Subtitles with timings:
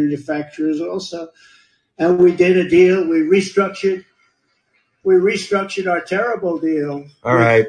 [0.00, 1.28] manufacturers also.
[1.98, 3.06] And we did a deal.
[3.06, 4.04] We restructured.
[5.02, 7.06] We restructured our terrible deal.
[7.24, 7.66] All right.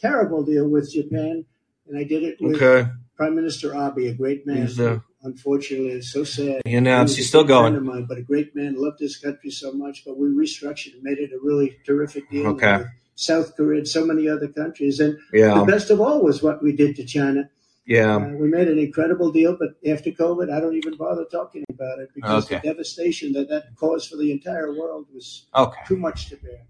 [0.00, 1.44] Terrible deal with Japan,
[1.88, 2.88] and I did it with Okay.
[3.16, 4.66] Prime Minister Abe, a great man.
[4.66, 6.62] He's, uh, Unfortunately, it's so sad.
[6.64, 7.74] You know, he's still going.
[7.74, 10.04] Of mine, but a great man, loved his country so much.
[10.04, 12.46] But we restructured and made it a really terrific deal.
[12.50, 12.78] Okay.
[12.78, 15.00] with South Korea and so many other countries.
[15.00, 15.58] And Yeah.
[15.58, 17.50] the best of all was what we did to China.
[17.88, 18.16] Yeah.
[18.16, 21.98] Uh, we made an incredible deal, but after COVID, I don't even bother talking about
[22.00, 22.56] it because Okay.
[22.62, 25.80] the devastation that that caused for the entire world was Okay.
[25.88, 26.60] too much to bear.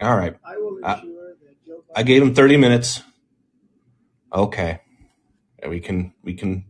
[0.00, 0.36] All right.
[0.44, 1.92] I will Uh, ensure that Joe Biden.
[1.96, 3.02] I gave him 30 minutes.
[4.32, 4.80] Okay.
[5.68, 6.66] We can we can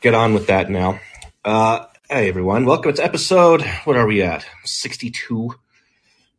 [0.00, 1.00] get on with that now.
[1.44, 4.46] Uh hey everyone, welcome to episode what are we at?
[4.64, 5.54] 62.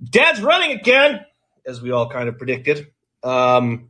[0.01, 1.25] Dad's running again,
[1.67, 2.87] as we all kind of predicted.
[3.21, 3.89] Um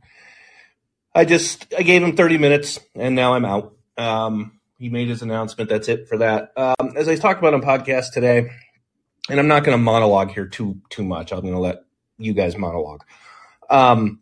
[1.14, 3.76] I just I gave him 30 minutes and now I'm out.
[3.96, 5.68] Um he made his announcement.
[5.68, 6.52] That's it for that.
[6.56, 8.50] Um as I talked about on podcast today,
[9.28, 11.32] and I'm not going to monologue here too too much.
[11.32, 11.84] I'm going to let
[12.18, 13.04] you guys monologue.
[13.68, 14.20] Um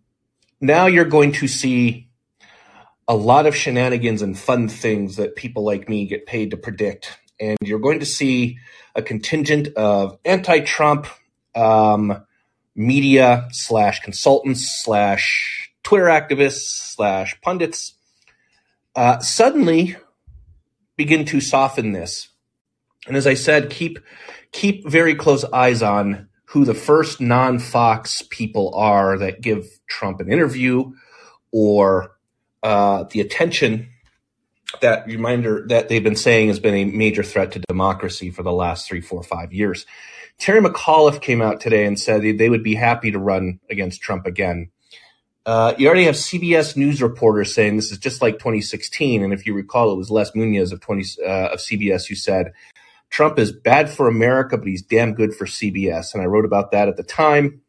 [0.61, 2.09] now you're going to see
[3.09, 7.19] a lot of shenanigans and fun things that people like me get paid to predict.
[7.41, 8.59] And you're going to see
[8.95, 11.07] a contingent of anti Trump
[11.55, 12.25] um,
[12.75, 17.95] media slash consultants slash Twitter activists slash pundits
[18.95, 19.97] uh, suddenly
[20.99, 22.29] begin to soften this.
[23.07, 23.99] And as I said, keep
[24.53, 30.21] keep very close eyes on who the first non Fox people are that give Trump
[30.21, 30.93] an interview
[31.53, 32.19] or
[32.63, 33.89] uh, the attention
[34.83, 38.53] that reminder that they've been saying has been a major threat to democracy for the
[38.53, 39.87] last three, four, five years.
[40.37, 44.27] Terry McAuliffe came out today and said they would be happy to run against Trump
[44.27, 44.71] again.
[45.49, 49.47] Uh, you already have CBS News reporters saying this is just like 2016, and if
[49.47, 52.53] you recall, it was Les Moonves of 20 uh, of CBS who said
[53.09, 56.13] Trump is bad for America, but he's damn good for CBS.
[56.13, 57.63] And I wrote about that at the time,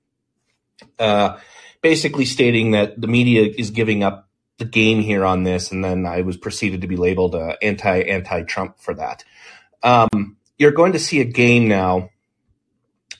[0.99, 1.37] uh,
[1.81, 6.05] basically stating that the media is giving up the game here on this, and then
[6.05, 9.23] I was proceeded to be labeled uh, anti anti Trump for that.
[9.83, 12.09] Um, you're going to see a game now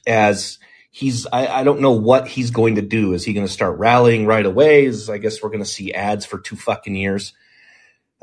[0.06, 0.60] as
[0.92, 3.14] he's I, I don't know what he's going to do.
[3.14, 4.86] Is he going to start rallying right away?
[4.86, 7.34] Is I guess we're going to see ads for two fucking years.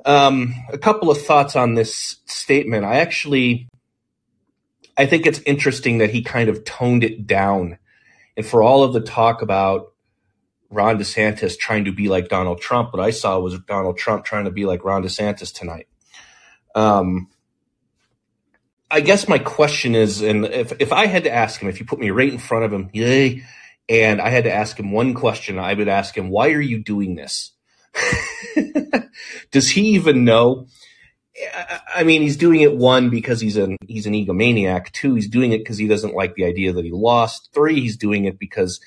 [0.04, 2.84] Um, a couple of thoughts on this statement.
[2.84, 3.69] I actually
[4.97, 7.78] I think it's interesting that he kind of toned it down.
[8.37, 9.93] And for all of the talk about
[10.71, 14.44] Ron DeSantis trying to be like Donald Trump, what I saw was Donald Trump trying
[14.47, 15.87] to be like Ron DeSantis tonight.
[16.75, 17.28] Um,
[18.91, 21.86] I guess my question is, and if, if I had to ask him, if you
[21.86, 23.42] put me right in front of him, yay,
[23.88, 26.82] and I had to ask him one question, I would ask him, why are you
[26.82, 27.52] doing this?
[29.50, 30.66] Does he even know?
[31.94, 34.92] I- mean, he's doing it one because he's an he's an egomaniac.
[34.92, 37.50] Two, he's doing it because he doesn't like the idea that he lost.
[37.53, 38.80] Three, he's doing it because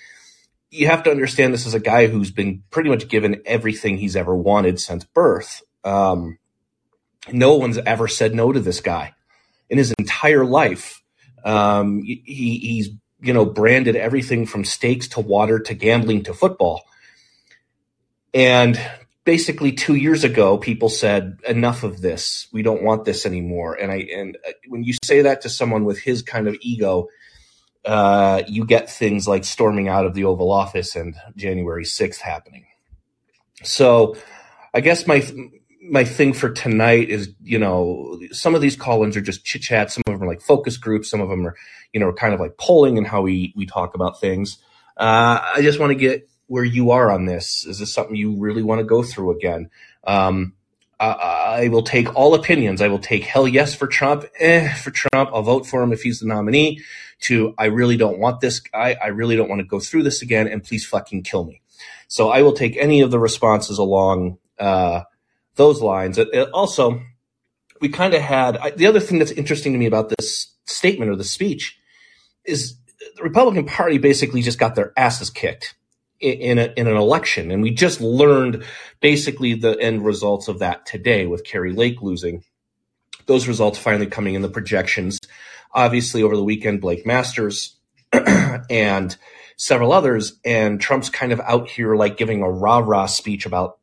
[0.71, 4.15] you have to understand this is a guy who's been pretty much given everything he's
[4.15, 5.61] ever wanted since birth.
[5.83, 6.37] Um,
[7.31, 9.13] no one's ever said no to this guy
[9.69, 11.01] in his entire life.
[11.43, 12.89] Um, he, he's
[13.21, 16.83] you know branded everything from steaks to water to gambling to football.
[18.33, 18.79] And
[19.23, 22.47] basically, two years ago, people said, "Enough of this.
[22.51, 25.85] We don't want this anymore." And I and uh, when you say that to someone
[25.85, 27.07] with his kind of ego,
[27.85, 32.65] uh, you get things like storming out of the Oval Office and January sixth happening.
[33.63, 34.15] So,
[34.73, 35.23] I guess my
[35.89, 39.91] my thing for tonight is, you know, some of these call-ins are just chit chat.
[39.91, 41.09] Some of them are like focus groups.
[41.09, 41.55] Some of them are,
[41.93, 44.57] you know, kind of like polling and how we we talk about things.
[44.97, 47.65] Uh, I just want to get where you are on this.
[47.65, 49.69] Is this something you really want to go through again?
[50.03, 50.53] Um,
[50.99, 52.81] I, I will take all opinions.
[52.81, 55.29] I will take hell yes for Trump, eh for Trump.
[55.33, 56.81] I'll vote for him if he's the nominee.
[57.23, 58.95] To I really don't want this guy.
[59.01, 60.47] I really don't want to go through this again.
[60.47, 61.61] And please fucking kill me.
[62.07, 65.03] So I will take any of the responses along uh,
[65.59, 66.17] those lines.
[66.17, 67.01] It, it also,
[67.81, 71.11] we kind of had I, the other thing that's interesting to me about this statement
[71.11, 71.77] or the speech
[72.45, 72.77] is
[73.17, 75.75] the Republican Party basically just got their asses kicked
[76.19, 78.63] in, in, a, in an election, and we just learned
[79.01, 82.43] basically the end results of that today with Kari Lake losing.
[83.25, 85.19] Those results finally coming in the projections.
[85.73, 87.75] Obviously, over the weekend, Blake Masters
[88.69, 89.15] and
[89.57, 93.78] several others, and Trump's kind of out here like giving a rah rah speech about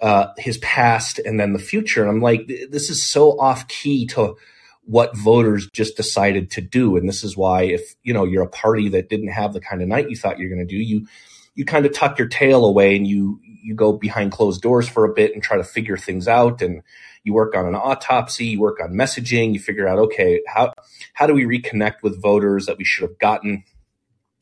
[0.00, 2.02] uh, his past and then the future.
[2.02, 4.36] And I'm like, this is so off key to
[4.84, 6.96] what voters just decided to do.
[6.96, 9.82] And this is why, if you know you're a party that didn't have the kind
[9.82, 11.06] of night you thought you're going to do, you
[11.54, 15.04] you kind of tuck your tail away and you you go behind closed doors for
[15.04, 16.82] a bit and try to figure things out and
[17.24, 20.72] you work on an autopsy, you work on messaging, you figure out okay, how
[21.14, 23.64] how do we reconnect with voters that we should have gotten?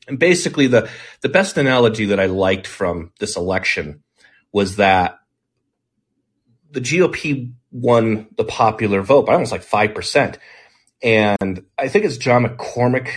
[0.07, 0.89] And basically the
[1.21, 4.03] the best analogy that I liked from this election
[4.51, 5.19] was that
[6.75, 10.37] the GOP won the popular vote by almost like 5%.
[11.01, 13.09] And I think it's John McCormack.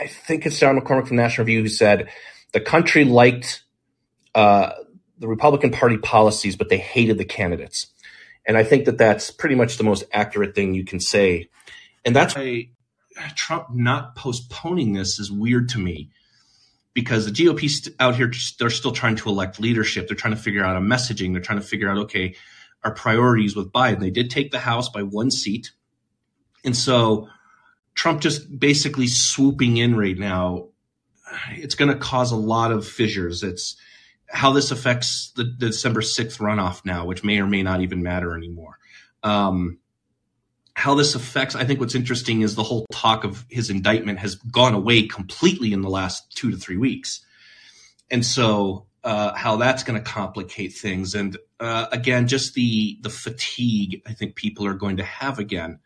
[0.00, 2.08] I think it's John McCormack from National Review who said
[2.52, 3.64] the country liked
[4.34, 4.70] uh,
[5.18, 7.88] the Republican Party policies, but they hated the candidates.
[8.46, 11.48] And I think that that's pretty much the most accurate thing you can say.
[12.04, 12.70] And that's why
[13.34, 16.10] Trump not postponing this is weird to me
[16.94, 20.06] because the GOP out here, they're still trying to elect leadership.
[20.06, 21.32] They're trying to figure out a messaging.
[21.32, 22.36] They're trying to figure out, okay,
[22.84, 24.00] our priorities with Biden.
[24.00, 25.72] They did take the House by one seat.
[26.64, 27.28] And so
[27.94, 30.68] Trump just basically swooping in right now,
[31.50, 33.42] it's going to cause a lot of fissures.
[33.42, 33.76] It's
[34.28, 38.02] how this affects the, the, December 6th runoff now, which may or may not even
[38.02, 38.78] matter anymore.
[39.22, 39.78] Um,
[40.74, 44.36] how this affects, I think what's interesting is the whole talk of his indictment has
[44.36, 47.24] gone away completely in the last two to three weeks.
[48.10, 51.14] And so uh, how that's going to complicate things.
[51.14, 55.78] And uh, again, just the the fatigue I think people are going to have again.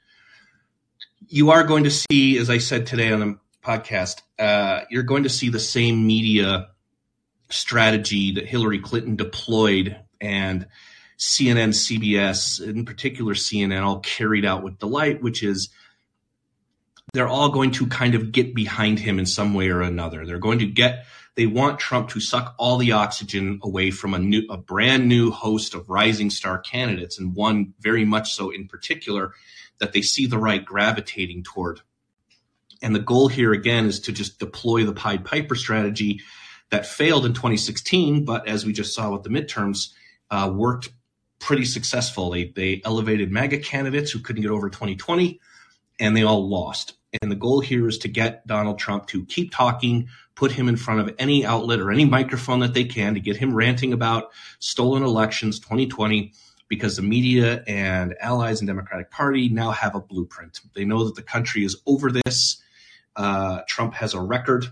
[1.29, 5.23] You are going to see, as I said today on the podcast, uh, you're going
[5.23, 6.69] to see the same media
[7.51, 10.67] strategy that Hillary Clinton deployed and
[11.19, 15.71] CNN, CBS, in particular CNN, all carried out with delight, which is
[17.13, 20.27] they're all going to kind of get behind him in some way or another.
[20.27, 24.19] They're going to get they want Trump to suck all the oxygen away from a
[24.19, 28.69] new, a brand new host of rising star candidates, and one very much so in
[28.69, 29.33] particular
[29.79, 31.81] that they see the right gravitating toward.
[32.83, 36.21] And the goal here again is to just deploy the Pied Piper strategy
[36.71, 39.93] that failed in 2016, but as we just saw with the midterms,
[40.31, 40.91] uh, worked
[41.41, 42.31] pretty successful.
[42.31, 45.41] They, they elevated MAGA candidates who couldn't get over 2020,
[45.99, 46.95] and they all lost.
[47.21, 50.77] And the goal here is to get Donald Trump to keep talking, put him in
[50.77, 54.33] front of any outlet or any microphone that they can to get him ranting about
[54.59, 56.33] stolen elections 2020
[56.69, 60.61] because the media and allies and Democratic Party now have a blueprint.
[60.75, 62.61] They know that the country is over this.
[63.15, 64.67] Uh, Trump has a record,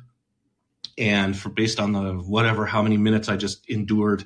[0.99, 4.25] and for based on the whatever how many minutes I just endured,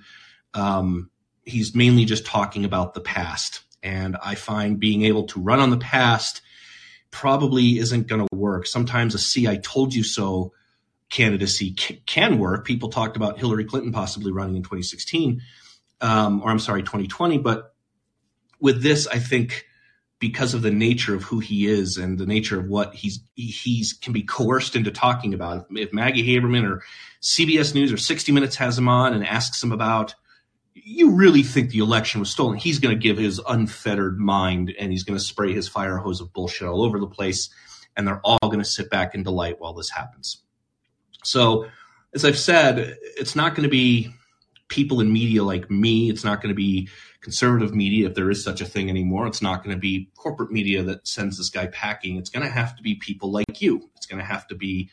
[0.54, 1.10] um,
[1.44, 3.60] he's mainly just talking about the past.
[3.82, 6.40] And I find being able to run on the past
[7.10, 8.66] probably isn't going to work.
[8.66, 10.52] Sometimes a "see I told you so"
[11.10, 12.64] candidacy can work.
[12.64, 15.42] People talked about Hillary Clinton possibly running in 2016,
[16.00, 17.38] um, or I'm sorry, 2020.
[17.38, 17.74] But
[18.60, 19.66] with this, I think
[20.18, 23.92] because of the nature of who he is and the nature of what he's he's
[23.92, 25.66] can be coerced into talking about.
[25.70, 26.82] If, if Maggie Haberman or
[27.22, 30.14] CBS News or 60 Minutes has him on and asks him about,
[30.74, 32.56] you really think the election was stolen?
[32.56, 36.20] He's going to give his unfettered mind and he's going to spray his fire hose
[36.20, 37.50] of bullshit all over the place,
[37.96, 40.42] and they're all going to sit back in delight while this happens.
[41.26, 41.66] So,
[42.14, 44.10] as I've said, it's not going to be
[44.68, 46.08] people in media like me.
[46.08, 46.88] It's not going to be
[47.20, 49.26] conservative media, if there is such a thing anymore.
[49.26, 52.16] It's not going to be corporate media that sends this guy packing.
[52.16, 53.90] It's going to have to be people like you.
[53.96, 54.90] It's going to have to be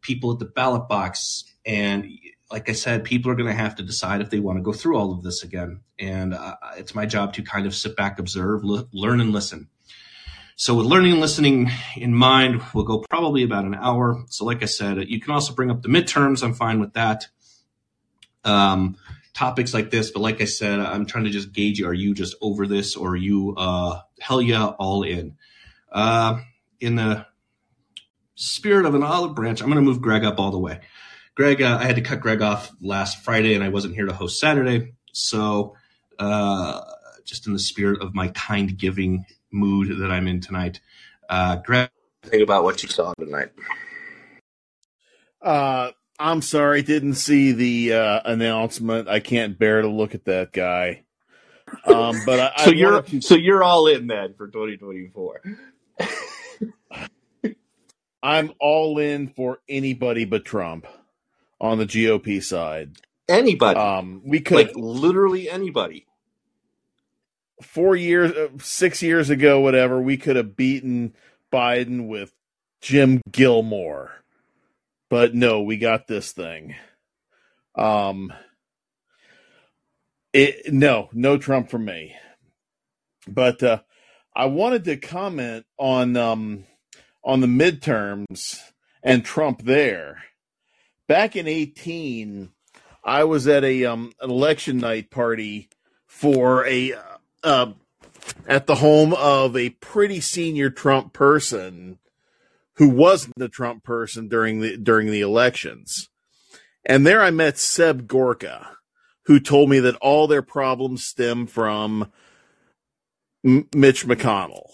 [0.00, 1.44] people at the ballot box.
[1.64, 2.10] And
[2.50, 4.72] like I said, people are going to have to decide if they want to go
[4.72, 5.80] through all of this again.
[5.98, 9.68] And uh, it's my job to kind of sit back, observe, learn, and listen.
[10.56, 14.24] So with learning and listening in mind, we'll go probably about an hour.
[14.28, 16.44] So like I said, you can also bring up the midterms.
[16.44, 17.26] I'm fine with that.
[18.44, 18.96] Um,
[19.32, 21.88] topics like this, but like I said, I'm trying to just gauge you.
[21.88, 25.36] are you just over this or are you uh, hell yeah all in?
[25.90, 26.40] Uh,
[26.80, 27.26] in the
[28.36, 30.80] spirit of an olive branch, I'm going to move Greg up all the way.
[31.34, 34.12] Greg, uh, I had to cut Greg off last Friday and I wasn't here to
[34.12, 34.94] host Saturday.
[35.12, 35.74] So,
[36.20, 36.80] uh,
[37.24, 40.80] just in the spirit of my kind giving mood that I'm in tonight.
[41.28, 41.90] Uh, Greg,
[42.22, 43.50] think about what you saw tonight.
[45.40, 49.08] Uh, I'm sorry, didn't see the uh, announcement.
[49.08, 51.04] I can't bear to look at that guy.
[51.86, 53.20] Um, but I, so I you're to...
[53.20, 55.42] so you're all in then for 2024.
[58.22, 60.86] I'm all in for anybody but Trump
[61.60, 62.96] on the GOP side.
[63.28, 63.78] Anybody.
[63.78, 66.06] Um, we could like literally anybody
[67.64, 71.14] four years, uh, six years ago, whatever, we could have beaten
[71.52, 72.32] Biden with
[72.80, 74.10] Jim Gilmore.
[75.10, 76.74] But no, we got this thing.
[77.74, 78.32] Um,
[80.32, 82.14] it, no, no Trump for me.
[83.26, 83.80] But uh,
[84.34, 86.64] I wanted to comment on um,
[87.24, 88.60] on the midterms
[89.02, 90.24] and Trump there.
[91.06, 92.50] Back in eighteen,
[93.02, 95.68] I was at a um an election night party
[96.06, 96.94] for a
[97.44, 97.72] uh,
[98.46, 101.98] at the home of a pretty senior Trump person
[102.76, 106.08] who wasn't a Trump person during the during the elections.
[106.84, 108.76] And there I met Seb Gorka,
[109.26, 112.10] who told me that all their problems stem from
[113.44, 114.70] M- Mitch McConnell.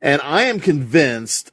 [0.00, 1.52] And I am convinced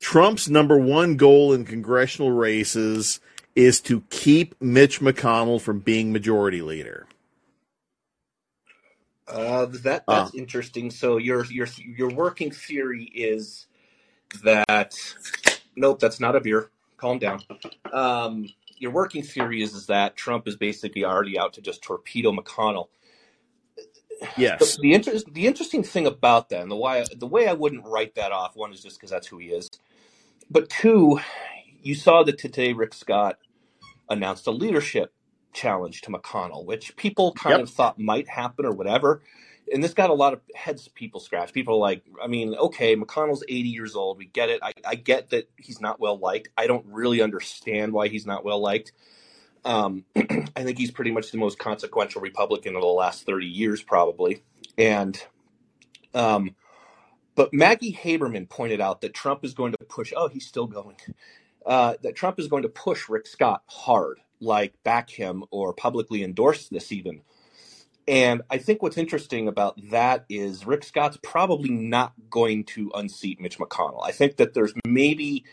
[0.00, 3.20] Trump's number one goal in congressional races
[3.54, 7.06] is to keep Mitch McConnell from being majority leader.
[9.28, 10.90] Uh, that that's interesting.
[10.90, 13.66] So your your your working theory is
[14.44, 14.94] that
[15.76, 16.70] nope, that's not a beer.
[16.96, 17.42] Calm down.
[17.92, 22.32] Um, your working theory is, is that Trump is basically already out to just torpedo
[22.32, 22.88] McConnell.
[24.36, 24.76] Yes.
[24.76, 27.84] The, the, inter- the interesting thing about that, and the why the way I wouldn't
[27.84, 29.68] write that off, one is just because that's who he is,
[30.50, 31.20] but two,
[31.82, 33.38] you saw that today Rick Scott
[34.08, 35.12] announced a leadership
[35.56, 37.62] challenge to McConnell, which people kind Yep.
[37.62, 39.22] of thought might happen or whatever.
[39.72, 41.52] And this got a lot of heads people scratch.
[41.54, 44.18] People are like, I mean, okay, McConnell's 80 years old.
[44.18, 44.60] We get it.
[44.62, 46.50] I, I get that he's not well liked.
[46.58, 48.92] I don't really understand why he's not well liked.
[49.64, 53.82] Um, I think he's pretty much the most consequential Republican of the last 30 years,
[53.82, 54.42] probably.
[54.78, 55.20] And,
[56.14, 56.56] um,
[57.36, 60.96] but Maggie Haberman pointed out that Trump is going to push, oh, he's still going,
[61.66, 66.22] uh, that Trump is going to push Rick Scott hard, like back him or publicly
[66.22, 67.22] endorse this even.
[68.08, 73.40] And I think what's interesting about that is Rick Scott's probably not going to unseat
[73.40, 74.04] Mitch McConnell.
[74.04, 75.44] I think that there's maybe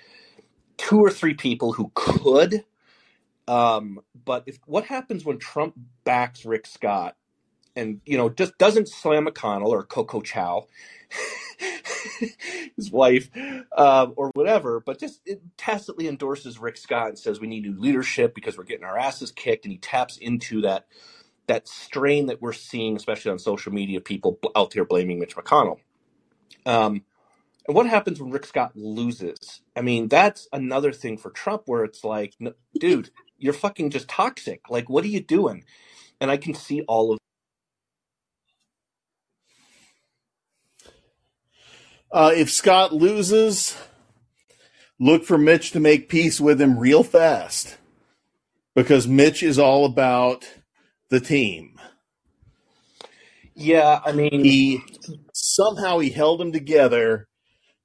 [0.78, 2.64] two or three people who could.
[3.48, 7.16] Um, but if what happens when Trump backs Rick Scott
[7.76, 10.68] and you know just doesn't slam McConnell or Coco Chow,
[12.76, 13.30] his wife,
[13.76, 17.80] um, or whatever, but just it tacitly endorses Rick Scott and says we need new
[17.80, 20.86] leadership because we're getting our asses kicked, and he taps into that
[21.48, 25.80] that strain that we're seeing, especially on social media, people out there blaming Mitch McConnell.
[26.66, 27.04] Um,
[27.68, 29.62] and what happens when Rick Scott loses?
[29.76, 34.08] I mean, that's another thing for Trump where it's like, "No, dude, you're fucking just
[34.08, 34.70] toxic.
[34.70, 35.66] Like, what are you doing?
[36.22, 37.20] And I can see all of
[42.14, 43.76] Uh, if Scott loses,
[45.00, 47.78] look for Mitch to make peace with him real fast
[48.76, 50.48] because Mitch is all about
[51.10, 51.80] the team.
[53.56, 54.84] Yeah, I mean, He
[55.34, 57.28] somehow he held them together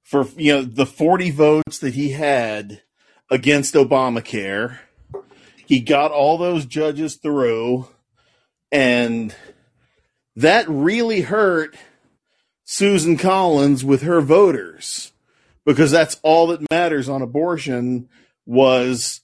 [0.02, 2.82] for you know the 40 votes that he had
[3.30, 4.78] against Obamacare.
[5.64, 7.88] He got all those judges through
[8.70, 9.35] and
[10.37, 11.76] that really hurt
[12.71, 15.15] Susan Collins with her voters
[15.65, 18.11] because that's all that matters on abortion
[18.45, 19.23] was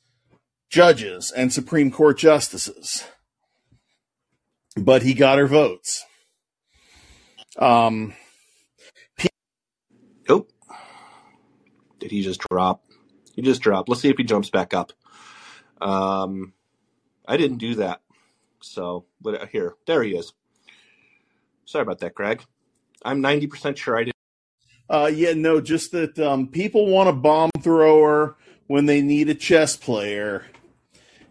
[0.71, 3.05] judges and Supreme Court justices.
[4.79, 6.07] But he got her votes.
[7.59, 8.15] Um,
[10.31, 10.47] oh,
[11.99, 12.83] did he just drop?
[13.35, 13.91] He just dropped.
[13.91, 14.93] Let's see if he jumps back up.
[15.83, 16.55] Um,
[17.29, 18.01] I didn't do that.
[18.63, 20.33] So, but here, there he is.
[21.67, 22.43] Sorry about that, Greg.
[23.05, 24.17] I'm 90% sure I didn't.
[24.89, 29.35] uh, yeah, no, just that um, people want a bomb thrower when they need a
[29.35, 30.47] chess player,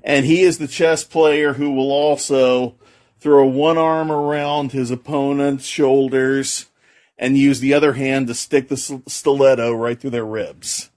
[0.03, 2.75] and he is the chess player who will also
[3.19, 6.67] throw one arm around his opponent's shoulders
[7.17, 10.89] and use the other hand to stick the stiletto right through their ribs.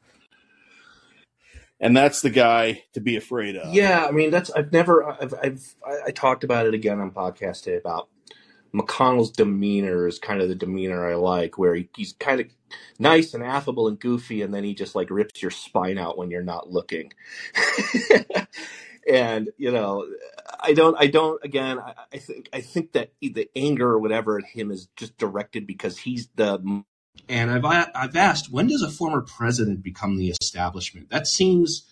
[1.78, 3.73] And that's the guy to be afraid of.
[3.75, 7.11] Yeah, I mean that's I've never I've I've I, I talked about it again on
[7.11, 8.09] podcast today about
[8.76, 12.47] McConnell's demeanor is kind of the demeanor I like, where he, he's kind of
[12.99, 16.30] nice and affable and goofy, and then he just like rips your spine out when
[16.30, 17.12] you're not looking.
[19.11, 20.06] and you know,
[20.61, 21.42] I don't, I don't.
[21.45, 25.16] Again, I, I think, I think that the anger or whatever at him is just
[25.16, 26.85] directed because he's the.
[27.28, 27.64] And I've
[27.95, 31.09] I've asked, when does a former president become the establishment?
[31.11, 31.87] That seems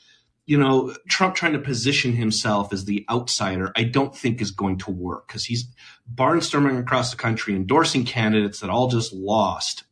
[0.47, 4.79] you know, Trump trying to position himself as the outsider, I don't think is going
[4.79, 5.67] to work because he's
[6.13, 9.85] barnstorming across the country, endorsing candidates that all just lost.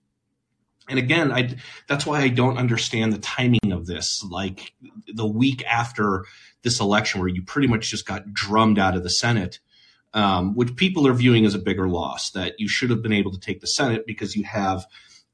[0.88, 1.56] And again, I,
[1.88, 4.22] that's why I don't understand the timing of this.
[4.28, 4.74] Like
[5.06, 6.26] the week after
[6.62, 9.58] this election, where you pretty much just got drummed out of the Senate,
[10.12, 13.32] um, which people are viewing as a bigger loss, that you should have been able
[13.32, 14.84] to take the Senate because you have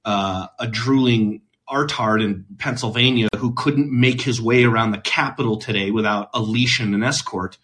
[0.04, 5.90] uh, a drooling Artard in Pennsylvania who couldn't make his way around the Capitol today
[5.90, 7.58] without a leash and an escort.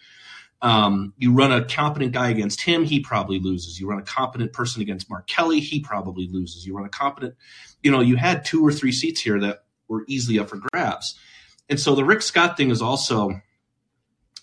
[0.62, 3.78] Um, you run a competent guy against him, he probably loses.
[3.78, 6.66] You run a competent person against Mark Kelly, he probably loses.
[6.66, 7.34] You run a competent,
[7.82, 11.18] you know, you had two or three seats here that were easily up for grabs.
[11.68, 13.40] And so the Rick Scott thing is also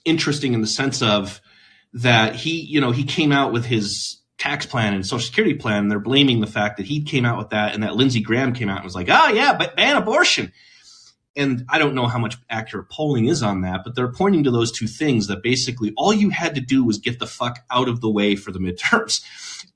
[0.05, 1.41] interesting in the sense of
[1.93, 5.87] that he, you know, he came out with his tax plan and social security plan.
[5.87, 8.69] They're blaming the fact that he came out with that and that Lindsey Graham came
[8.69, 10.51] out and was like, oh yeah, but ban abortion.
[11.35, 14.51] And I don't know how much accurate polling is on that, but they're pointing to
[14.51, 17.87] those two things that basically all you had to do was get the fuck out
[17.87, 19.23] of the way for the midterms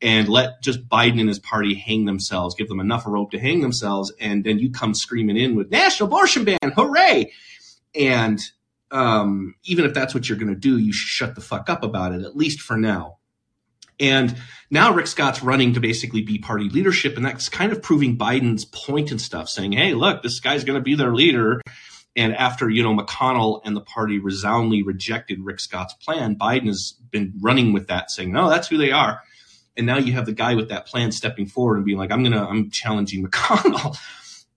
[0.01, 3.61] and let just Biden and his party hang themselves, give them enough rope to hang
[3.61, 4.11] themselves.
[4.19, 6.57] And then you come screaming in with national abortion ban.
[6.75, 7.31] Hooray.
[7.93, 8.41] And
[8.89, 11.83] um, even if that's what you're going to do, you should shut the fuck up
[11.83, 13.19] about it, at least for now.
[13.99, 14.35] And
[14.69, 18.65] now Rick Scott's running to basically be party leadership, and that's kind of proving Biden's
[18.65, 21.61] point and stuff, saying, "Hey, look, this guy's going to be their leader."
[22.15, 26.93] And after you know McConnell and the party resoundingly rejected Rick Scott's plan, Biden has
[27.11, 29.21] been running with that, saying, "No, that's who they are."
[29.77, 32.23] And now you have the guy with that plan stepping forward and being like, "I'm
[32.23, 33.97] gonna, I'm challenging McConnell."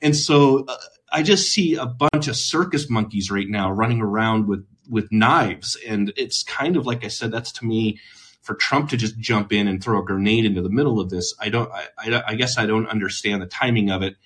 [0.00, 0.76] And so uh,
[1.12, 5.76] I just see a bunch of circus monkeys right now running around with with knives,
[5.86, 7.98] and it's kind of like I said, that's to me
[8.42, 11.34] for Trump to just jump in and throw a grenade into the middle of this.
[11.40, 11.70] I don't.
[11.72, 14.16] I, I, I guess I don't understand the timing of it.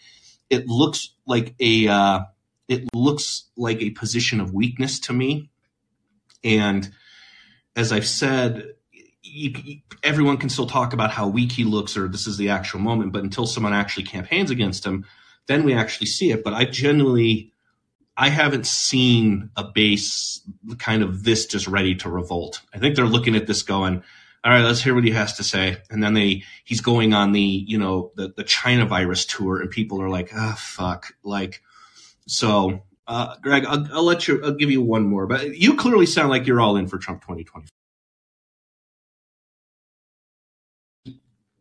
[0.51, 1.89] It looks like a.
[1.89, 2.21] Uh,
[2.69, 5.51] it looks like a position of weakness to me,
[6.45, 6.91] and
[7.77, 8.75] as I've said,
[9.23, 12.51] you, you, everyone can still talk about how weak he looks or this is the
[12.51, 15.07] actual moment, but until someone actually campaigns against him,
[15.47, 16.45] then we actually see it.
[16.45, 17.52] But I genuinely,
[18.17, 20.41] I haven't seen a base
[20.79, 22.61] kind of this just ready to revolt.
[22.75, 24.03] I think they're looking at this going,
[24.45, 25.79] all right, let's hear what he has to say.
[25.91, 29.71] And then they, he's going on the, you know, the, the China virus tour and
[29.71, 31.15] people are like, ah, oh, fuck.
[31.23, 31.63] Like,
[32.27, 36.07] so, uh, Greg, I'll, I'll let you, I'll give you one more, but you clearly
[36.07, 37.67] sound like you're all in for Trump 2020.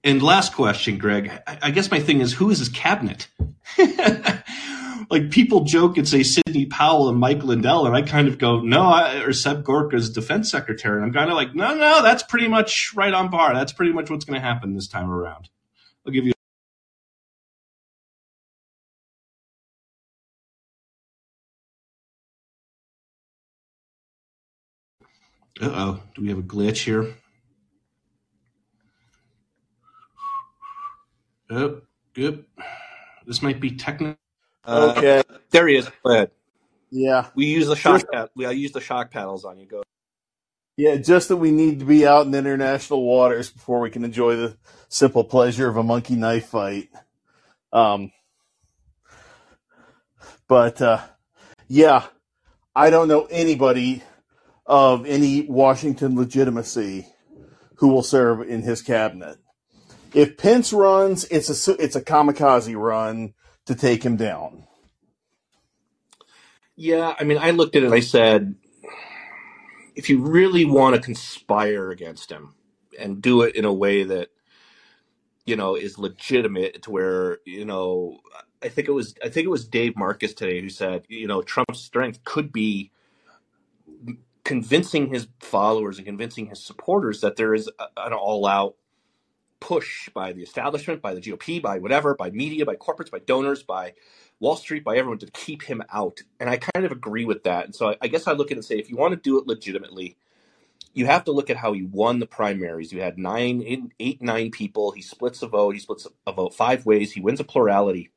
[0.04, 1.32] And last question, Greg.
[1.46, 3.28] I guess my thing is, who is his cabinet?
[5.12, 8.62] like people joke and say Sidney Powell and Mike Lindell, and I kind of go,
[8.62, 10.96] no, I, or Seb Gorka's defense secretary.
[10.96, 13.54] And I'm kind of like, no, no, that's pretty much right on par.
[13.54, 15.50] That's pretty much what's going to happen this time around.
[16.08, 16.34] I'll give you.
[25.62, 26.04] Uh oh.
[26.16, 27.14] Do we have a glitch here?
[31.50, 31.82] Oh,
[32.14, 32.46] good.
[33.28, 34.21] This might be technical.
[34.64, 35.24] Uh, okay.
[35.50, 35.90] There he is.
[36.04, 36.32] Go ahead.
[36.90, 37.28] Yeah.
[37.36, 38.30] We use the shock pad.
[38.36, 39.66] We I use the shock paddles on you.
[39.66, 39.84] Go.
[40.78, 44.36] Yeah, just that we need to be out in international waters before we can enjoy
[44.36, 44.58] the
[44.90, 46.90] simple pleasure of a monkey knife fight.
[47.74, 48.12] Um,
[50.48, 51.02] but uh,
[51.68, 52.06] yeah,
[52.76, 54.04] I don't know anybody
[54.66, 57.08] of any Washington legitimacy
[57.76, 59.38] who will serve in his cabinet
[60.14, 63.34] if Pence runs, it's a it's a kamikaze run
[63.72, 64.64] to take him down.
[66.76, 68.56] Yeah, I mean, I looked at it and I said,
[69.96, 72.56] if you really want to conspire against him
[73.00, 74.30] and do it in a way that
[75.46, 78.20] you know is legitimate, to where you know,
[78.64, 81.42] I think it was I think it was Dave Marcus today who said, you know,
[81.42, 82.92] Trump's strength could be
[84.44, 88.76] convincing his followers and convincing his supporters that there is an all-out
[89.62, 93.64] push by the establishment, by the GOP, by whatever, by media, by corporates, by donors,
[93.64, 93.94] by
[94.42, 96.20] Wall Street, by everyone to keep him out.
[96.42, 97.66] And I kind of agree with that.
[97.66, 99.20] And so I, I guess I look at it and say, if you want to
[99.20, 100.18] do it legitimately,
[100.94, 102.92] you have to look at how he won the primaries.
[102.92, 104.92] You had nine, eight, nine people.
[104.92, 105.76] He splits a vote.
[105.76, 107.14] He splits a vote five ways.
[107.14, 108.12] He wins a plurality.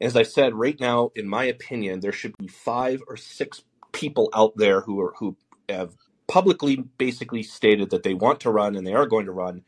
[0.00, 3.62] And as I said, right now, in my opinion, there should be five or six
[3.92, 5.36] people out there who are who
[5.68, 5.94] have
[6.26, 9.62] publicly basically stated that they want to run and they are going to run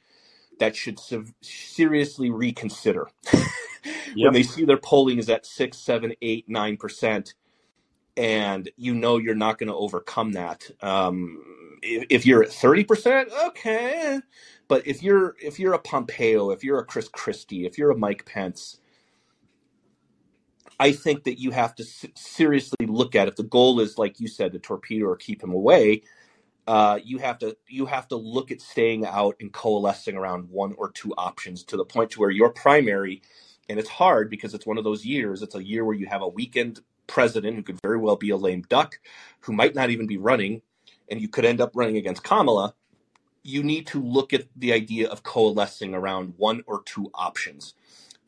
[0.61, 0.99] that should
[1.43, 3.45] seriously reconsider yep.
[4.17, 7.35] when they see their polling is at six, seven, eight, nine percent,
[8.17, 10.71] and you know you're not going to overcome that.
[10.81, 11.43] Um,
[11.83, 14.21] if, if, you're at thirty percent, okay,
[14.69, 17.99] but if you're if you're a Pompeo, if you're a Chris Christie, if you're a
[17.99, 18.81] Mike Pence,
[20.79, 24.29] I think that you have to seriously look at if the goal is, like you
[24.29, 26.03] said, to torpedo or keep him away
[26.67, 30.75] uh, you have to you have to look at staying out and coalescing around one
[30.79, 33.23] or two options to the point to where your primary
[33.69, 36.23] and it's hard because it's one of those years it's a year where you have
[36.23, 38.99] a weekend president who could very well be a lame duck
[39.41, 40.63] who might not even be running
[41.09, 42.75] and you could end up running against Kamala.
[43.43, 47.75] You need to look at the idea of coalescing around one or two options.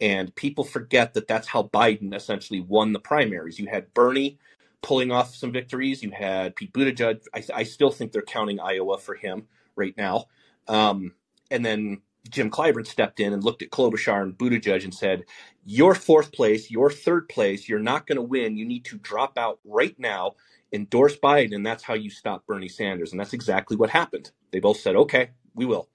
[0.01, 3.59] And people forget that that's how Biden essentially won the primaries.
[3.59, 4.38] You had Bernie
[4.82, 6.02] pulling off some victories.
[6.02, 7.22] You had Pete Buttigieg.
[7.34, 10.26] I, I still think they're counting Iowa for him right now.
[10.68, 11.14] Um,
[11.50, 15.24] and then Jim Clyburn stepped in and looked at Klobuchar and Buttigieg and said,
[15.64, 18.56] "Your fourth place, your third place, you're not going to win.
[18.56, 20.26] You need to drop out right now
[20.72, 23.12] endorse Biden, and that's how you stop Bernie Sanders.
[23.12, 24.30] And that's exactly what happened.
[24.52, 25.88] They both said, okay, we will.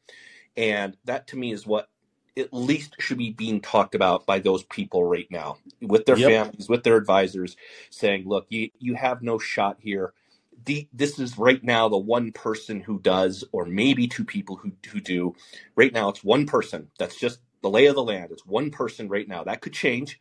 [0.58, 1.90] And that to me is what
[2.38, 6.18] at least should be being talked about by those people right now with their Yep.
[6.18, 7.58] families, with their advisors,
[7.92, 10.14] saying, look, you, you have no shot here.
[10.66, 14.74] The, this is right now the one person who does, or maybe two people who,
[14.92, 15.36] who do.
[15.76, 16.90] Right now, it's one person.
[17.00, 18.32] That's just the lay of the land.
[18.32, 19.44] It's one person right now.
[19.46, 20.12] That could change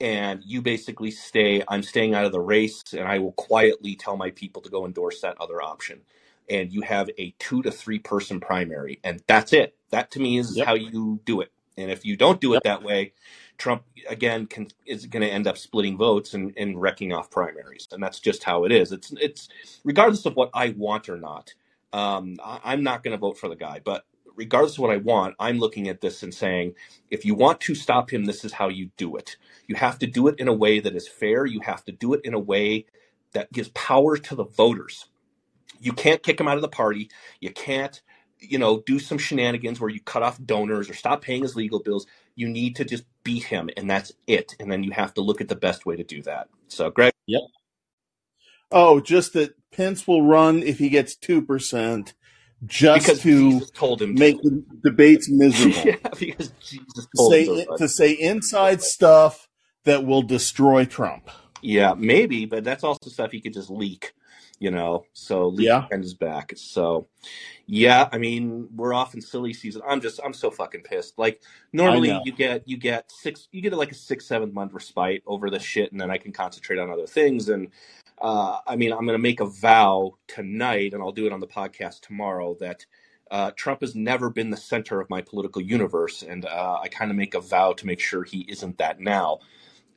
[0.00, 4.16] and you basically stay i'm staying out of the race and i will quietly tell
[4.16, 6.02] my people to go endorse that other option
[6.50, 10.38] and you have a two to three person primary and that's it that to me
[10.38, 10.66] is Yep.
[10.66, 12.64] how you do it and if you don't do it Yep.
[12.64, 13.12] that way
[13.58, 17.88] trump again can, is going to end up splitting votes and, and wrecking off primaries
[17.92, 19.48] and that's just how it is it's it's
[19.84, 21.54] regardless of what i want or not
[21.92, 24.06] um, I, i'm not going to vote for the guy but
[24.36, 26.74] regardless of what i want i'm looking at this and saying
[27.10, 29.30] if you want to stop him this is how you do it
[29.68, 31.46] you have to do it in a way that is fair.
[31.46, 32.86] You have to do it in a way
[33.34, 35.06] that gives power to the voters.
[35.86, 37.10] You can't kick him out of the party.
[37.40, 38.00] You can't,
[38.40, 41.80] you know, do some shenanigans where you cut off donors or stop paying his legal
[41.80, 42.06] bills.
[42.34, 44.54] You need to just beat him, and that's it.
[44.60, 46.48] And then you have to look at the best way to do that.
[46.68, 47.42] So, Greg, Yep.
[48.72, 52.14] Oh, just that Pence will run if he gets two percent,
[52.64, 54.42] just because to Jesus told him make to.
[54.42, 55.76] the debates miserable.
[55.86, 57.78] yeah, because Jesus to told him say to.
[57.78, 59.48] to say inside stuff
[59.84, 61.30] that will destroy Trump.
[61.62, 64.12] Yeah, maybe, but that's also stuff he could just leak,
[64.60, 65.06] you know.
[65.14, 65.78] So leak Yeah.
[65.88, 66.52] behind his back.
[66.56, 67.08] So
[67.66, 69.82] yeah, I mean, we're off in silly season.
[69.88, 71.18] I'm just I'm so fucking pissed.
[71.18, 71.42] Like
[71.72, 75.50] normally you get you get six you get like a six, seven month respite over
[75.50, 77.48] this shit and then I can concentrate on other things.
[77.50, 77.68] And
[78.20, 81.48] uh I mean I'm gonna make a vow tonight and I'll do it on the
[81.48, 82.86] podcast tomorrow that
[83.30, 87.10] uh, Trump has never been the center of my political universe, and uh, I kind
[87.10, 89.40] of make a vow to make sure he isn't that now.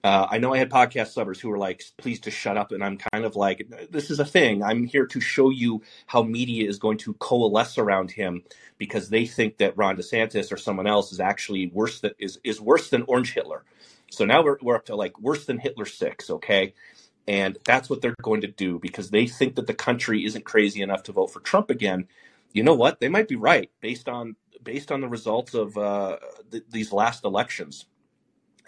[0.03, 2.71] Uh, I know I had podcast lovers who were like, please just shut up.
[2.71, 4.63] And I'm kind of like, this is a thing.
[4.63, 8.43] I'm here to show you how media is going to coalesce around him
[8.77, 12.61] because they think that Ron DeSantis or someone else is actually worse than is, is
[12.61, 13.65] worse than Orange Hitler.
[14.09, 16.29] So now we're, we're up to like worse than Hitler six.
[16.29, 16.73] Okay.
[17.27, 20.81] And that's what they're going to do because they think that the country isn't crazy
[20.81, 22.07] enough to vote for Trump again.
[22.53, 22.99] You know what?
[22.99, 26.17] They might be right based on based on the results of uh,
[26.51, 27.85] th- these last elections.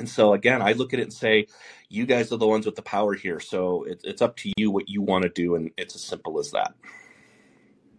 [0.02, 1.48] And so again, I look at it and say,
[1.90, 3.40] you guys are the ones with the power here.
[3.40, 6.40] So it, it's up to you what you want to do, and it's as simple
[6.40, 6.74] as that.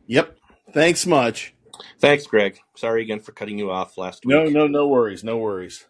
[0.07, 0.37] Yep.
[0.75, 1.55] Thanks much.
[2.01, 2.61] Thanks, Greg.
[2.77, 4.49] Sorry again for cutting you off last No, week.
[4.49, 5.25] no, no no worries.
[5.25, 5.87] No worries.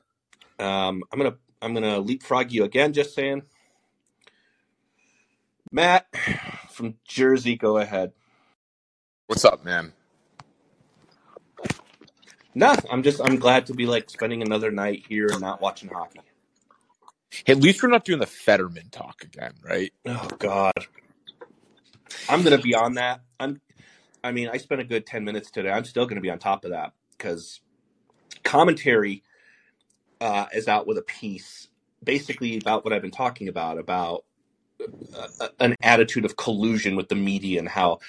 [0.58, 2.92] Um, I'm gonna I'm gonna leapfrog you again.
[2.94, 3.42] Just saying,
[5.72, 6.06] Matt
[6.70, 8.12] from Jersey, go ahead.
[9.28, 9.92] What's up, man?
[12.54, 15.90] Nah, I'm just I'm glad to be like spending another night here and not watching
[15.90, 16.20] hockey.
[17.46, 19.92] Hey, at least we're not doing the Fetterman talk again, right?
[20.06, 20.72] Oh God,
[22.28, 23.22] I'm gonna be on that.
[23.40, 23.60] I'm.
[24.24, 25.70] I mean, I spent a good ten minutes today.
[25.70, 27.60] I'm still gonna be on top of that because
[28.44, 29.22] commentary
[30.20, 31.68] uh, is out with a piece
[32.04, 34.24] basically about what I've been talking about about
[35.40, 38.00] uh, an attitude of collusion with the media and how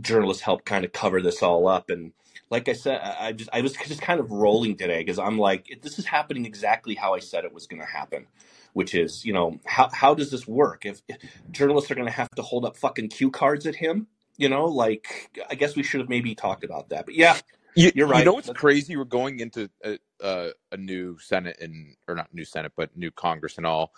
[0.00, 1.90] journalists help kind of cover this all up.
[1.90, 2.12] And
[2.50, 5.38] like I said, I I just I was just kind of rolling today because I'm
[5.38, 8.26] like, this is happening exactly how I said it was going to happen.
[8.72, 10.86] Which is, you know, how how does this work?
[10.86, 11.16] If, if
[11.50, 14.66] journalists are going to have to hold up fucking cue cards at him, you know,
[14.66, 17.04] like I guess we should have maybe talked about that.
[17.04, 17.36] But yeah,
[17.74, 18.20] You, you're right.
[18.20, 18.96] you know what's That's- crazy?
[18.96, 23.10] We're going into a, a, a new Senate and or not new Senate, but new
[23.10, 23.92] Congress and all.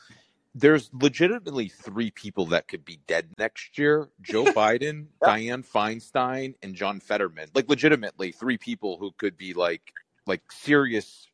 [0.55, 6.75] There's legitimately three people that could be dead next year: Joe Biden, Dianne Feinstein, and
[6.75, 7.51] John Fetterman.
[7.55, 9.93] Like legitimately, three people who could be like
[10.27, 11.29] like serious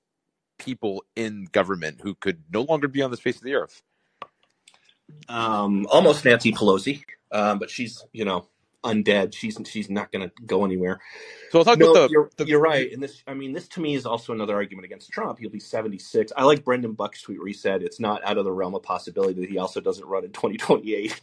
[0.59, 3.83] people in government who could no longer be on the face of the earth.
[5.28, 8.48] um, almost Nancy Pelosi, um, but she's you know
[8.85, 9.35] undead.
[9.35, 11.01] She's she's not going to go anywhere.
[11.51, 12.93] So I'll talk No, about the, you're, the you're right.
[12.93, 15.38] And this, I mean, this to me is also another argument against Trump.
[15.38, 16.33] He'll be 76.
[16.37, 18.83] I like Brendan Buck's tweet where he said it's not out of the realm of
[18.83, 21.21] possibility that he also doesn't run in 2028.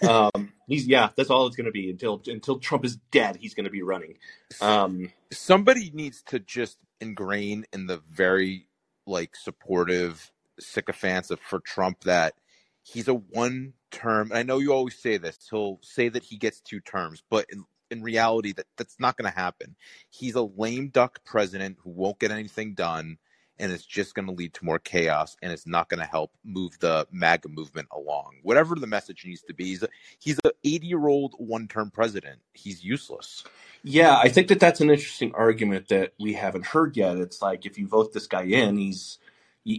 [0.08, 3.36] um, he's yeah, that's all it's going to be until until Trump is dead.
[3.40, 4.16] He's going to be running.
[4.60, 8.68] Um, somebody needs to just ingrain in the very
[9.06, 12.34] like supportive sycophants of for Trump that
[12.82, 14.32] he's a one term.
[14.34, 15.38] I know you always say this.
[15.50, 19.30] He'll say that he gets two terms, but in, in reality, that that's not going
[19.30, 19.76] to happen.
[20.10, 23.18] He's a lame duck president who won't get anything done,
[23.58, 26.32] and it's just going to lead to more chaos, and it's not going to help
[26.44, 28.36] move the MAGA movement along.
[28.42, 29.88] Whatever the message needs to be, he's a,
[30.20, 32.40] he's a 80 year old one term president.
[32.54, 33.44] He's useless.
[33.82, 37.18] yeah, I think that that's an interesting argument that we haven't heard yet.
[37.18, 39.18] It's like if you vote this guy in, he's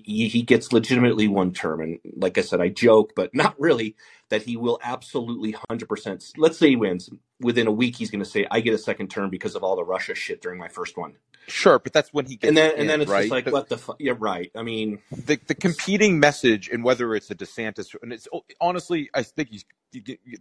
[0.06, 1.82] he, he gets legitimately one term.
[1.82, 3.96] And like I said, I joke, but not really,
[4.30, 6.34] that he will absolutely 100%.
[6.38, 7.10] Let's say he wins.
[7.42, 9.76] Within a week, he's going to say, I get a second term because of all
[9.76, 11.16] the Russia shit during my first one.
[11.48, 13.22] Sure, but that's when he gets And then, in, and then it's right?
[13.22, 13.98] just like, The- what the fuck?
[14.00, 14.52] Yeah, right.
[14.56, 18.28] I mean, the the competing message and whether it's a DeSantis and it's
[18.62, 19.66] honestly I think he's,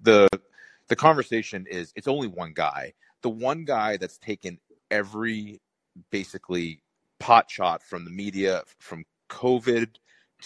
[0.03, 0.29] the
[0.89, 4.59] the conversation is it's only one guy the one guy that's taken
[4.91, 5.61] every
[6.11, 6.83] basically
[7.19, 9.89] pot shot from the media from COVID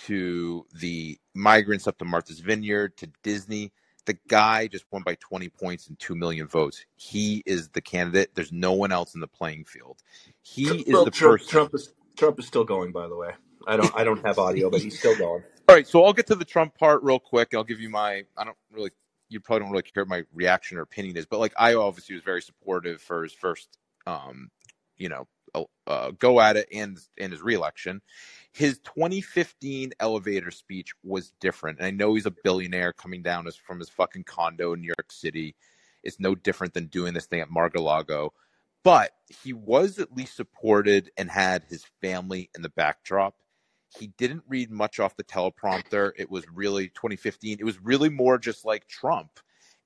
[0.06, 3.72] to the migrants up to Martha's Vineyard to Disney
[4.04, 8.34] the guy just won by 20 points and 2 million votes he is the candidate
[8.34, 10.02] there's no one else in the playing field
[10.40, 12.92] he is the Trump, person Trump is Trump is still going.
[12.92, 13.30] By the way,
[13.66, 15.42] I don't I don't have audio, but he's still going.
[15.68, 17.54] All right, so I'll get to the Trump part real quick.
[17.54, 18.24] I'll give you my.
[18.36, 18.90] I don't really.
[19.28, 22.14] You probably don't really care what my reaction or opinion is, but like I obviously
[22.14, 24.50] was very supportive for his first, um,
[24.98, 25.26] you know,
[25.86, 28.02] uh, go at it and and his reelection.
[28.52, 33.78] His 2015 elevator speech was different, and I know he's a billionaire coming down from
[33.78, 35.54] his fucking condo in New York City.
[36.02, 38.32] It's no different than doing this thing at Mar-a-Lago,
[38.84, 39.12] but
[39.42, 43.36] he was at least supported and had his family in the backdrop
[43.98, 46.12] he didn't read much off the teleprompter.
[46.16, 47.58] It was really 2015.
[47.60, 49.40] It was really more just like Trump,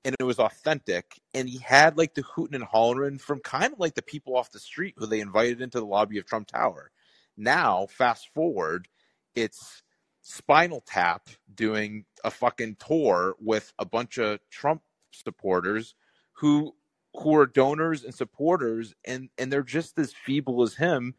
[0.05, 1.19] and it was authentic.
[1.33, 4.51] And he had like the hooting and hollering from kind of like the people off
[4.51, 6.91] the street who they invited into the lobby of Trump Tower.
[7.37, 8.87] Now, fast forward,
[9.35, 9.83] it's
[10.21, 15.95] Spinal Tap doing a fucking tour with a bunch of Trump supporters
[16.33, 16.73] who
[17.13, 21.15] who are donors and supporters, and and they're just as feeble as him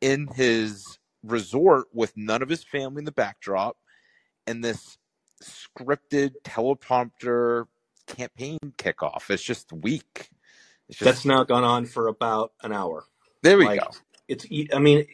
[0.00, 3.76] in his resort with none of his family in the backdrop
[4.46, 4.96] and this
[5.42, 7.66] scripted teleprompter
[8.06, 9.30] campaign kickoff.
[9.30, 10.30] It's just weak.
[10.88, 13.04] It's just That's now gone on for about an hour.
[13.42, 13.90] there we like, go.
[14.30, 15.06] It's I mean,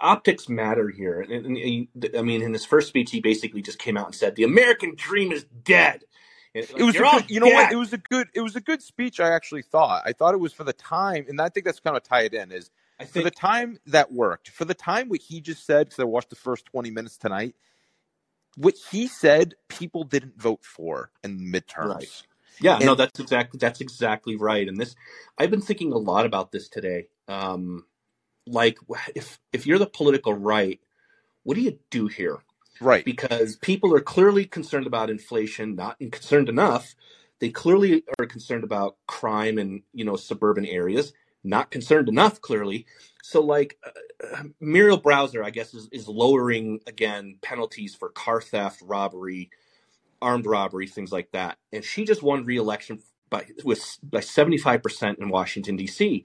[0.00, 1.22] optics matter here.
[1.22, 4.16] And, and he- I mean, in his first speech, he basically just came out and
[4.16, 6.04] said, "The American dream is dead."
[6.54, 7.70] And, like, It was a "You're good, you know what?
[7.72, 10.02] It was a good it was a good speech I actually thought.
[10.06, 12.34] I thought it was for the time and I think that's kind of tie it
[12.34, 14.50] in is I for the time that worked.
[14.50, 17.56] For the time what he just said cuz I watched the first 20 minutes tonight.
[18.56, 21.88] What he said people didn't vote for in midterms.
[21.88, 22.12] Right.
[22.60, 24.68] Yeah, no, that's exactly that's exactly right.
[24.68, 24.96] And this,
[25.38, 27.08] I've been thinking a lot about this today.
[27.28, 27.86] Um,
[28.46, 28.78] like,
[29.14, 30.80] if if you're the political right,
[31.44, 32.38] what do you do here?
[32.80, 33.04] Right.
[33.04, 36.94] Because people are clearly concerned about inflation, not concerned enough.
[37.40, 41.12] They clearly are concerned about crime in you know suburban areas,
[41.44, 42.40] not concerned enough.
[42.40, 42.86] Clearly,
[43.22, 43.78] so like
[44.22, 49.50] uh, Muriel Bowser, I guess, is, is lowering again penalties for car theft, robbery,
[50.22, 51.58] armed robbery, things like that.
[51.72, 56.24] And she just won re-election by with by seventy five percent in Washington D.C.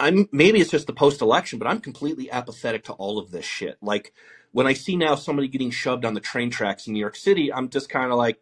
[0.00, 3.78] I'm maybe it's just the post-election, but I'm completely apathetic to all of this shit.
[3.82, 4.12] Like
[4.52, 7.52] when I see now somebody getting shoved on the train tracks in New York City,
[7.52, 8.40] I'm just kind of like,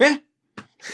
[0.00, 0.18] eh,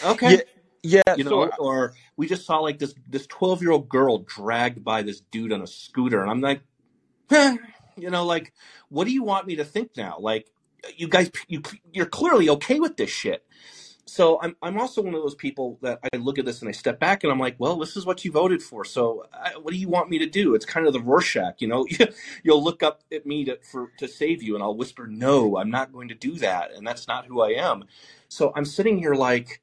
[0.05, 0.43] okay, Yeah,
[0.83, 1.51] yeah, you so know.
[1.59, 5.53] or we just saw like this this 12 year old girl dragged by this dude
[5.53, 6.63] on a scooter, and I'm like,
[7.31, 7.57] eh,
[7.97, 8.53] you know, like,
[8.89, 10.17] what do you want me to think now?
[10.21, 10.49] Like,
[10.97, 13.45] you guys, you you're clearly okay with this shit.
[14.07, 16.73] So I'm I'm also one of those people that I look at this and I
[16.73, 18.85] step back and I'm like, well, this is what you voted for.
[18.85, 20.55] So I, what do you want me to do?
[20.55, 21.87] It's kind of the Rorschach, you know.
[22.43, 25.71] You'll look up at me to for to save you, and I'll whisper, no, I'm
[25.71, 27.85] not going to do that, and that's not who I am.
[28.29, 29.63] So I'm sitting here like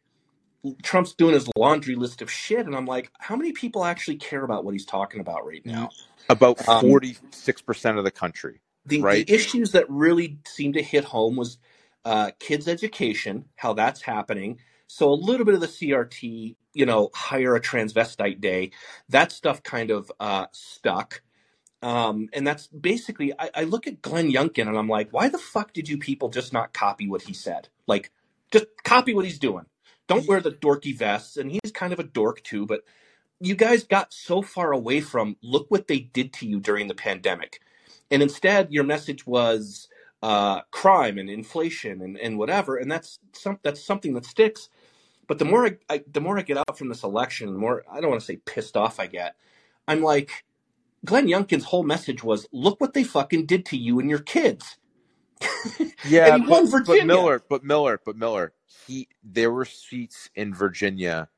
[0.84, 4.44] Trump's doing his laundry list of shit, and I'm like, how many people actually care
[4.44, 5.90] about what he's talking about right now?
[6.30, 8.62] about Um, 46% of the country.
[8.86, 9.28] the, Right.
[9.28, 11.58] the issues that really seemed to hit home was
[12.06, 14.60] uh, kids' education, how that's happening.
[14.88, 18.72] So a little bit of the CRT, you know, hire a transvestite day,
[19.10, 21.22] that stuff kind of uh, stuck.
[21.82, 25.38] Um, and that's basically, I, I look at Glenn Youngkin and I'm like, why the
[25.38, 27.70] fuck did you people just not copy what he said?
[27.88, 28.12] Like,
[28.52, 29.66] just copy what he's doing.
[30.08, 31.38] Don't wear the dorky vests.
[31.38, 32.82] And he's kind of a dork too, but
[33.40, 36.94] you guys got so far away from look what they did to you during the
[36.94, 37.62] pandemic.
[38.12, 39.88] And instead, your message was
[40.22, 42.78] uh, crime and inflation and, and whatever.
[42.78, 44.70] And that's some, that's something that sticks.
[45.28, 47.84] But the more I, I the more I get out from this election, the more
[47.90, 49.36] I don't want to say pissed off I get.
[49.88, 50.44] I'm like,
[51.06, 54.78] Glenn Youngkin's whole message was, look what they fucking did to you and your kids.
[56.04, 58.54] Yeah, but, but Miller, but Miller, but Miller,
[58.88, 61.30] he there were seats in Virginia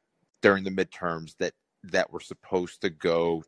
[0.41, 3.43] during the midterms that that were supposed to go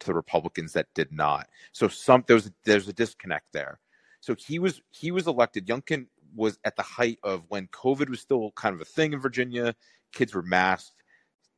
[0.00, 1.48] to the Republicans that did not.
[1.72, 3.78] So some there's there's a disconnect there.
[4.24, 5.66] So he was he was elected.
[5.66, 9.20] Youngkin was at the height of when COVID was still kind of a thing in
[9.20, 9.74] Virginia.
[10.12, 11.02] Kids were masked.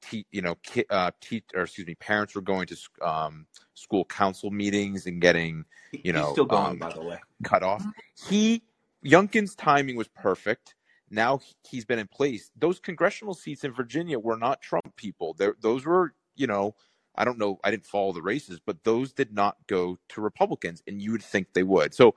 [0.02, 4.04] te- you know, ki- uh, te- or excuse me, parents were going to um, school
[4.04, 7.18] council meetings and getting He- you he's know, still going, um, by the way.
[7.44, 7.84] cut off.
[8.28, 8.62] He
[9.04, 10.74] Youngkin's timing was perfect.
[11.10, 12.50] Now he- he's been in place.
[12.56, 15.34] Those congressional seats in Virginia were not Trump people.
[15.34, 16.74] They're, those were, you know,
[17.14, 17.58] I don't know.
[17.64, 21.22] I didn't follow the races, but those did not go to Republicans, and you would
[21.22, 21.94] think they would.
[21.94, 22.14] So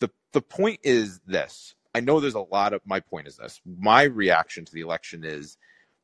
[0.00, 1.74] the the point is this.
[1.94, 3.60] I know there's a lot of my point is this.
[3.64, 5.56] My reaction to the election is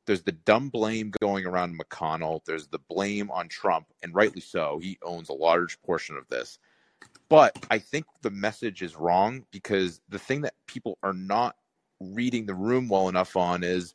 [0.06, 2.44] there's the dumb blame going around McConnell.
[2.44, 4.78] There's the blame on Trump, and rightly so.
[4.80, 6.58] He owns a large portion of this.
[7.28, 11.56] But I think the message is wrong because the thing that people are not
[12.00, 13.94] reading the room well enough on is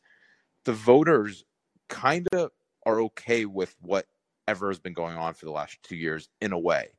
[0.66, 1.46] the voters
[1.88, 2.52] kind of
[2.86, 6.60] are okay with whatever has been going on for the last two years in a
[6.60, 6.90] way.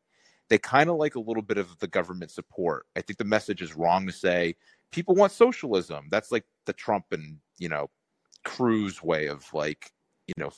[0.53, 2.85] They kind of like a little bit of the government support.
[2.95, 4.55] I think the message is wrong to say
[4.91, 6.09] people want socialism.
[6.11, 7.89] That's like the Trump and, you know,
[8.45, 9.91] Cruz way of like,
[10.27, 10.51] you know,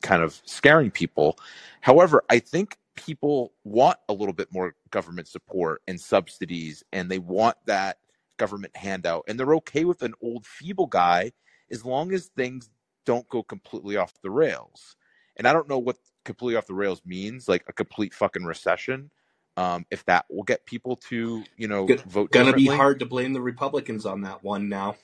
[0.00, 1.40] kind of scaring people.
[1.80, 7.18] However, I think people want a little bit more government support and subsidies, and they
[7.18, 7.98] want that
[8.36, 11.32] government handout, and they're okay with an old feeble guy
[11.72, 12.70] as long as things
[13.04, 14.94] don't go completely off the rails.
[15.36, 19.10] And I don't know what completely off the rails means, like a complete fucking recession.
[19.56, 23.32] Um, if that will get people to, you know, vote Gonna be hard to blame
[23.32, 24.96] the Republicans on that one now.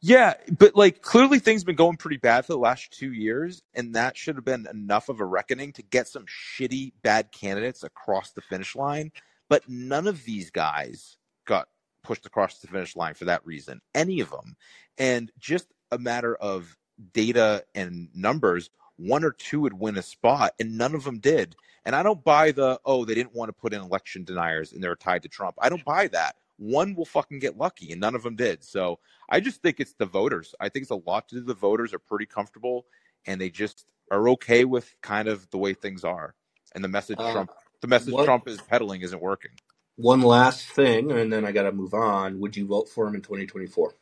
[0.00, 3.94] Yeah, but like clearly things been going pretty bad for the last two years, and
[3.94, 8.30] that should have been enough of a reckoning to get some shitty bad candidates across
[8.32, 9.10] the finish line.
[9.48, 11.16] But none of these guys
[11.46, 11.68] got
[12.02, 13.80] pushed across the finish line for that reason.
[13.94, 14.56] Any of them,
[14.98, 16.76] and just a matter of
[17.12, 21.56] data and numbers, one or two would win a spot, and none of them did.
[21.84, 24.82] And I don't buy the oh they didn't want to put in election deniers and
[24.82, 25.56] they're tied to Trump.
[25.60, 26.36] I don't buy that.
[26.58, 28.64] One will fucking get lucky, and none of them did.
[28.64, 30.54] So I just think it's the voters.
[30.58, 31.40] I think it's a lot to do.
[31.42, 32.86] The voters are pretty comfortable,
[33.26, 36.34] and they just are okay with kind of the way things are.
[36.74, 37.50] And the message Uh, Trump,
[37.82, 39.50] the message what- Trump is peddling, isn't working.
[39.96, 42.38] One last thing, and then I got to move on.
[42.40, 43.94] Would you vote for him in 2024?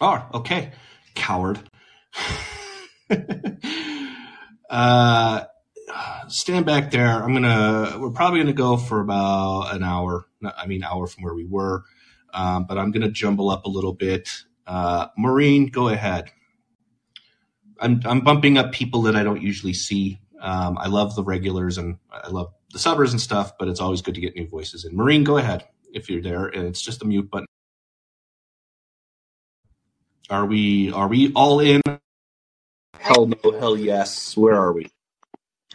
[0.00, 0.72] Oh, okay.
[1.14, 1.60] Coward.
[4.70, 5.44] uh,
[6.28, 7.22] stand back there.
[7.22, 7.96] I'm gonna.
[7.98, 10.26] We're probably gonna go for about an hour.
[10.44, 11.84] I mean, hour from where we were.
[12.32, 14.28] Um, but I'm gonna jumble up a little bit.
[14.66, 16.30] Uh, Maureen, go ahead.
[17.80, 20.20] I'm I'm bumping up people that I don't usually see.
[20.40, 24.02] Um, I love the regulars and I love the subbers and stuff, but it's always
[24.02, 24.96] good to get new voices in.
[24.96, 27.47] Maureen, go ahead if you're there, and it's just a mute button.
[30.30, 31.82] Are we are we all in?
[32.98, 34.36] Hell no, hell yes.
[34.36, 34.88] Where are we?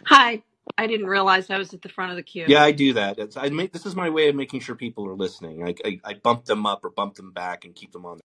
[0.06, 0.42] Hi.
[0.78, 2.48] I didn't realize I was at the front of the queue.
[2.48, 3.18] Yeah, I do that.
[3.18, 5.66] It's, I make this is my way of making sure people are listening.
[5.66, 8.20] I, I I bump them up or bump them back and keep them on.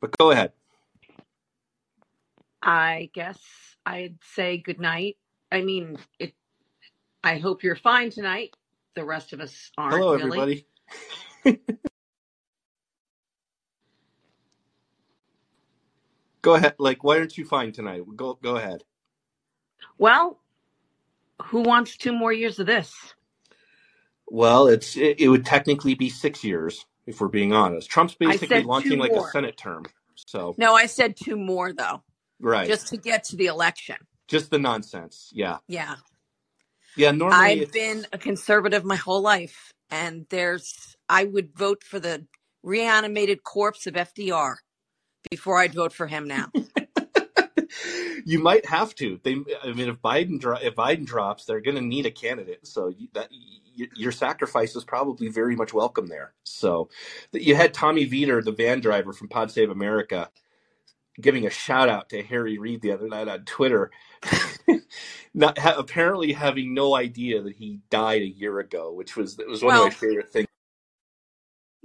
[0.00, 0.52] But go ahead.
[2.62, 3.38] I guess
[3.86, 5.18] I'd say good night.
[5.52, 6.34] I mean, it.
[7.24, 8.52] I hope you're fine tonight.
[8.96, 10.48] The rest of us aren't Hello, really.
[10.48, 10.66] everybody.
[16.42, 16.74] go ahead.
[16.78, 18.02] Like, why aren't you fine tonight?
[18.16, 18.84] Go go ahead.
[19.98, 20.40] Well,
[21.46, 22.94] who wants two more years of this?
[24.28, 27.90] Well, it's it, it would technically be six years if we're being honest.
[27.90, 29.22] Trump's basically launching like a.
[29.30, 29.84] Senate term.
[30.14, 32.02] So No, I said two more though,
[32.40, 33.96] right, just, just to get to the election.
[34.26, 35.30] Just the nonsense.
[35.32, 35.96] Yeah, Yeah.
[36.96, 37.12] yeah.
[37.12, 42.00] Normally, I've it's, been a conservative my whole life, and there's I would vote for
[42.00, 42.26] the
[42.62, 44.56] reanimated corpse of FDR
[45.30, 46.48] before I'd vote for him now.
[48.24, 49.20] you might have to.
[49.22, 52.66] They, I mean, if Biden dro- if Biden drops, they're going to need a candidate.
[52.66, 56.34] So you, that y your sacrifice is probably very much welcome there.
[56.44, 56.90] So
[57.32, 60.30] you had Tommy Vietor, the van driver from Pod Save America,
[61.20, 63.92] giving a shout out to Harry Reid the other night on Twitter,
[65.34, 69.48] not ha- apparently having no idea that he died a year ago, which was it
[69.48, 70.47] was one of my favorite things.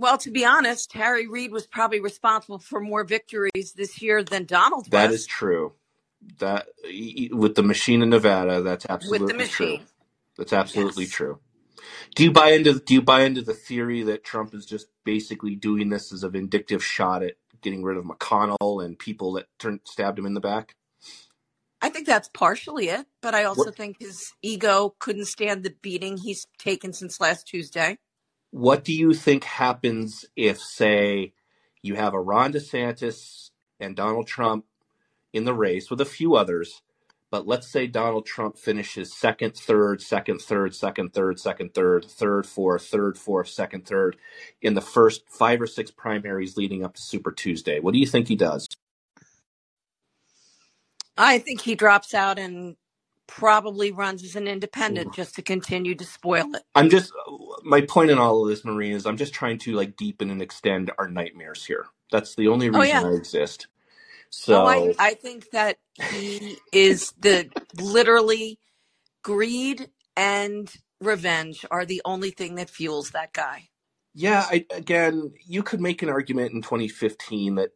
[0.03, 4.43] Well, to be honest, Harry Reid was probably responsible for more victories this year than
[4.43, 5.75] Donald That was is true.
[6.39, 6.67] That
[7.31, 9.27] with the machine in Nevada, that's absolutely true.
[9.27, 9.67] with the absolutely true.
[9.77, 9.87] machine.
[10.37, 11.13] That's absolutely Yes.
[11.13, 11.39] true.
[12.15, 15.55] Do you buy into do you buy into the theory that Trump is just basically
[15.55, 19.79] doing this as a vindictive shot at getting rid of McConnell and people that turned
[19.85, 20.75] stabbed him in the back?
[21.81, 25.73] I think that's partially it, but I also What think his ego couldn't stand the
[25.81, 27.99] beating he's taken since last Tuesday.
[28.53, 31.33] What do you think happens if say
[31.81, 33.49] you have a Ron DeSantis
[33.79, 34.65] and Donald Trump
[35.33, 36.83] in the race with a few others,
[37.31, 42.45] but let's say Donald Trump finishes second, third, second, third, second, third, second, third, third,
[42.45, 44.17] fourth, third, fourth, second, third
[44.61, 47.79] in the first five or six primaries leading up to Super Tuesday.
[47.79, 48.67] What do you think he does?
[51.17, 52.75] I think he drops out and
[53.27, 56.63] probably runs as an independent just to continue to spoil it.
[56.75, 57.11] I'm just
[57.63, 60.41] my point in all of this, Maureen, is I'm just trying to like deepen and
[60.41, 61.85] extend our nightmares here.
[62.11, 63.05] That's the only Oh reason yeah.
[63.05, 63.67] I exist.
[64.51, 68.59] Oh, I So I think that he is the literally
[69.23, 73.69] greed and revenge are the only thing that fuels that guy.
[74.15, 77.71] yeah, I, again, you could make an argument in 2015 that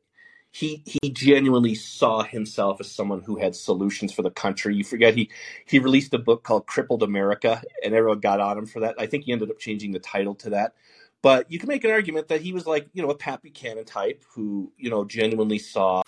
[0.58, 4.76] he he genuinely saw himself as someone who had solutions for the country.
[4.76, 5.30] You forget he
[5.66, 8.96] he released a book called Crippled America, and everyone got on him for that.
[8.98, 10.74] I think he ended up changing the title to that.
[11.22, 13.86] But you can make an argument that he was like, you know, a Pat Buchanan
[13.86, 16.02] type who, you know, genuinely saw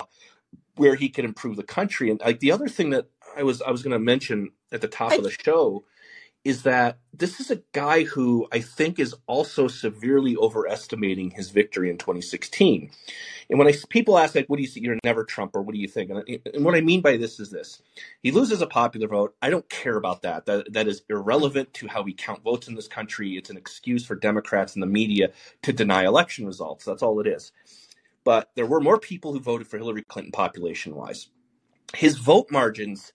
[0.74, 2.10] where he could improve the country.
[2.10, 4.88] And like the other thing that I was I was going to mention at the
[4.88, 5.84] top I of the show
[6.44, 11.90] is that this is a guy who I think is also severely overestimating his victory
[11.90, 12.90] in 2016.
[13.50, 14.80] And when I people ask like, "What do you see?
[14.80, 17.40] You're never Trump," or "What do you think?" And, and what I mean by this
[17.40, 17.82] is this:
[18.22, 19.34] he loses a popular vote.
[19.42, 20.46] I don't care about that.
[20.46, 23.36] That that is irrelevant to how we count votes in this country.
[23.36, 25.32] It's an excuse for Democrats and the media
[25.62, 26.84] to deny election results.
[26.84, 27.52] That's all it is.
[28.24, 31.28] But there were more people who voted for Hillary Clinton population wise.
[31.94, 33.12] His vote margins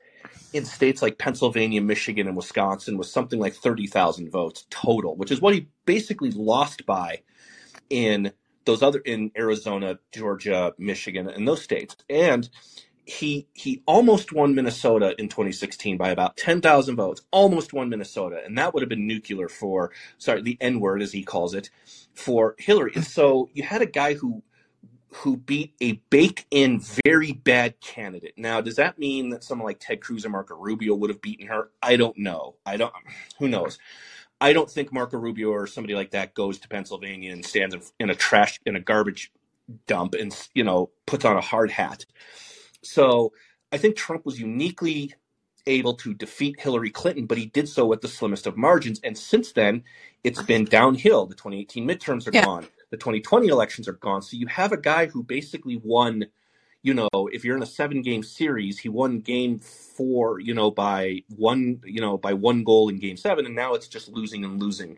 [0.53, 5.41] in states like Pennsylvania, Michigan, and Wisconsin was something like 30,000 votes total, which is
[5.41, 7.21] what he basically lost by
[7.89, 8.31] in
[8.65, 11.95] those other in Arizona, Georgia, Michigan, and those states.
[12.09, 12.49] And
[13.05, 17.21] he he almost won Minnesota in 2016 by about 10,000 votes.
[17.31, 21.11] Almost won Minnesota, and that would have been nuclear for sorry the N word as
[21.13, 21.69] he calls it
[22.13, 22.93] for Hillary.
[22.95, 24.43] And so you had a guy who
[25.23, 28.33] who beat a bake in very bad candidate.
[28.37, 31.47] Now, does that mean that someone like Ted Cruz or Marco Rubio would have beaten
[31.47, 31.71] her?
[31.81, 32.57] I don't know.
[32.65, 32.93] I don't.
[33.39, 33.79] Who knows?
[34.41, 37.81] I don't think Marco Rubio or somebody like that goes to Pennsylvania and stands in,
[37.99, 39.31] in a trash in a garbage
[39.87, 42.05] dump and you know puts on a hard hat.
[42.83, 43.33] So
[43.71, 45.13] I think Trump was uniquely
[45.67, 48.99] able to defeat Hillary Clinton, but he did so with the slimmest of margins.
[49.03, 49.83] And since then,
[50.23, 51.25] it's been downhill.
[51.27, 52.45] The 2018 midterms are Yeah.
[52.45, 52.67] gone.
[52.95, 54.21] The 2020 elections are gone.
[54.21, 56.27] So you have a guy who basically won,
[56.81, 60.71] you know, if you're in a seven game series, he won game four, you know,
[60.71, 63.45] by one, you know, by one goal in game seven.
[63.45, 64.95] And now it's just losing and losing.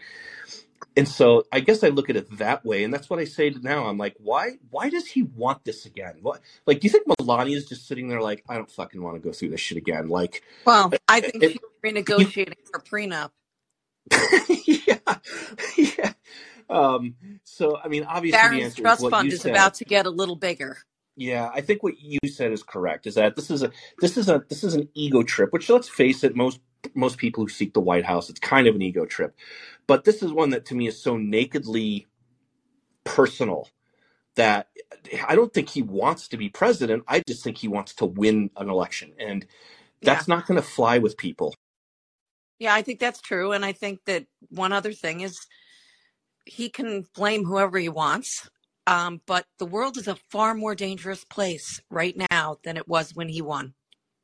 [0.96, 3.50] And so I guess I look at it that way, and that's what I say
[3.50, 3.88] to now.
[3.88, 4.58] I'm like, why?
[4.70, 6.18] Why does he want this again?
[6.22, 6.42] What?
[6.68, 9.20] Like, do you think Melania is just sitting there like, I don't fucking want to
[9.20, 10.08] go through this shit again?
[10.08, 13.32] Like, Well, I think it, she's renegotiating her prenup.
[14.68, 14.98] yeah,
[15.78, 16.14] yeah.
[16.70, 19.54] Um, so I mean, obviously, the Barron's answer is trust what fund you is said.
[19.54, 20.78] about to get a little bigger.
[21.18, 23.08] Yeah, I think what you said is correct.
[23.08, 25.90] Is that this is a this is a this is an ego trip, which let's
[25.90, 26.62] face it, most
[26.96, 29.36] most people who seek the White House, it's kind of an ego trip.
[29.88, 32.08] But this is one that to me is so nakedly
[33.06, 33.70] personal
[34.36, 34.70] that
[35.28, 37.04] I don't think he wants to be president.
[37.08, 39.46] I just think he wants to win an election, and
[40.02, 40.12] Yeah.
[40.12, 41.56] that's not going to fly with people.
[42.60, 43.52] Yeah, I think that's true.
[43.52, 45.40] And I think that one other thing is
[46.48, 48.50] he can blame whoever he wants.
[48.88, 53.14] Um, but the world is a far more dangerous place right now than it was
[53.16, 53.74] when he won.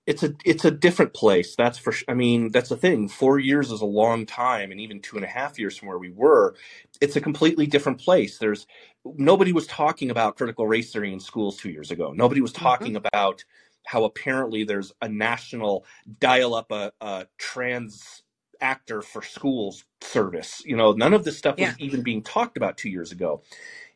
[0.05, 1.55] It's a it's a different place.
[1.55, 1.93] That's for.
[2.09, 3.07] I mean, that's the thing.
[3.07, 5.97] Four years is a long time, and even two and a half years from where
[5.97, 6.55] we were,
[6.99, 8.37] it's a completely different place.
[8.37, 8.67] There's
[9.05, 12.11] nobody was talking about critical race theory in schools two years ago.
[12.11, 13.45] Nobody was hmm talking about
[13.85, 15.85] how apparently there's a national
[16.19, 18.22] dial up a, a trans
[18.63, 20.63] actor for schools service.
[20.65, 23.43] You know, none of this stuff was even being talked about two years ago.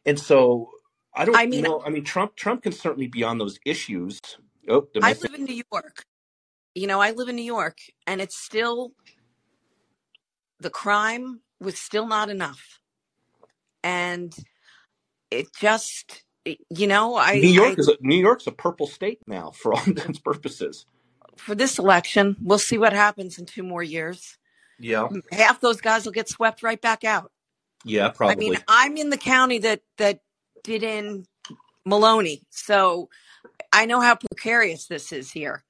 [0.05, 0.69] And so
[1.15, 1.81] I don't I mean, know.
[1.85, 4.19] I mean, Trump Trump can certainly be on those issues.
[4.69, 6.03] Oh, I live in New York.
[6.75, 8.91] You know, I live in New York and it's still,
[10.59, 12.81] the crime was still not enough.
[13.83, 14.35] And
[15.31, 19.19] it just, you know, I New York I, is a, New York's a purple state
[19.27, 20.85] now for all intents purposes.
[21.37, 24.37] for this election, we'll see what happens in two more years.
[24.79, 27.31] Yeah, Half those guys will get swept right back out.
[27.83, 28.35] yeah, probably.
[28.35, 30.19] I mean, I'm in the county that that
[30.63, 31.25] did in
[31.85, 33.09] Maloney, so
[33.71, 35.63] I know how precarious this is here.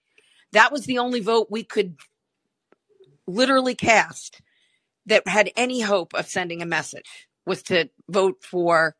[0.53, 1.95] That was the only vote we could
[3.27, 4.41] literally cast
[5.05, 8.95] that had any hope of sending a message was to vote for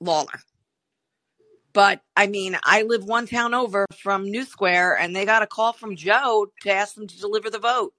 [0.00, 0.40] Lawler.
[1.72, 5.46] But I mean, I live one town over from New Square, and they got a
[5.46, 7.94] call from Joe to ask them to deliver the vote.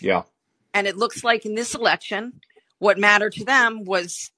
[0.00, 0.22] Yeah,
[0.74, 2.40] And it looks like in this election,
[2.78, 4.30] what mattered to them was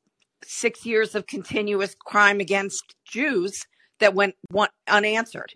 [0.45, 3.67] six years of continuous crime against Jews
[3.99, 4.35] that went
[4.87, 5.53] unanswered.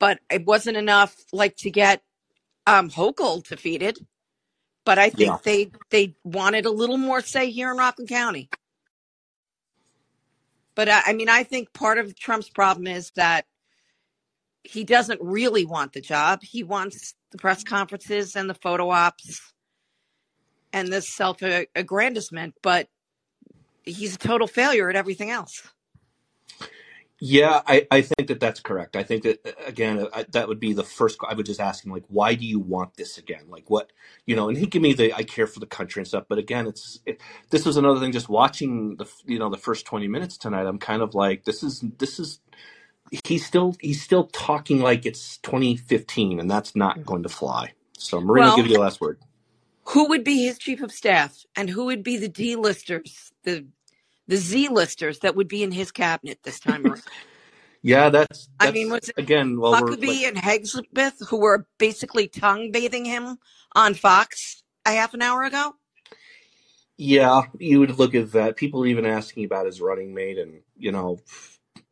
[0.00, 2.02] but it wasn't enough like to get
[2.68, 3.98] um Hochul defeated.
[4.84, 5.38] But I think Yeah.
[5.42, 8.48] they they wanted a little more say here in Rockland County.
[10.76, 13.44] But I, I mean, I think part of Trump's problem is that
[14.68, 16.40] he doesn't really want the job.
[16.42, 19.54] He wants the press conferences and the photo ops
[20.74, 21.38] and this self
[21.74, 22.88] aggrandizement, but
[23.82, 25.62] he's a total failure at everything else.
[27.20, 28.94] Yeah, I, I think that that's correct.
[28.94, 31.18] I think that uh, again, I, that would be the first.
[31.26, 33.44] I would just ask him like, why do you want this again?
[33.48, 33.90] Like, what
[34.26, 34.50] you know?
[34.50, 36.24] And he give me the I care for the country and stuff.
[36.28, 38.12] But again, it's it, this was another thing.
[38.12, 41.62] Just watching the you know the first twenty minutes tonight, I'm kind of like, this
[41.62, 42.40] is this is
[43.10, 47.04] he's still he's still talking like it's 2015, and that's not mm-hmm.
[47.04, 47.72] going to fly.
[47.98, 49.18] So, Maureen, I'll Well, give you the last word.
[49.86, 53.66] who would be his chief of staff and who would be the D listers, the
[54.26, 57.02] the Z listers that would be in his cabinet this time around?
[57.82, 59.60] Yeah, that's I mean, that's was again.
[59.60, 63.38] Well, we're like Huckabee and Hegseth who were basically tongue bathing him
[63.74, 65.74] on Fox a half an hour ago?
[66.96, 68.56] Yeah, you would look at that.
[68.56, 71.20] People are even asking about his running mate, and you know,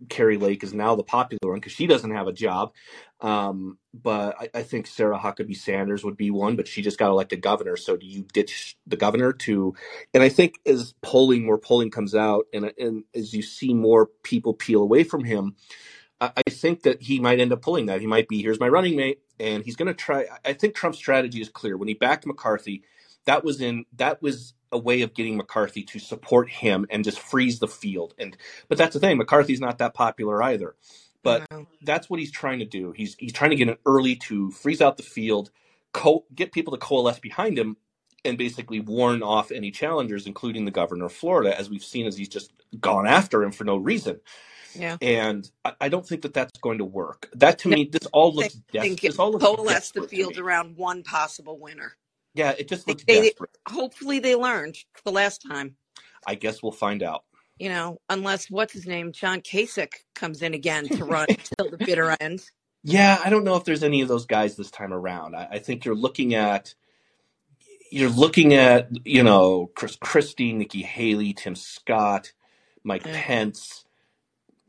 [0.09, 2.73] Kari Lake is now the popular one because she doesn't have a job.
[3.21, 7.11] Um, but I, I think Sarah Huckabee Sanders would be one, but she just got
[7.11, 7.77] elected governor.
[7.77, 9.75] So do you ditch the governor to?
[10.13, 14.11] And I think as polling, more polling comes out, and and as you see more
[14.23, 15.57] people peel away from him,
[16.21, 18.01] I I think that he might end up pulling that.
[18.01, 20.27] He might be here's my running mate, and he's going to try.
[20.45, 21.77] I think Trump's strategy is clear.
[21.77, 22.83] When he backed McCarthy,
[23.25, 27.19] that was in that was a way of getting McCarthy to support him and just
[27.21, 28.15] freeze the field.
[28.19, 28.37] And
[28.69, 30.75] but that's the thing, McCarthy's not that popular either.
[31.23, 31.67] But No.
[31.83, 32.93] that's what he's trying to do.
[32.93, 35.51] He's he's trying to get in early to freeze out the field,
[35.93, 37.77] co- get people to coalesce behind him,
[38.25, 42.17] and basically warn off any challengers, including the governor of Florida, as we've seen as
[42.17, 44.21] he's just gone after him for no reason.
[44.75, 44.99] Yeah.
[45.01, 47.29] And I, I don't think that that's going to work.
[47.35, 50.03] That to No, me, this all they looks des- think this all looks coalesce the
[50.03, 51.97] field around one possible winner.
[52.37, 53.51] Yeah, it just They, looks they desperate.
[53.69, 55.77] hopefully they learned the last time.
[56.27, 57.25] I guess we'll find out.
[57.59, 61.79] You know, unless what's his name, John Kasich comes in again to run till the
[61.79, 62.45] bitter end.
[62.85, 65.35] Yeah, I don't know if there's any of those guys this time around.
[65.35, 66.75] I, I think you're looking at
[67.91, 72.33] you're looking at you know Chris Christie, Nikki Haley, Tim Scott,
[72.85, 73.13] Mike Yeah.
[73.15, 73.86] Pence,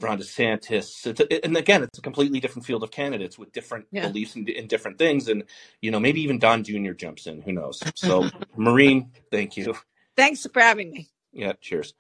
[0.02, 1.08] Ron DeSantis.
[1.08, 4.08] It's a, and again, it's a completely different field of candidates with different Yeah.
[4.10, 5.28] beliefs in, in different things.
[5.30, 5.44] And
[5.82, 6.94] you know, maybe even Don Jr.
[6.94, 7.42] jumps in.
[7.44, 7.88] Who knows?
[7.96, 9.76] So, Maureen, thank you.
[10.18, 11.10] Thanks for having me.
[11.34, 11.94] Yeah, cheers.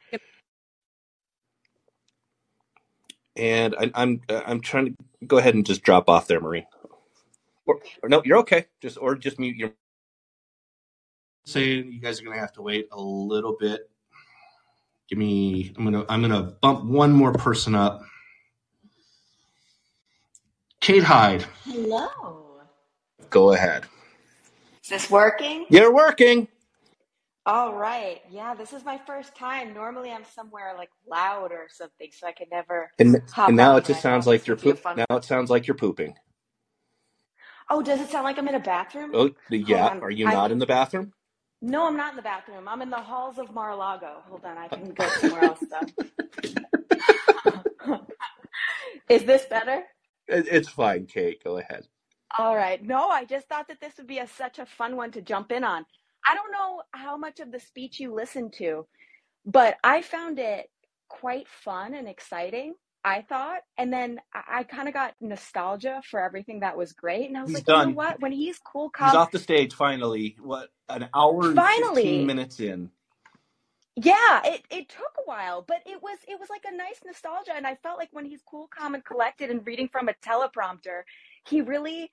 [3.36, 4.96] And I, I'm I'm trying to
[5.28, 6.66] go ahead and just drop off there, Maureen.
[7.68, 8.68] Or, or no, you're okay.
[8.82, 9.74] Just or just mute your.
[11.46, 13.90] Saying you guys are gonna have to wait a little bit.
[15.10, 15.74] Give me.
[15.78, 18.04] I'm gonna I'm gonna bump one more person up.
[20.82, 22.62] Kate Hyde, Hello.
[23.30, 23.86] go ahead.
[24.84, 25.66] Is this working?
[25.70, 26.48] You're working.
[27.46, 28.22] All right.
[28.30, 29.74] Yeah, this is my first time.
[29.74, 33.78] Normally I'm somewhere like loud or something, so I can never And hop and now
[33.78, 34.86] it just sounds like you're would poop.
[34.98, 36.16] Now it sounds like you're pooping.
[37.70, 39.12] Oh, does it sound like I'm in a bathroom?
[39.14, 39.88] Oh, yeah.
[39.90, 40.02] on.
[40.02, 41.14] Are you I not in the bathroom?
[41.62, 42.68] No, I'm not in the bathroom.
[42.68, 44.24] I'm in the halls of Mar-a-Lago.
[44.30, 46.04] Hold on, I can go somewhere else though.
[49.10, 49.84] Is this better?
[50.28, 51.44] It's fine, Kate.
[51.44, 51.88] Go ahead.
[52.38, 52.84] All right.
[52.84, 55.52] No, I just thought that this would be a, such a fun one to jump
[55.52, 55.86] in on.
[56.26, 58.88] I don't know how much of the speech you listened to,
[59.46, 60.68] but I found it
[61.10, 62.76] quite fun and exciting.
[63.08, 67.28] I thought, and then I, I kind of got nostalgia for everything that was great,
[67.30, 68.22] and I was He's like, you know what?
[68.22, 69.08] When he's cool, calm.
[69.08, 70.38] He's off the stage finally.
[70.42, 72.92] What an hour finally, minutes in.
[73.96, 77.54] yeah, it it took a while, but it was it was like a nice nostalgia,
[77.56, 81.04] and I felt like when he's cool, calm, and collected, and reading from a teleprompter,
[81.46, 82.12] he really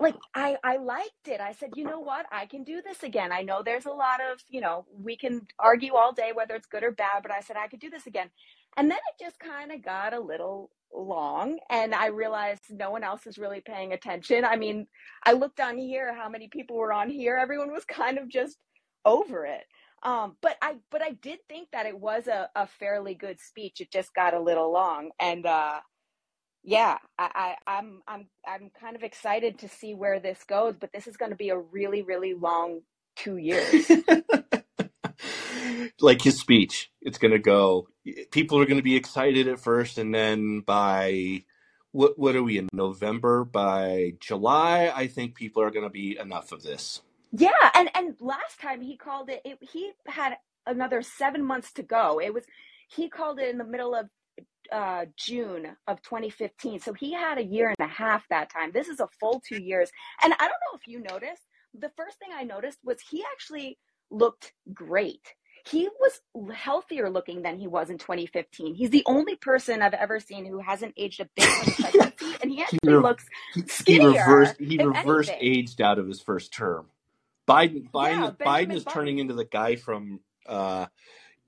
[0.00, 1.40] like I I liked it.
[1.40, 2.26] I said, you know what?
[2.32, 3.32] I can do this again.
[3.32, 6.66] I know there's a lot of, you know, we can argue all day whether it's
[6.66, 8.30] good or bad, but I said I could do this again.
[8.76, 13.04] And then it just kind of got a little long and I realized no one
[13.04, 14.44] else is really paying attention.
[14.44, 14.86] I mean,
[15.24, 17.36] I looked on here how many people were on here.
[17.36, 18.58] Everyone was kind of just
[19.04, 19.64] over it.
[20.04, 23.80] Um, but I but I did think that it was a, a fairly good speech.
[23.80, 25.10] It just got a little long.
[25.20, 25.80] And uh
[26.64, 30.92] yeah, I, I, I'm I'm I'm kind of excited to see where this goes, but
[30.94, 32.82] this is going to be a really really long
[33.16, 33.90] two years.
[36.00, 37.88] like his speech, it's going to go.
[38.30, 41.44] People are going to be excited at first, and then by
[41.92, 43.44] what what are we in November?
[43.44, 47.02] By July, I think people are going to be enough of this.
[47.32, 50.36] Yeah, and and last time he called it, it he had
[50.66, 52.20] another seven months to go.
[52.20, 52.44] It was
[52.88, 54.08] he called it in the middle of
[54.72, 56.80] uh, June of 2015.
[56.80, 58.72] So he had a year and a half that time.
[58.72, 59.90] This is a full two years.
[60.22, 61.42] And I don't know if you noticed,
[61.78, 63.78] the first thing I noticed was he actually
[64.10, 65.34] looked great.
[65.66, 66.20] He was
[66.54, 68.74] healthier looking than he was in 2015.
[68.74, 71.48] He's the only person I've ever seen who hasn't aged a bit
[71.94, 72.12] in
[72.42, 75.58] and he actually re- looks He, he reversed he reversed anything.
[75.58, 76.86] aged out of his first term.
[77.48, 80.86] Biden Biden Yeah, Biden is turning into the guy from uh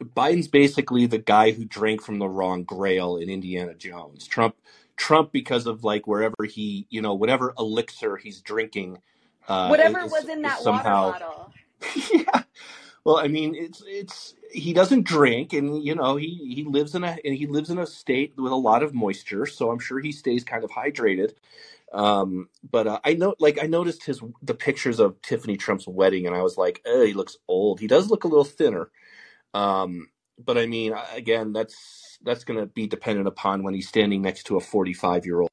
[0.03, 4.27] Biden's basically the guy who drank from the wrong grail in Indiana Jones.
[4.27, 4.57] Trump
[4.97, 8.99] Trump because of like wherever he, you know, whatever elixir he's drinking
[9.47, 11.53] uh Whatever is, was in that somehow water bottle.
[12.15, 12.43] yeah.
[13.07, 17.05] Well, I mean, it's it's he doesn't drink, and you know he he lives in
[17.05, 20.01] a and he lives in a state with a lot of moisture, so I'm sure
[20.01, 21.33] he stays kind of hydrated.
[21.93, 26.27] Um, but uh, I know, like, I noticed his the pictures of Tiffany Trump's wedding,
[26.29, 27.81] and I was like, oh, he looks old.
[27.81, 28.91] He does look a little thinner.
[29.55, 34.23] Um, but I mean, again, that's that's going to be dependent upon when he's standing
[34.23, 35.51] next to a 45 year old.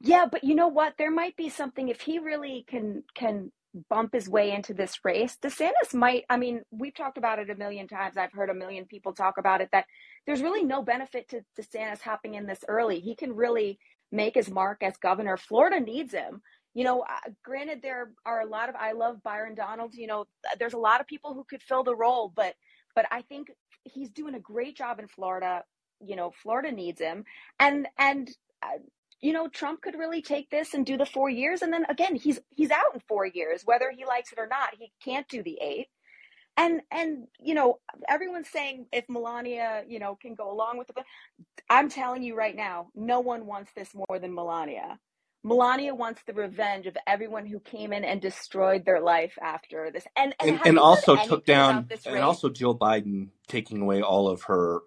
[0.00, 0.94] Yeah, but you know what?
[0.98, 3.52] There might be something if he really can can
[3.88, 5.36] bump his way into this race.
[5.42, 6.24] DeSantis might.
[6.30, 8.16] I mean, we've talked about it a million times.
[8.16, 9.68] I've heard a million people talk about it.
[9.72, 9.86] That
[10.26, 13.00] there's really no benefit to DeSantis hopping in this early.
[13.00, 13.78] He can really
[14.12, 15.36] make his mark as governor.
[15.36, 16.40] Florida needs him.
[16.74, 18.76] You know, uh, granted, there are a lot of.
[18.76, 19.94] I love Byron Donald.
[19.94, 20.26] You know,
[20.58, 22.54] there's a lot of people who could fill the role, but
[22.94, 23.50] but I think
[23.84, 25.64] he's doing a great job in Florida.
[26.00, 27.24] You know, Florida needs him,
[27.58, 28.30] and and.
[28.62, 28.78] Uh,
[29.20, 32.16] you know Trump could really take this and do the 4 years and then again
[32.16, 35.42] he's he's out in 4 years whether he likes it or not he can't do
[35.42, 35.86] the 8
[36.56, 40.96] and and you know everyone's saying if Melania you know can go along with it
[41.70, 44.98] I'm telling you right now no one wants this more than Melania.
[45.44, 50.06] Melania wants the revenge of everyone who came in and destroyed their life after this.
[50.16, 54.44] And and, and and also took down and also Jill Biden taking away all of
[54.44, 54.80] her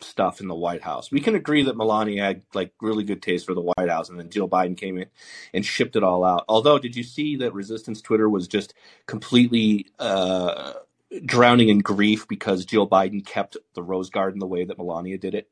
[0.00, 1.10] stuff in the White House.
[1.10, 4.18] We can agree that Melania had like really good taste for the White House, and
[4.18, 5.06] then Jill Biden came in
[5.54, 6.44] and shipped it all out.
[6.48, 8.74] Although, did you see that Resistance Twitter was just
[9.06, 10.74] completely uh,
[11.24, 15.34] drowning in grief because Jill Biden kept the Rose Garden the way that Melania did
[15.34, 15.48] it?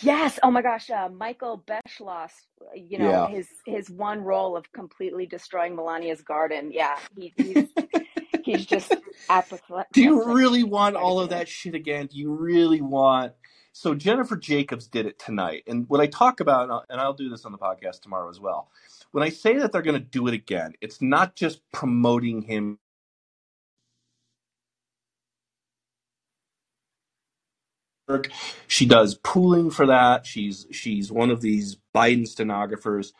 [0.00, 0.38] Yes.
[0.42, 0.90] Oh my gosh.
[0.90, 2.32] Uh, Michael Beschloss,
[2.74, 3.26] you know, Yeah.
[3.28, 6.70] his his one role of completely destroying Melania's garden.
[6.72, 7.68] Yeah, he, he's
[8.46, 8.94] he's just
[9.30, 9.88] apathetic.
[9.92, 12.06] Do you really want all of that shit again?
[12.08, 13.34] Do you really want?
[13.72, 17.14] So Jennifer Jacobs did it tonight, and what I talk about, and I'll, and I'll
[17.14, 18.70] do this on the podcast tomorrow as well.
[19.12, 22.78] When I say that they're going to do it again, it's not just promoting him.
[28.68, 30.26] She does pooling for that.
[30.26, 33.12] She's she's one of these Biden stenographers.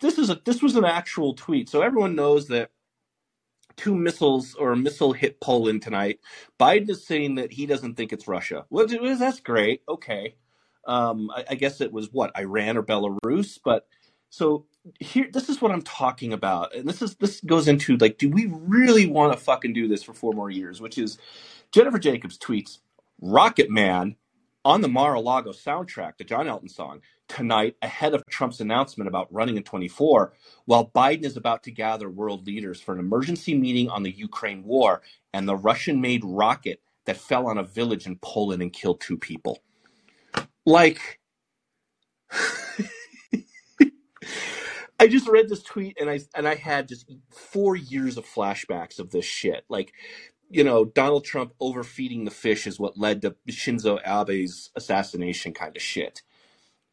[0.00, 2.70] This is a this was an actual tweet, so everyone knows that
[3.76, 6.20] two missiles or a missile hit Poland tonight.
[6.58, 8.64] Biden is saying that he doesn't think it's Russia.
[8.70, 9.82] Well, that's great.
[9.88, 10.34] Okay.
[10.86, 13.86] Um, I, I guess it was what Iran or Belarus, but
[14.30, 14.66] so
[15.00, 18.28] here, this is what I'm talking about, and this is this goes into like, do
[18.28, 20.80] we really want to fucking do this for four more years?
[20.80, 21.18] Which is
[21.72, 22.78] Jennifer Jacobs tweets,
[23.20, 24.16] "Rocket Man
[24.64, 29.56] on the Mar-a-Lago soundtrack, the John Elton song, tonight ahead of Trump's announcement about running
[29.56, 30.32] in 24,
[30.66, 34.64] while Biden is about to gather world leaders for an emergency meeting on the Ukraine
[34.64, 35.02] war
[35.32, 39.58] and the Russian-made rocket that fell on a village in Poland and killed two people."
[40.64, 41.20] Like
[44.98, 48.98] I just read this tweet and I and I had just four years of flashbacks
[48.98, 49.64] of this shit.
[49.68, 49.92] Like,
[50.50, 55.76] you know, Donald Trump overfeeding the fish is what led to Shinzo Abe's assassination kind
[55.76, 56.22] of shit.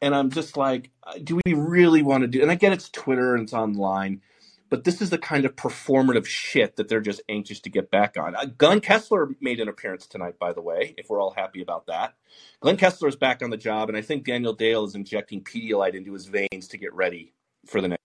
[0.04, 2.42] And I'm just like, uh, do we really want to do?
[2.42, 4.20] And I get it's Twitter and it's online,
[4.68, 8.18] but this is the kind of performative shit that they're just anxious to get back
[8.18, 8.36] on.
[8.36, 11.86] Uh, Glenn Kessler made an appearance tonight, by the way, if we're all happy about
[11.86, 12.16] that.
[12.60, 15.94] Glenn Kessler is back on the job, and I think Daniel Dale is injecting Pedialyte
[15.94, 17.32] into his veins to get ready
[17.64, 18.03] for the next.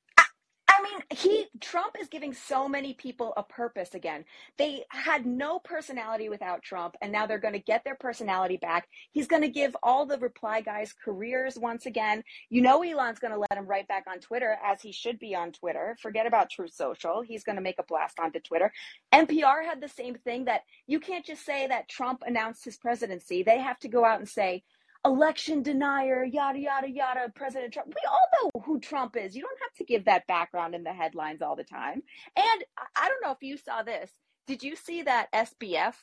[1.12, 4.26] He Trump is giving so many people a purpose again.
[4.58, 8.88] They had no personality without Trump, and now they're going to get their personality back.
[9.12, 12.24] He's going to give all the reply guys careers once again.
[12.52, 15.34] You know, Elon's going to let him right back on Twitter, as he should be
[15.34, 15.98] on Twitter.
[16.00, 17.22] Forget about True Social.
[17.22, 18.72] He's going to make a blast onto Twitter.
[19.12, 23.42] NPR had the same thing that you can't just say that Trump announced his presidency.
[23.42, 24.64] They have to go out and say,
[25.06, 27.90] election denier, yada, yada, yada, President Trump.
[27.90, 29.36] We all know who Trump is.
[29.36, 32.04] You don't have to give that background in the headlines all the time.
[32.36, 34.12] And I- don't know if you saw this.
[34.48, 35.96] Did you see that SBF,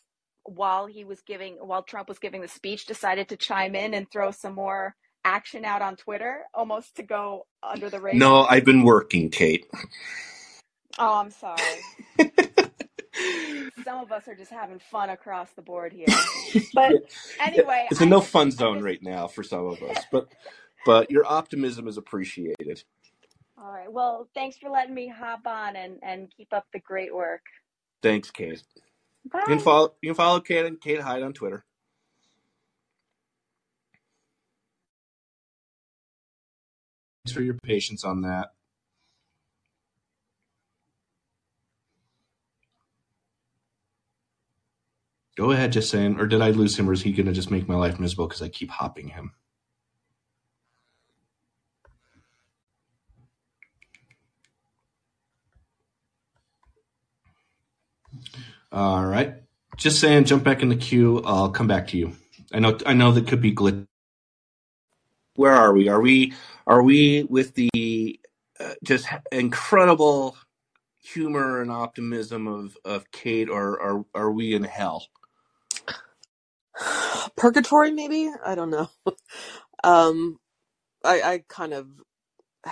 [0.44, 4.10] while he was giving, while Trump was giving the speech, decided to chime in and
[4.10, 8.18] throw some more action out on Twitter, almost to go under the radar?
[8.18, 9.66] No, I've been working, Kate.
[10.98, 11.86] Oh, I'm sorry.
[13.84, 16.26] Some of us are just having fun across the board here.
[16.74, 16.96] But
[17.40, 20.28] anyway, it's a no fun zone right now for some of us, but
[20.84, 22.84] but your optimism is appreciated.
[23.58, 23.92] all right.
[23.92, 27.42] Well, thanks for letting me hop on and and keep up the great work.
[28.02, 28.62] Thanks, Kate.
[29.48, 31.64] You can follow you can follow Kate and Kate Hyde on Twitter.
[37.24, 38.50] Thanks for your patience on that.
[45.36, 47.50] Go ahead, just saying, or did I lose him, or is he going to just
[47.50, 49.32] make my life miserable because I keep hopping him?
[58.72, 59.34] All right,
[59.76, 61.22] just saying, jump back in the queue.
[61.24, 62.12] I'll come back to you.
[62.52, 63.86] I know, I know that could be glitch.
[65.34, 65.88] Where are we?
[65.88, 66.32] Are we,
[66.66, 68.20] are we with the
[68.58, 70.36] uh, just incredible
[70.98, 75.06] humor and optimism of of Kate, or are are we in hell?
[77.36, 78.30] Purgatory, maybe?
[78.44, 78.90] I don't know.
[79.84, 80.38] Um,
[81.04, 81.88] I, I kind of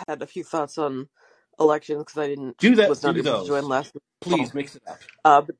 [0.08, 1.08] had a few thoughts on
[1.60, 2.88] elections because I didn't Do that.
[2.88, 4.54] was not Do able to join those, last week's please.
[4.54, 5.00] Mix it up.
[5.24, 5.56] Uh, but,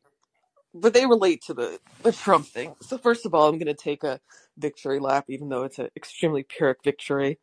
[0.75, 2.77] but they relate to the, the Trump thing.
[2.83, 4.21] So first of all, I'm going to take a
[4.59, 7.39] victory lap, even though it's an extremely pyrrhic victory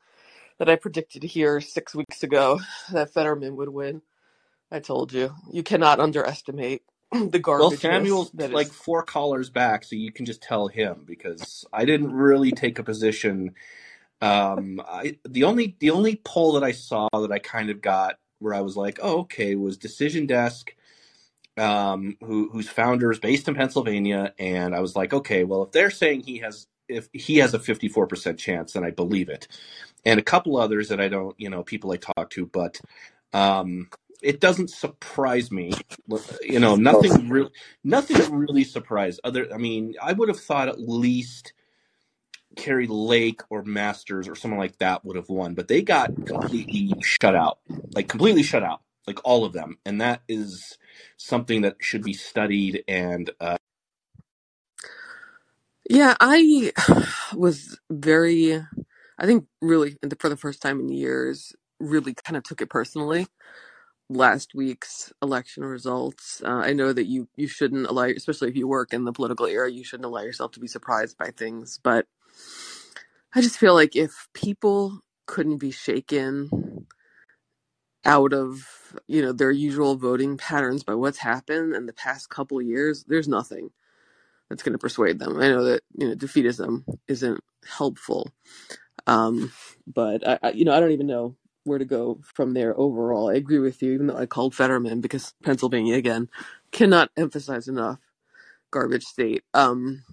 [0.60, 2.60] that I predicted here six weeks ago
[2.94, 4.02] that Fetterman would win.
[4.72, 6.84] I told you, you cannot underestimate
[7.32, 11.66] the Well, Samuel's that like four callers back, so you can just tell him because
[11.74, 13.56] I didn't really take a position.
[14.22, 18.18] Um, I the only the only poll that I saw that I kind of got
[18.40, 20.74] where I was like, oh, okay, was Decision Desk,
[21.58, 25.72] um, who whose founder is based in Pennsylvania, and I was like, okay, well, if
[25.72, 29.28] they're saying he has if he has a fifty four percent chance, then I believe
[29.28, 29.50] it,
[30.06, 32.80] and a couple others that I don't, you know, people I talk to, but
[33.34, 33.90] um,
[34.22, 35.74] it doesn't surprise me.
[36.42, 37.52] You know, nothing really,
[37.84, 39.20] nothing really surprised.
[39.24, 41.54] Other, I mean, I would have thought at least
[42.56, 46.94] Kari Lake or Masters or someone like that would have won, but they got completely
[47.02, 47.60] shut out,
[47.96, 50.78] like completely shut out, like all of them, and that is
[51.18, 53.58] something that should be studied and uh,
[55.90, 56.72] Yeah, I
[57.36, 58.56] was very,
[59.20, 63.28] I think really for the first time in years, really kind of took it personally.
[64.12, 66.44] Last week's election results.
[66.46, 69.48] Uh, I know that you you shouldn't allow, especially if you work in the political
[69.48, 71.80] era, you shouldn't allow yourself to be surprised by things.
[71.84, 72.08] But
[73.36, 76.88] I just feel like if people couldn't be shaken
[78.06, 78.64] out of
[79.08, 83.28] you know their usual voting patterns by what's happened in the past couple years, there's
[83.28, 83.72] nothing
[84.50, 85.40] that's going to persuade them.
[85.42, 88.32] I know that you know defeatism isn't helpful,
[89.08, 89.54] um,
[89.88, 92.78] but I, I, you know I don't even know where to go from there.
[92.78, 93.94] Overall, I agree with you.
[93.94, 96.30] Even though I called Fetterman because Pennsylvania again
[96.72, 98.00] cannot emphasize enough
[98.72, 99.44] garbage state.
[99.54, 100.04] Um,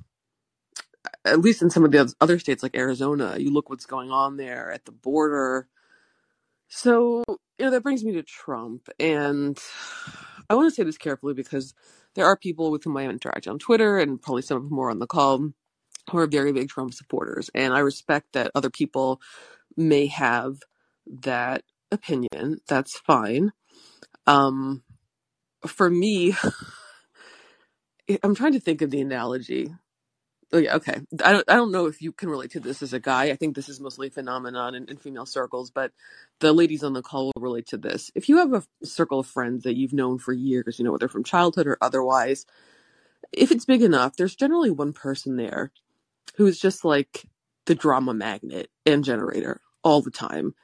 [1.24, 4.36] at least in some of the other states like Arizona, you look what's going on
[4.36, 5.68] there at the border.
[6.68, 9.58] So you know that brings me to Trump, and
[10.50, 11.74] I want to say this carefully because
[12.14, 14.90] there are people with whom I interact on Twitter, and probably some of them are
[14.90, 15.52] on the call
[16.10, 19.20] who are very big Trump supporters, and I respect that other people
[19.76, 20.58] may have
[21.22, 22.58] that opinion.
[22.68, 23.52] That's fine.
[24.26, 24.82] Um,
[25.66, 26.34] for me,
[28.22, 29.72] I'm trying to think of the analogy.
[30.50, 31.00] Oh, yeah, okay.
[31.22, 31.50] I don't.
[31.50, 33.24] I don't know if you can relate to this as a guy.
[33.24, 35.92] I think this is mostly a phenomenon in, in female circles, but
[36.40, 38.10] the ladies on the call will relate to this.
[38.14, 41.08] If you have a circle of friends that you've known for years, you know whether
[41.08, 42.46] from childhood or otherwise,
[43.30, 45.70] if it's big enough, there's generally one person there
[46.36, 47.26] who's just like
[47.66, 50.54] the drama magnet and generator all the time.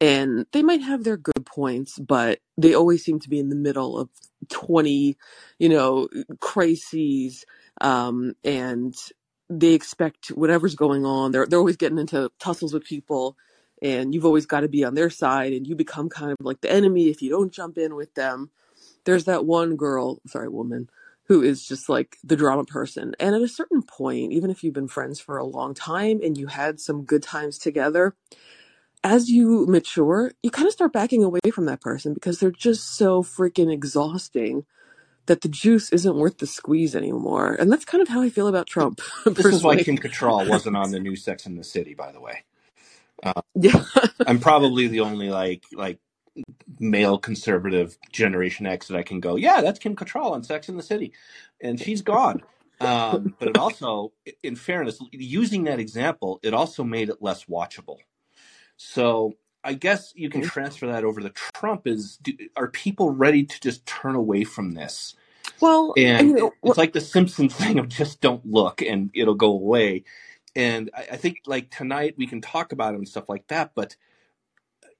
[0.00, 3.56] And they might have their good points, but they always seem to be in the
[3.56, 4.10] middle of
[4.50, 5.16] 20,
[5.58, 6.08] you know,
[6.40, 7.44] crises.
[7.80, 8.94] Um, and
[9.48, 11.32] they expect whatever's going on.
[11.32, 13.36] They're, they're always getting into tussles with people
[13.82, 16.60] and you've always got to be on their side and you become kind of like
[16.62, 18.50] the enemy if you don't jump in with them.
[19.04, 20.88] There's that one girl, sorry, woman,
[21.24, 23.14] who is just like the drama person.
[23.20, 26.38] And at a certain point, even if you've been friends for a long time and
[26.38, 28.14] you had some good times together,
[29.04, 32.96] as you mature, you kind of start backing away from that person because they're just
[32.96, 34.64] so freaking exhausting
[35.26, 37.54] that the juice isn't worth the squeeze anymore.
[37.54, 39.82] And that's kind of how I feel about Trump, this is why.
[39.82, 42.44] Kim Cattrall wasn't on the new Sex in the City, by the way.
[43.22, 43.84] Uh, Yeah.
[44.26, 45.98] I'm probably the only like like
[46.80, 50.76] male conservative Generation X that I can go, yeah, that's Kim Cattrall on Sex in
[50.76, 51.12] the City,
[51.60, 52.42] and she's gone.
[52.80, 57.98] Um, but it also, in fairness, using that example, it also made it less watchable.
[58.78, 61.86] So I guess you can transfer that over to Trump.
[61.86, 65.14] Is do, are people ready to just turn away from this
[65.60, 69.10] Well, and you know, it- it's like the Simpsons thing of just don't look and
[69.14, 70.04] it'll go away.
[70.56, 73.72] And I, I think like tonight we can talk about it and stuff like that,
[73.74, 73.96] but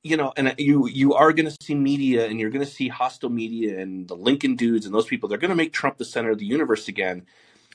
[0.04, 2.88] you know, and you you are going to see media and you're going to see
[2.88, 5.28] hostile media and the Lincoln dudes and those people.
[5.28, 7.26] They're going to make Trump the center of the universe again.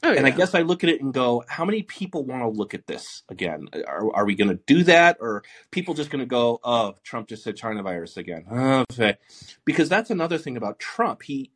[0.04, 2.50] Oh And I guess I look at it and go, how many people want to
[2.50, 3.68] look at this again?
[3.88, 5.18] Are, are we going to do that?
[5.20, 8.46] Or people just going to go, oh, Trump just said China virus again?
[8.50, 9.18] Oh, okay.
[9.66, 11.24] Because that's another thing about Trump.
[11.24, 11.52] He,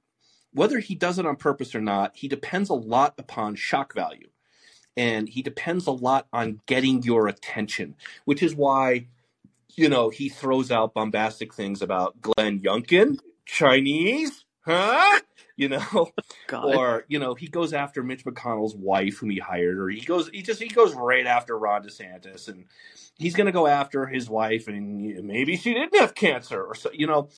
[0.51, 4.29] whether he does it on purpose or not, he depends a lot upon shock value.
[4.95, 9.07] And he depends a lot on getting your attention, which is why,
[9.75, 15.19] you know, he throws out bombastic things about Glenn Youngkin, Chinese, huh?
[15.63, 16.11] You know, oh,
[16.47, 16.75] God.
[16.75, 20.29] or you know he goes after Mitch McConnell's wife whom he hired, or he goes
[20.29, 22.65] he just he goes right after Ron DeSantis, and
[23.17, 26.89] he's going to go after his wife, and maybe she didn't have cancer, or so
[26.93, 27.29] you know,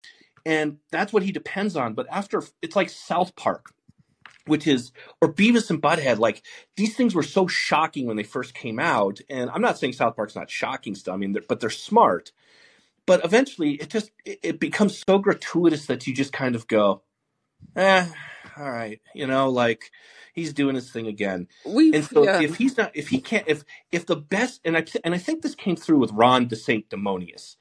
[0.45, 1.93] and that's what he depends on.
[1.93, 3.73] But after it's like South Park,
[4.47, 6.43] which is or Beavis and Butthead, like
[6.76, 10.15] these things were so shocking when they first came out, and I'm not saying South
[10.15, 12.32] Park's not shocking stuff, I mean, they're, but they're smart.
[13.05, 17.03] But eventually, it just it, it becomes so gratuitous that you just kind of go,
[17.76, 18.07] eh,
[18.57, 19.91] all right, you know, like
[20.34, 21.47] he's doing his thing again.
[21.66, 22.41] We've And so yeah.
[22.41, 25.41] if he's not, if he can't, if if the best, and I and I think
[25.41, 27.55] this came through with Ron DeSanctimonious,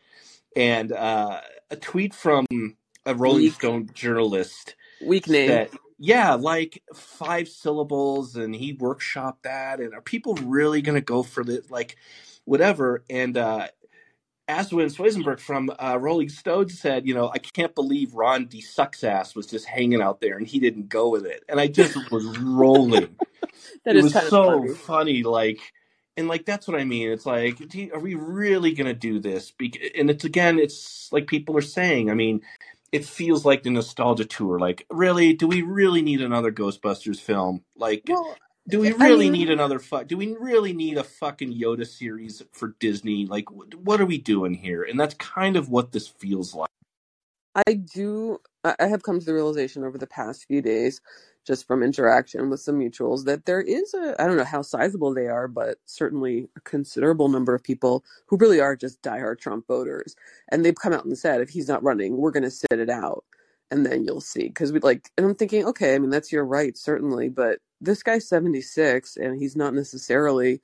[0.57, 1.41] and uh,
[1.71, 2.47] a tweet from
[3.07, 5.49] a Rolling Weak Stone journalist weak name.
[5.49, 11.23] said, yeah, like five syllables, and he workshopped that, and are people really gonna go
[11.23, 11.97] for this, like
[12.45, 13.05] whatever?
[13.09, 13.69] And uh,
[14.49, 18.63] Aswin Swisenberg from uh, Rolling Stone said, you know, I can't believe Ron D.
[18.63, 21.43] Sucksass was just hanging out there and he didn't go with it.
[21.49, 23.17] And I just was rolling.
[23.85, 24.75] That it is was kind of so funny.
[24.75, 25.23] funny.
[25.23, 25.61] Like,
[26.17, 27.11] and like, that's what I mean.
[27.11, 27.59] It's like,
[27.93, 29.53] are we really going to do this?
[29.97, 32.43] And it's again, it's like people are saying, I mean,
[32.93, 34.59] it feels like the nostalgia tour.
[34.59, 37.65] Like, really, do we really need another Ghostbusters film?
[37.77, 38.37] Like, Well,
[38.69, 40.07] do we I really mean, need another fuck?
[40.07, 43.27] Do we really need a fucking Yoda series for Disney?
[43.27, 44.83] Like, wh- what are we doing here?
[44.83, 46.71] And that's kind of what this feels like.
[47.67, 48.41] I do.
[48.65, 51.01] I I have come to the realization over the past few days,
[51.47, 55.13] just from interaction with some mutuals, that there is a, I don't know how sizable
[55.13, 59.67] they are, but certainly a considerable number of people who really are just diehard Trump
[59.67, 60.17] voters.
[60.51, 62.91] And they've come out and said, if he's not running, we're going to sit it
[62.91, 63.25] out.
[63.75, 64.45] And then you'll see.
[64.45, 67.29] Because we like, and I'm thinking, okay, I mean, that's your right, certainly.
[67.29, 70.61] But this guy's 76 and he's not necessarily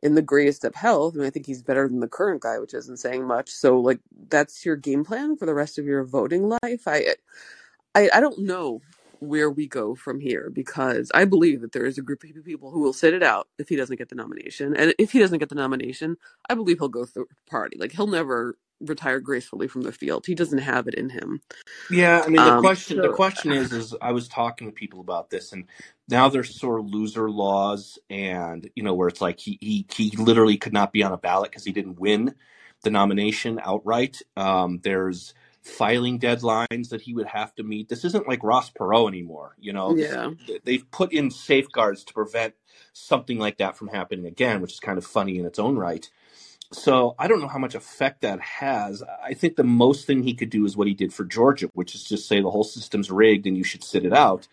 [0.00, 1.14] in the greatest of health.
[1.14, 3.50] I mean, I think he's better than the current guy, which isn't saying much.
[3.50, 3.98] So, like,
[4.28, 6.86] that's your game plan for the rest of your voting life.
[6.86, 7.16] I,
[7.96, 8.80] I, I don't know
[9.18, 12.70] where we go from here because I believe that there is a group of people
[12.70, 15.40] who will sit it out if he doesn't get the nomination, and if he doesn't
[15.40, 16.16] get the nomination,
[16.48, 17.76] I believe he'll go through party.
[17.76, 20.26] Like, he'll never retire gracefully from the field.
[20.26, 21.40] He doesn't have it in him.
[21.90, 25.00] Yeah, I mean the Um, question the question is is I was talking to people
[25.00, 25.64] about this and
[26.08, 30.16] now there's sort of loser laws and you know where it's like he he, he
[30.16, 32.34] literally could not be on a ballot because he didn't win
[32.82, 34.20] the nomination outright.
[34.36, 37.88] Um, there's filing deadlines that he would have to meet.
[37.88, 39.54] This isn't like Ross Perot anymore.
[39.60, 40.30] You know, yeah,
[40.64, 42.54] they've put in safeguards to prevent
[42.92, 46.10] something like that from happening again, which is kind of funny in its own right.
[46.72, 49.02] So I don't know how much effect that has.
[49.22, 51.94] I think the most thing he could do is what he did for Georgia, which
[51.94, 54.48] is just say the whole system's rigged and you should sit it out.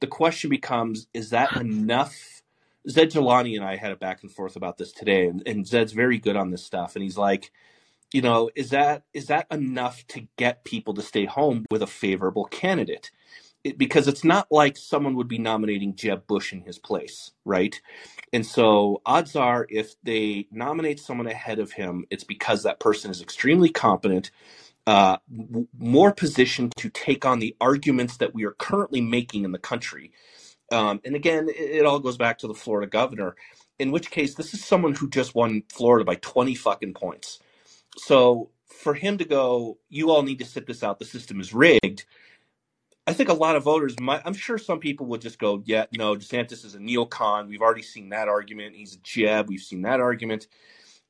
[0.00, 2.42] The question becomes, is that enough?
[2.88, 5.92] Zaid Jilani and I had a back and forth about this today, and, and Zaid's
[5.92, 6.96] very good on this stuff.
[6.96, 7.50] And he's like,
[8.12, 11.86] you know, is that is that enough to get people to stay home with a
[11.86, 13.10] favorable candidate?
[13.64, 17.80] It, because it's not like someone would be nominating Jeb Bush in his place, right?
[18.32, 23.10] And so odds are if they nominate someone ahead of him, it's because that person
[23.10, 24.30] is extremely competent,
[24.86, 29.52] uh, w- more positioned to take on the arguments that we are currently making in
[29.52, 30.12] the country.
[30.72, 33.36] Um, and again, it, it all goes back to the Florida governor,
[33.78, 37.40] in which case this is someone who just won Florida by 20 fucking points.
[37.98, 41.54] So for him to go, you all need to sit this out, the system is
[41.54, 42.06] rigged.
[43.06, 45.84] I think a lot of voters might, I'm sure some people would just go, yeah,
[45.92, 47.48] no, DeSantis is a neocon.
[47.48, 48.76] We've already seen that argument.
[48.76, 49.48] He's a Jeb.
[49.48, 50.46] We've seen that argument.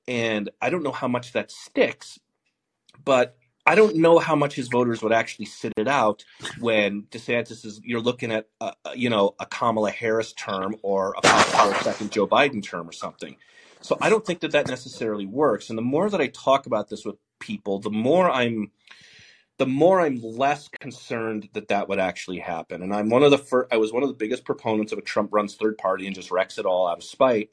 [0.08, 2.18] And I don't know how much that sticks,
[3.04, 6.24] but I don't know how much his voters would actually sit it out
[6.58, 11.22] when DeSantis is, you're looking at, a, you know, a Kamala Harris term or a
[11.22, 13.36] possible second Joe Biden term or something.
[13.80, 15.68] So I don't think that that necessarily works.
[15.70, 18.72] And the more that I talk about this with people, the more I'm,
[19.58, 22.82] the more I'm less concerned that that would actually happen.
[22.82, 25.02] And I'm one of the first, I was one of the biggest proponents of a
[25.02, 27.50] Trump runs third party and just wrecks it all out of spite.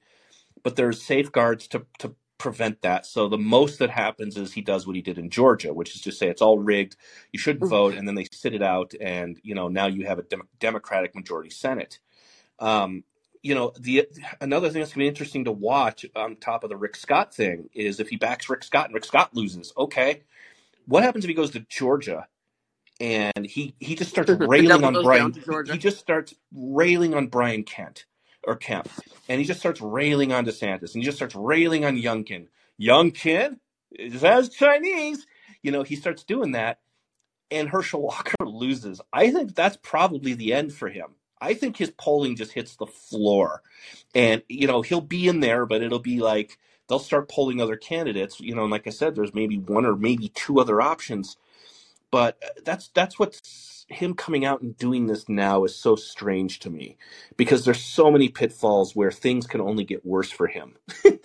[0.64, 3.06] But there's safeguards to, to prevent that.
[3.06, 6.02] So the most that happens is he does what he did in Georgia, which is
[6.02, 6.96] just say it's all rigged,
[7.32, 10.20] you shouldn't vote, and then they sit it out, and you know now you have
[10.20, 12.00] a dem- Democratic majority Senate.
[12.60, 13.04] Um,
[13.44, 14.08] you know the
[14.42, 17.34] another thing that's going to be interesting to watch on top of the Rick Scott
[17.36, 19.74] thing is if he backs Rick Scott and Rick Scott loses.
[19.78, 20.24] Okay,
[20.88, 22.28] what happens if he goes to Georgia
[23.00, 25.34] and he he just starts railing on Brian?
[25.34, 25.74] to He, Georgia.
[25.74, 28.06] he just starts railing on Brian Kent
[28.46, 28.90] or Kemp,
[29.30, 32.48] and he just starts railing on DeSantis, and he just starts railing on Youngkin.
[32.82, 33.60] Youngkin
[33.92, 35.26] is as Chinese,
[35.64, 35.84] you know.
[35.84, 36.80] He starts doing that,
[37.52, 39.02] and Herschel Walker loses.
[39.14, 41.16] I think that's probably the end for him.
[41.40, 43.62] I think his polling just hits the floor.
[44.16, 46.58] And, you know, he'll be in there, but it'll be like
[46.92, 48.42] they'll start polling other candidates.
[48.42, 51.38] You know, and like I said, there's maybe one or maybe two other options.
[52.12, 56.60] But uh, that's that's what's him coming out and doing this now is so strange
[56.60, 56.98] to me
[57.38, 60.76] because there's so many pitfalls where things can only get worse for him.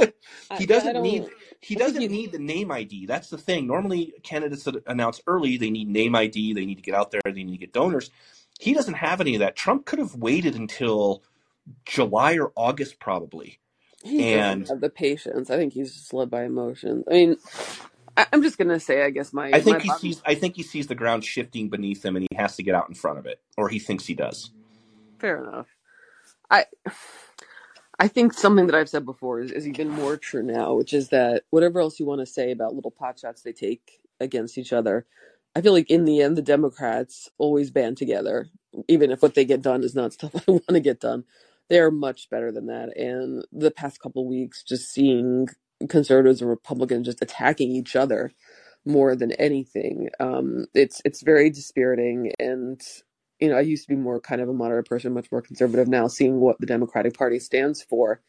[0.59, 1.27] He doesn't need
[1.61, 3.07] he doesn't need the name ID.
[3.07, 3.67] That's the thing.
[3.67, 7.21] Normally candidates that announce early, they need name ID, they need to get out there,
[7.25, 8.11] they need to get donors.
[8.61, 9.57] He doesn't have any of that.
[9.57, 11.23] Trump could have waited until
[11.85, 13.59] July or August probably.
[14.09, 15.51] He doesn't have the patience.
[15.51, 17.05] I think he's just led by emotions.
[17.11, 17.37] I mean,
[18.17, 20.01] I, I'm just gonna say, I guess my I my think he bottom.
[20.01, 22.75] sees I think he sees the ground shifting beneath him and he has to get
[22.75, 23.41] out in front of it.
[23.57, 24.51] Or he thinks he does.
[25.19, 25.69] Fair enough.
[26.51, 26.67] I
[27.99, 31.09] I think something that I've said before is, is even more true now, which is
[31.11, 34.73] that whatever else you want to say about little pot shots they take against each
[34.73, 35.07] other,
[35.55, 38.49] I feel like in the end the Democrats always band together,
[38.89, 41.25] even if what they get done is not stuff I want to get done.
[41.69, 42.97] They're much better than that.
[42.97, 45.49] And the past couple weeks, just seeing
[45.89, 48.33] conservatives and Republicans just attacking each other
[48.85, 52.33] more than anything, um, it's it's very dispiriting.
[52.39, 52.81] And
[53.41, 55.89] you know, I used to be more kind of a moderate person, much more conservative.
[55.89, 58.21] Now, seeing what the Democratic Party stands for,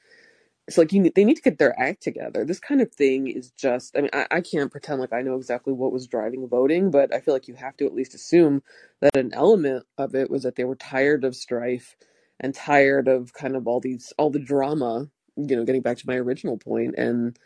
[0.67, 2.43] it's like you they need to get their act together.
[2.43, 5.35] This kind of thing is just, I mean, I, I can't pretend like I know
[5.35, 8.63] exactly what was driving voting, but I feel like you have to at least assume
[9.01, 11.95] that an element of it was that they were tired of strife
[12.39, 15.07] and tired of kind of all these, all the drama,
[15.37, 17.37] you know, getting back to my original point, and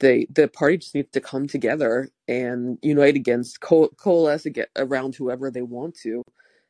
[0.00, 5.50] they the party just needs to come together and unite against co- coalesce around whoever
[5.50, 6.22] they want to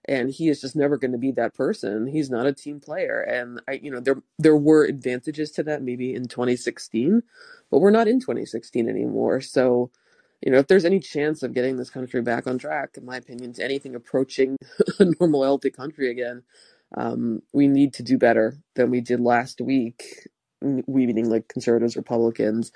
[0.08, 2.06] and he is just never going to be that person.
[2.06, 5.82] He's not a team player and i you know there there were advantages to that
[5.82, 7.22] maybe in 2016
[7.70, 9.40] but we're not in 2016 anymore.
[9.40, 9.90] So
[10.42, 13.16] you know if there's any chance of getting this country back on track in my
[13.16, 14.56] opinion to anything approaching
[15.00, 16.44] a normal healthy country again
[16.96, 20.28] um, we need to do better than we did last week
[20.62, 22.70] we meaning like conservatives republicans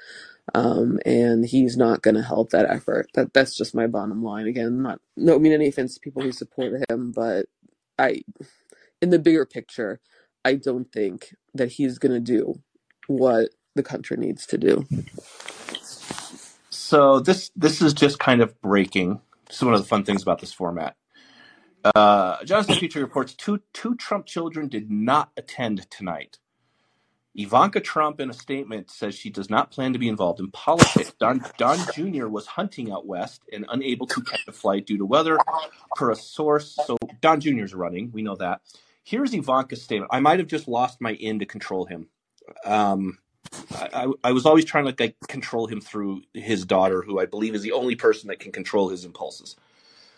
[0.55, 3.09] um, and he's not going to help that effort.
[3.15, 4.47] That that's just my bottom line.
[4.47, 7.47] Again, not no I mean any offense to people who support him, but
[7.99, 8.23] I,
[9.01, 10.01] in the bigger picture,
[10.45, 12.61] I don't think that he's going to do
[13.07, 14.87] what the country needs to do.
[16.71, 19.21] So this this is just kind of breaking.
[19.47, 20.97] This is one of the fun things about this format.
[21.85, 26.39] Uh, Jonathan Petrie reports two two Trump children did not attend tonight.
[27.35, 31.13] Ivanka Trump, in a statement, says she does not plan to be involved in politics.
[31.21, 32.27] Don, Don Jr.
[32.27, 35.39] was hunting out west and unable to catch a flight due to weather,
[35.95, 36.77] per a source.
[36.87, 37.63] So Don Jr.
[37.63, 38.11] is running.
[38.13, 38.63] We know that.
[39.05, 40.11] Here's Ivanka's statement.
[40.13, 42.09] I might have just lost my in to control him.
[42.65, 43.19] Um,
[43.73, 47.27] I, I, I was always trying to like, control him through his daughter, who I
[47.27, 49.57] believe is the only person that can control his impulses.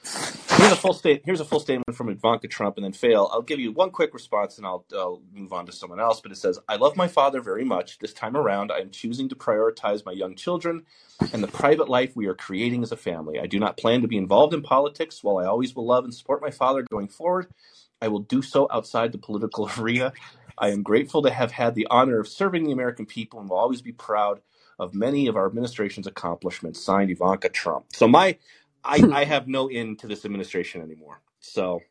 [0.05, 1.23] Here's a full state.
[1.25, 3.31] Here's a full statement from Ivanka Trump, and then fail.
[3.33, 6.21] I'll give you one quick response, and I'll, I'll move on to someone else.
[6.21, 7.99] But it says, "I love my father very much.
[7.99, 10.85] This time around, I am choosing to prioritize my young children
[11.33, 13.39] and the private life we are creating as a family.
[13.41, 15.23] I do not plan to be involved in politics.
[15.23, 17.49] While I always will love and support my father going forward,
[18.01, 20.13] I will do so outside the political arena.
[20.59, 23.57] I am grateful to have had the honor of serving the American people, and will
[23.59, 24.41] always be proud
[24.79, 27.87] of many of our administration's accomplishments." Signed, Ivanka Trump.
[27.93, 28.37] So my
[28.85, 31.23] I, I have no in to this administration anymore.
[31.41, 31.85] So,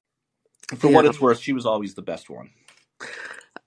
[0.77, 2.51] for what it's worth, she was always the best one.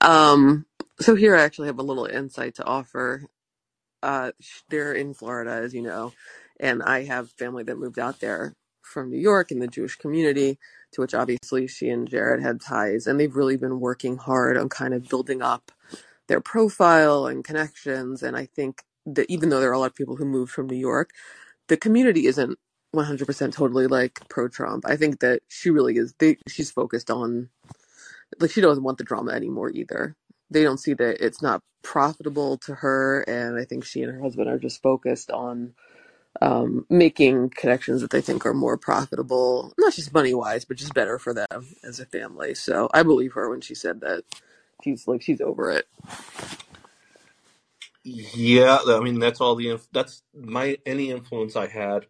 [0.01, 0.65] Um.
[1.01, 3.25] So here I actually have a little insight to offer.
[4.03, 4.31] Uh,
[4.69, 6.13] they're in Florida, as you know,
[6.59, 10.57] and I have family that moved out there from New York in the Jewish community,
[10.93, 14.69] to which obviously she and Jared had ties, and they've really been working hard on
[14.69, 15.71] kind of building up
[16.27, 18.23] their profile and connections.
[18.23, 20.67] And I think that even though there are a lot of people who moved from
[20.67, 21.11] New York,
[21.69, 22.59] the community isn't
[22.95, 24.85] 100% totally like pro Trump.
[24.87, 26.13] I think that she really is.
[26.19, 27.49] They, she's focused on
[28.39, 30.15] like she doesn't want the drama anymore either.
[30.51, 34.21] They don't see that it's not profitable to her, and I think she and her
[34.21, 35.73] husband are just focused on
[36.41, 40.93] um, making connections that they think are more profitable, not just money wise, but just
[40.93, 42.55] better for them as a family.
[42.55, 44.23] So I believe her when she said that
[44.83, 45.87] she's like she's over it.
[48.03, 52.07] Yeah, I mean that's all the inf- that's my any influence I had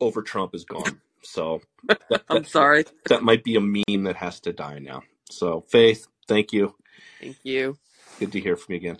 [0.00, 1.00] over Trump is gone.
[1.22, 1.62] So
[2.10, 2.84] that I'm sorry.
[3.08, 5.02] that might be a meme that has to die now.
[5.30, 6.74] So Faith, thank you.
[7.20, 7.78] Thank you.
[8.20, 8.98] Good to hear from you again.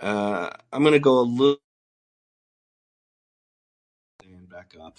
[0.00, 1.58] Uh, I'm gonna go a little
[4.24, 4.98] and back up.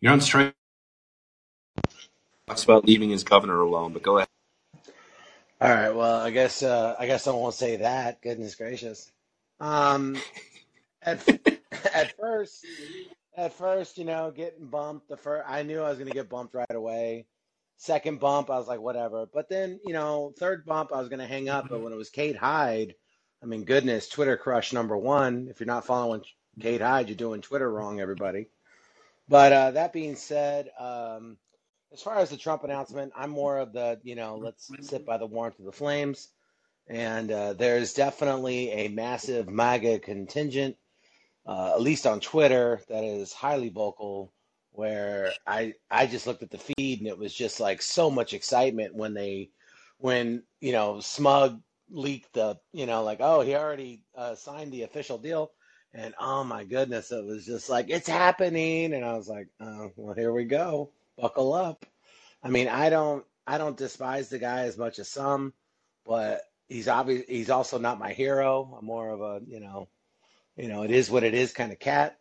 [0.00, 0.54] You're on strike.
[2.46, 4.28] Talks about leaving his governor alone, but go ahead.
[5.60, 5.90] All right.
[5.90, 8.22] Well, I guess uh, I guess I won't say that.
[8.22, 9.10] Goodness gracious.
[9.60, 10.16] Um,
[11.02, 11.26] at
[11.94, 12.64] at first,
[13.36, 15.08] at first, you know, getting bumped.
[15.08, 17.26] The first, I knew I was going to get bumped right away.
[17.76, 19.26] Second bump, I was like, whatever.
[19.32, 21.68] But then, you know, third bump, I was going to hang up.
[21.68, 22.94] But when it was Kate Hyde,
[23.42, 25.46] I mean, goodness, Twitter crush number one.
[25.48, 26.22] If you're not following
[26.60, 28.48] Kate Hyde, you're doing Twitter wrong, everybody.
[29.28, 31.36] But uh, that being said, um,
[31.92, 35.18] as far as the Trump announcement, I'm more of the, you know, let's sit by
[35.18, 36.28] the warmth of the flames.
[36.88, 40.76] And uh, there's definitely a massive MAGA contingent,
[41.48, 44.32] uh, at least on Twitter, that is highly vocal.
[44.72, 48.34] Where I I just looked at the feed and it was just like so much
[48.34, 49.50] excitement when they
[49.98, 54.84] when you know Smug leaked the you know like oh he already uh, signed the
[54.84, 55.50] official deal
[55.94, 59.90] and oh my goodness it was just like it's happening and I was like oh
[59.96, 61.84] well here we go buckle up
[62.42, 65.52] I mean, I don't I don't despise the guy as much as some,
[66.04, 68.76] but he's obvious he's also not my hero.
[68.78, 69.88] I'm more of a, you know,
[70.58, 72.18] you know, it is what it is kind of cat.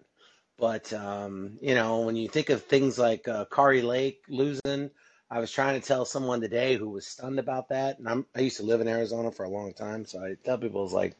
[0.57, 4.91] But um, you know, when you think of things like uh, Kari Lake losing,
[5.29, 8.41] I was trying to tell someone today who was stunned about that, and I'm I
[8.41, 11.17] used to live in Arizona for a long time, so I tell people it's like,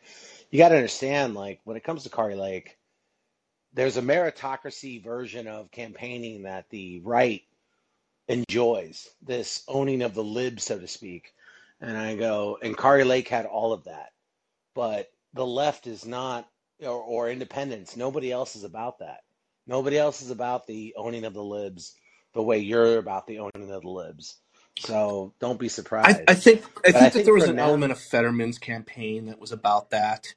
[0.50, 2.78] you got to understand, like when it comes to Kari Lake,
[3.74, 7.44] there's a meritocracy version of campaigning that the right
[8.28, 11.34] enjoys this owning of the lib, so to speak.
[11.80, 14.14] And I go, and Kari Lake had all of that,
[14.74, 16.50] but the left is not,
[16.82, 17.98] or, or independents.
[17.98, 19.22] Nobody else is about that.
[19.68, 21.96] Nobody else is about the owning of the libs
[22.34, 24.38] the way you're about the owning of the libs.
[24.78, 25.70] So don't be
[26.04, 26.36] I, I surprised.
[26.36, 29.40] think I But I think that there was an now, element of Fetterman's campaign that
[29.40, 30.36] was about that.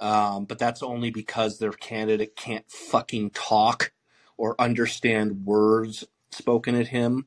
[0.00, 3.92] Um, but that's only because their candidate can't fucking talk
[4.38, 7.26] or understand words spoken at him.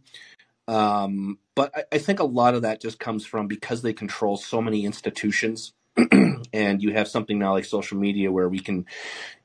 [0.68, 4.38] Um, but I, I think a lot of that just comes from because they control
[4.38, 5.74] so many institutions.
[6.54, 8.86] and you have something now like social media where we can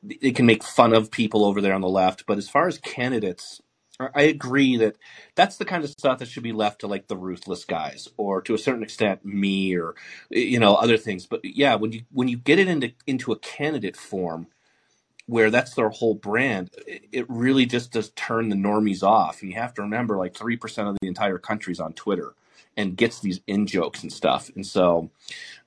[0.08, 2.26] it can make fun of people over there on the left.
[2.26, 3.60] But as far as candidates
[4.14, 4.96] i agree that
[5.34, 8.40] that's the kind of stuff that should be left to like the ruthless guys or
[8.40, 9.94] to a certain extent me or
[10.30, 11.26] you know other things.
[11.26, 14.46] But yeah when you when you get it into into a candidate form
[15.26, 19.42] where that's their whole brand, it, it really just does turn the normies off.
[19.42, 22.34] And you have to remember, like three percent of the entire country's on Twitter
[22.76, 24.50] and gets these in jokes and stuff.
[24.54, 25.10] And so,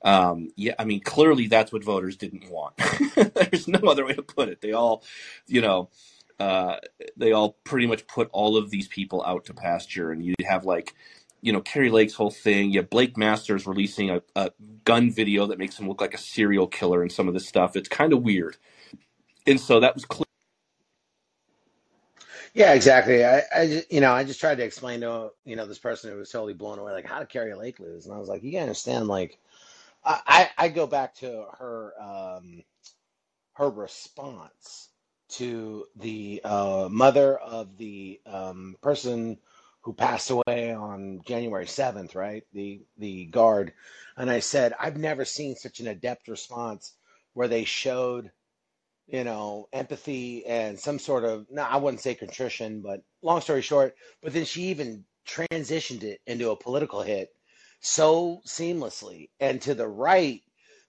[0.03, 2.75] um, yeah, I mean, clearly that's what voters didn't want.
[3.15, 4.61] There's no other way to put it.
[4.61, 5.03] They all,
[5.47, 5.89] you know,
[6.39, 6.77] uh,
[7.15, 10.65] they all pretty much put all of these people out to pasture, and you have
[10.65, 10.93] like.
[11.45, 12.71] You know, Kari Lake's whole thing.
[12.71, 14.51] You have Blake Masters releasing a, a
[14.85, 17.75] gun video that makes him look like a serial killer and some of this stuff.
[17.75, 18.55] It's kind of weird.
[19.45, 20.23] And so that was clear.
[22.53, 23.25] Yeah, exactly.
[23.25, 26.17] I, I, you know, I just tried to explain to you know this person who
[26.17, 28.05] was totally blown away, like how did Kari Lake lose?
[28.05, 29.39] And I was like, you gotta understand, like
[30.05, 30.21] I,
[30.57, 32.63] I I go back to her um
[33.53, 34.89] her response
[35.29, 39.37] to the uh, mother of the um, person
[39.81, 42.43] who passed away on January 7th, right?
[42.53, 43.73] The the guard.
[44.17, 46.93] And I said, I've never seen such an adept response
[47.33, 48.31] where they showed,
[49.14, 53.61] you know, empathy and some sort of, no, I wouldn't say contrition, but long story
[53.61, 53.93] short,
[54.24, 57.30] but then she even transitioned it into a political hit
[57.80, 59.30] so seamlessly.
[59.39, 60.41] And to the right,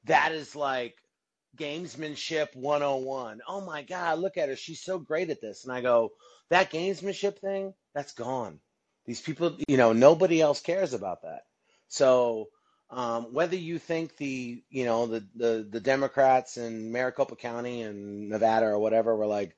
[0.04, 0.94] that is like
[1.58, 3.42] gamesmanship 101.
[3.46, 4.56] Oh my God, look at her.
[4.56, 5.64] She's so great at this.
[5.64, 6.12] And I go,
[6.48, 8.58] that gamesmanship thing, that's gone.
[9.04, 11.42] These people, you know, nobody else cares about that.
[11.88, 12.48] So
[12.94, 18.28] um, whether you think the, you know, the, the, the Democrats in Maricopa County and
[18.28, 19.56] Nevada or whatever were like,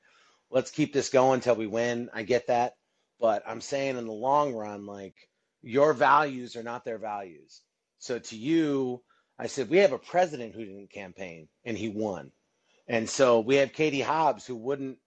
[0.50, 2.08] let's keep this going until we win.
[2.14, 2.76] I get that.
[3.20, 5.14] But I'm saying in the long run, like
[5.62, 7.60] your values are not their values.
[7.98, 9.02] So to you,
[9.38, 12.32] I said, we have a president who didn't campaign and he won.
[12.88, 14.98] And so we have Katie Hobbs who wouldn't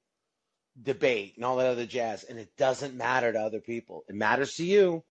[0.82, 2.24] debate and all that other jazz.
[2.24, 4.04] And it doesn't matter to other people.
[4.08, 5.04] It matters to you.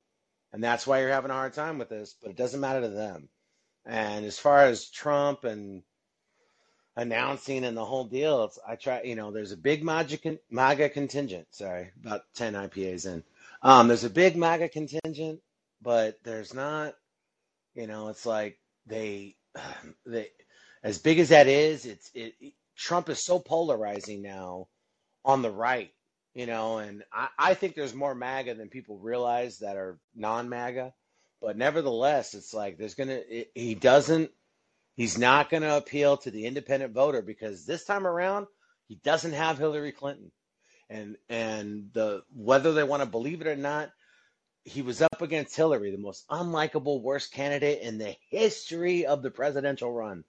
[0.57, 2.89] And that's why you're having a hard time with this, but it doesn't matter to
[2.89, 3.29] them.
[3.85, 5.83] And as far as Trump and
[6.97, 10.89] announcing and the whole deal, it's, I try, you know, there's a big MAGA, MAGA
[10.89, 11.49] contingent.
[11.51, 13.23] Sorry, about 10 IPAs in.
[13.61, 15.43] Um, there's a big MAGA contingent,
[15.83, 16.95] but there's not,
[17.75, 19.37] you know, it's like they,
[20.07, 20.31] they,
[20.83, 22.33] as big as that is, it's it,
[22.77, 24.69] Trump is so polarizing now
[25.23, 25.93] on the right,
[26.37, 30.93] you know, and I, I think there's more MAGA than people realize that are non-MAGA,
[31.41, 34.31] but nevertheless, it's like there's gonna it, he doesn't
[34.97, 38.49] he's not gonna appeal to the independent voter because this time around
[38.87, 40.31] he doesn't have Hillary Clinton,
[40.91, 43.91] and and the whether they want to believe it or not,
[44.63, 49.31] he was up against Hillary, the most unlikable, worst candidate in the history of the
[49.31, 50.23] presidential run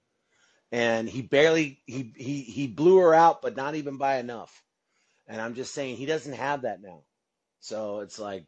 [0.71, 4.63] and he barely he he he blew her out, but not even by enough.
[5.27, 7.03] And I'm just saying he doesn't have that now.
[7.59, 8.45] So it's like,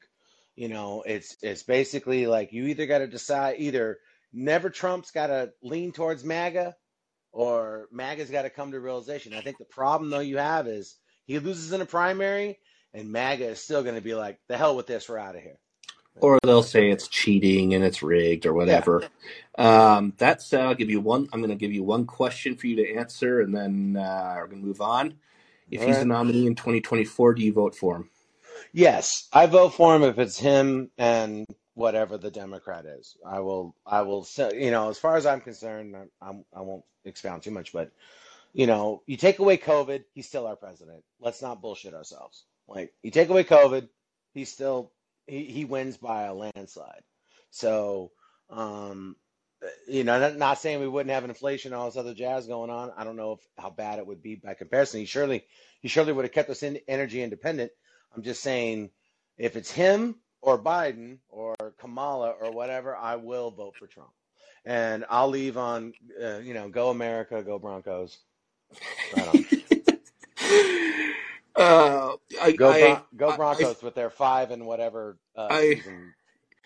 [0.56, 4.00] you know, it's it's basically like you either got to decide either
[4.32, 6.76] never Trump's got to lean towards MAGA
[7.32, 9.34] or MAGA's got to come to realization.
[9.34, 10.96] I think the problem though you have is
[11.26, 12.60] he loses in a primary
[12.94, 15.42] and MAGA is still going to be like, the hell with this, we're out of
[15.42, 15.58] here.
[16.22, 18.56] or they'll say it's cheating and it's rigged or Yeah.
[18.56, 19.04] whatever.
[19.58, 21.30] Um, that said, I'll give you one.
[21.32, 24.48] I'm going to give you one question for you to answer, and then uh, we're
[24.48, 25.16] going to move on.
[25.72, 28.10] If All he's the nominee in 2024, do you vote for him?
[28.74, 33.16] Yes, I vote for him if it's him and whatever the Democrat is.
[33.26, 36.62] I will, I will say, you know, as far as I'm concerned, I'm, I'm, I
[36.62, 37.92] won't expound too much, but
[38.54, 41.04] you know, you take away COVID, he's still our president.
[41.20, 42.44] Let's not bullshit ourselves.
[42.68, 43.88] Like, you take away COVID,
[44.34, 44.92] he's still
[45.28, 47.04] he, he wins by a landslide.
[47.52, 48.12] So,
[48.50, 49.16] um,
[49.88, 52.70] you know, not, not saying we wouldn't have inflation and all this other jazz going
[52.70, 52.92] on.
[52.98, 55.02] I don't know if, how bad it would be by comparison.
[55.02, 55.46] He surely
[55.82, 57.72] he surely would have kept us in energy independent.
[58.16, 58.90] I'm just saying,
[59.38, 64.12] if it's him or Biden or Kamala or whatever, I will vote for Trump,
[64.66, 68.18] and I'll leave on, uh, you know, go America, go Broncos.
[69.12, 69.28] Right
[71.56, 75.62] uh, I, Go I, Bron- go I, Broncos with their five and whatever uh, I,
[75.62, 76.14] season,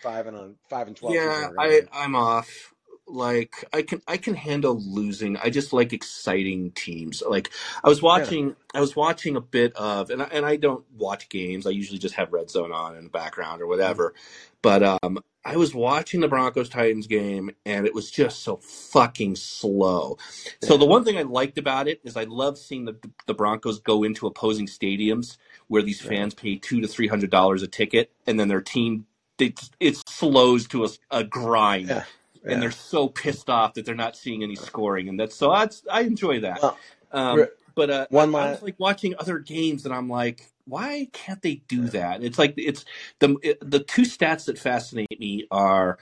[0.02, 1.82] five and on five and twelve yeah, I.
[1.92, 2.73] I'm off.
[3.08, 5.36] Like I can, I can handle losing.
[5.38, 7.22] I just like exciting teams.
[7.28, 7.50] Like
[7.84, 10.84] I was Yeah, watching, I was watching a bit of, and I, and I don't
[10.96, 11.66] watch games.
[11.66, 13.68] I usually just have Red Zone on in the background or Mhm.
[13.68, 14.14] whatever.
[14.62, 19.36] But um, I was watching the Broncos Titans game, and it was just so fucking
[19.36, 20.18] slow.
[20.62, 23.80] So the one thing I liked about it is I love seeing the the Broncos
[23.80, 25.36] go into opposing stadiums
[25.68, 28.62] where these yeah, fans pay two to three hundred dollars a ticket, and then their
[28.62, 29.06] team
[29.38, 32.04] they, it slows to a, a grind, yeah,
[32.52, 35.82] and they're so pissed off that they're not seeing any scoring, and that's so that's
[35.90, 36.60] I enjoy that.
[36.62, 36.78] Well,
[37.12, 41.08] Um, but uh, I, one I was like watching other games, and I'm like, why
[41.12, 42.22] can't they do that?
[42.22, 42.84] It's like it's
[43.18, 45.98] the it, the two stats that fascinate me are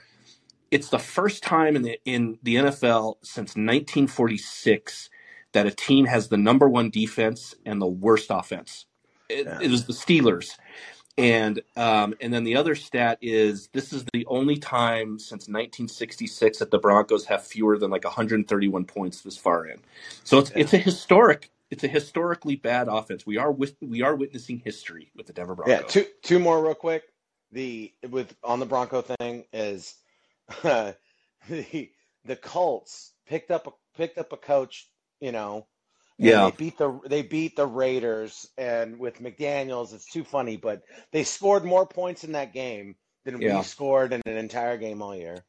[0.71, 5.09] it's the first time in the in the NFL since 1946
[5.53, 8.85] that a team has the number one defense and the worst offense.
[9.29, 10.57] It, Yeah, it was the Steelers,
[11.17, 16.59] and um, and then the other stat is this is the only time since 1966
[16.59, 19.79] that the Broncos have fewer than like 131 points this far in.
[20.23, 23.25] So it's yeah, it's a historic it's a historically bad offense.
[23.25, 25.81] We are with, we are witnessing history with the Denver Broncos.
[25.81, 25.87] yeah.
[25.87, 27.03] Two two more real quick.
[27.51, 29.95] The with on the Bronco thing is
[30.63, 30.93] uh,
[31.49, 31.91] the
[32.25, 34.87] the Colts picked up a picked up a coach,
[35.19, 35.67] you know,
[36.17, 40.83] Yeah, they beat the they beat the Raiders and with McDaniels it's too funny, but
[41.11, 42.95] they scored more points in that game
[43.25, 45.43] than we scored in an entire game all year.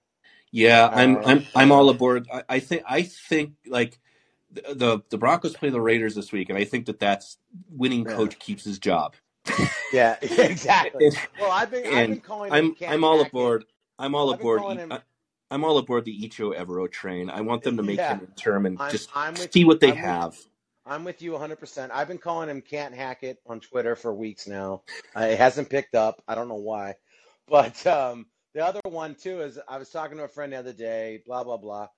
[0.51, 2.29] Yeah, I'm Uh, I'm I'm all aboard.
[2.33, 3.99] I, I think I think like
[4.53, 7.39] the, the Broncos play the Raiders this week, and I think that that's
[7.69, 8.15] winning yeah.
[8.15, 9.17] coach keeps his job.
[9.93, 11.07] Yeah, exactly.
[11.07, 12.53] and Well, I've been I've been calling.
[12.53, 13.31] I'm I'm all Hack It.
[13.31, 13.65] aboard.
[13.99, 14.79] I'm all I've aboard.
[14.79, 15.03] Him I-
[15.51, 17.31] I'm all aboard the Ejiro Evero train.
[17.31, 18.15] I want them to make yeah.
[18.15, 20.37] him interim and I'm just I'm with see what they I'm with have.
[20.87, 21.91] I'm with you 100%.
[21.93, 24.83] I've been calling him Can't Hack It on Twitter for weeks now.
[25.17, 26.23] Uh, it hasn't picked up.
[26.29, 26.97] I don't know why.
[27.49, 30.73] But um, the other one, too, is I was talking to a friend the other
[30.75, 31.89] day, blah, blah, blah,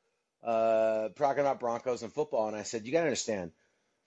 [0.44, 2.46] uh, talking about Broncos and football.
[2.46, 3.50] And I said, you got to understand,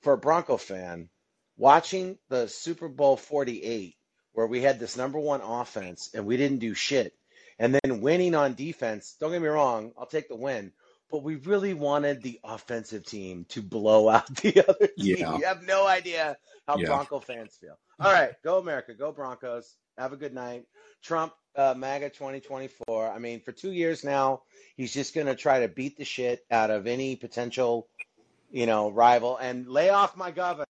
[0.02, 1.10] for a Bronco fan,
[1.58, 3.96] watching the Super Bowl 48,
[4.32, 7.14] where we had this number one offense and we didn't do shit,
[7.58, 10.72] and then winning on defense, don't get me wrong, I'll take the win.
[11.12, 15.18] But we really wanted the offensive team to blow out the other team.
[15.18, 16.38] Yeah, You have no idea
[16.68, 16.88] how yeah.
[16.88, 17.78] Bronco fans feel.
[18.00, 19.76] All right, go America, go Broncos.
[19.98, 20.66] Have a good night.
[21.04, 23.12] Trump, uh, MAGA 2024.
[23.12, 24.44] I mean, for two years now,
[24.78, 27.88] he's just going to try to beat the shit out of any potential,
[28.52, 30.66] you know, rival and lay off my governor.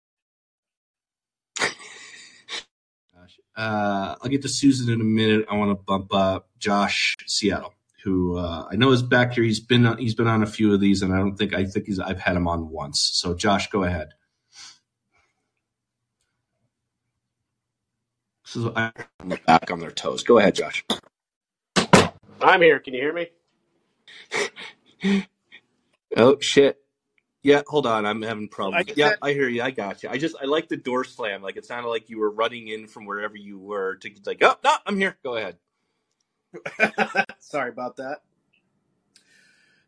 [1.58, 1.74] Gosh.
[3.56, 5.46] Uh, I'll get to Susan in a minute.
[5.50, 7.74] I want to bump up Josh Seattle,
[8.06, 9.44] who uh, I know is back here.
[9.44, 11.66] He's been on, he's been on a few of these, and I don't think I
[11.66, 13.10] think he's I've had him on once.
[13.14, 14.10] So Josh, go ahead.
[18.46, 18.92] This is I'm
[19.46, 20.24] back on their toes.
[20.24, 20.84] Go ahead, Josh.
[22.42, 22.80] I'm here.
[22.80, 23.28] Can you hear me?
[26.16, 26.78] Oh shit!
[27.42, 28.06] Yeah, hold on.
[28.06, 28.86] I'm having problems.
[28.86, 29.20] get Yeah, that.
[29.22, 29.62] I hear you.
[29.62, 30.10] I got you.
[30.10, 31.42] I just I like the door slam.
[31.42, 34.56] Like it sounded like you were running in from wherever you were to like, oh
[34.64, 35.16] no, I'm here.
[35.24, 35.58] Go ahead.
[37.40, 38.18] Sorry about that.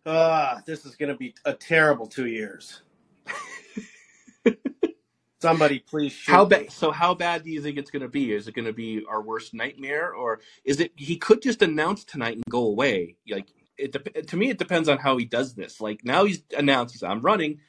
[0.07, 2.83] Ah, this is going to be a terrible two years.
[5.41, 6.73] Somebody please shoot How bad?
[6.73, 8.33] So how bad do you think it's going to be?
[8.33, 10.93] Is it going to be our worst nightmare, or is it?
[10.97, 13.17] He could just announce tonight and go away.
[13.29, 13.93] Like it.
[14.29, 15.81] To me, it depends on how he does this.
[15.81, 17.61] Like now he's announced he's I'm running,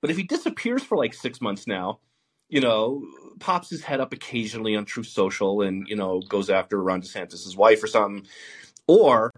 [0.00, 2.00] but if he disappears for like six months now,
[2.52, 3.02] you know,
[3.40, 7.56] pops his head up occasionally on Truth Social and you know goes after Ron DeSantis'
[7.56, 8.26] wife or something,
[8.86, 9.32] or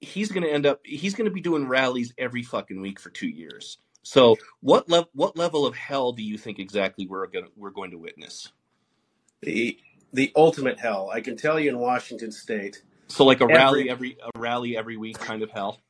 [0.00, 3.10] he's going to end up he's going to be doing rallies every fucking week for
[3.10, 3.76] two years.
[4.02, 7.68] So what level what level of hell do you think exactly we're going to, we're
[7.68, 8.50] going to witness?
[9.42, 9.78] The
[10.14, 11.10] the ultimate hell.
[11.12, 14.74] I can tell you in Washington State, So like a rally every every a rally
[14.74, 15.82] every week kind of hell.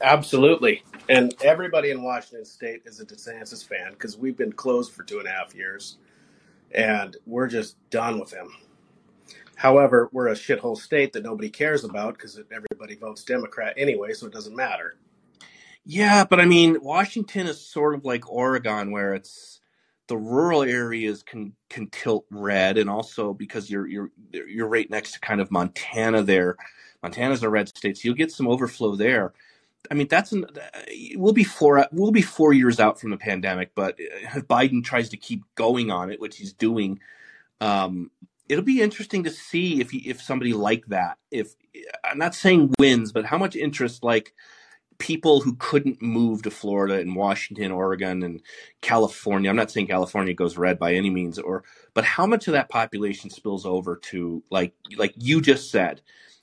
[0.00, 5.02] Absolutely, and everybody in Washington State is a DeSantis fan because we've been closed for
[5.02, 5.98] two and a half years,
[6.72, 8.50] and we're just done with him.
[9.56, 14.26] However, we're a shithole state that nobody cares about because everybody votes Democrat anyway, so
[14.26, 14.96] it doesn't matter.
[15.84, 19.60] Yeah, but I mean Washington is sort of like Oregon where it's
[20.08, 25.12] the rural areas can can tilt red and also because you're you're you're right next
[25.12, 26.56] to kind of Montana there.
[27.02, 29.32] Montana's a red state, so you'll get some overflow there.
[29.90, 30.46] I mean, that's an,
[31.14, 35.08] we'll be four we'll be four years out from the pandemic, but if Biden tries
[35.10, 37.00] to keep going on it, which he's doing.
[37.60, 38.10] Um,
[38.48, 41.54] it'll be interesting to see if he, if somebody like that, if
[42.02, 44.34] I'm not saying wins, but how much interest like
[45.00, 48.42] people who couldn't move to Florida and Washington, Oregon, and
[48.82, 49.48] California.
[49.50, 52.68] I'm not saying California goes red by any means, or but how much of that
[52.68, 56.02] population spills over to like like you just said,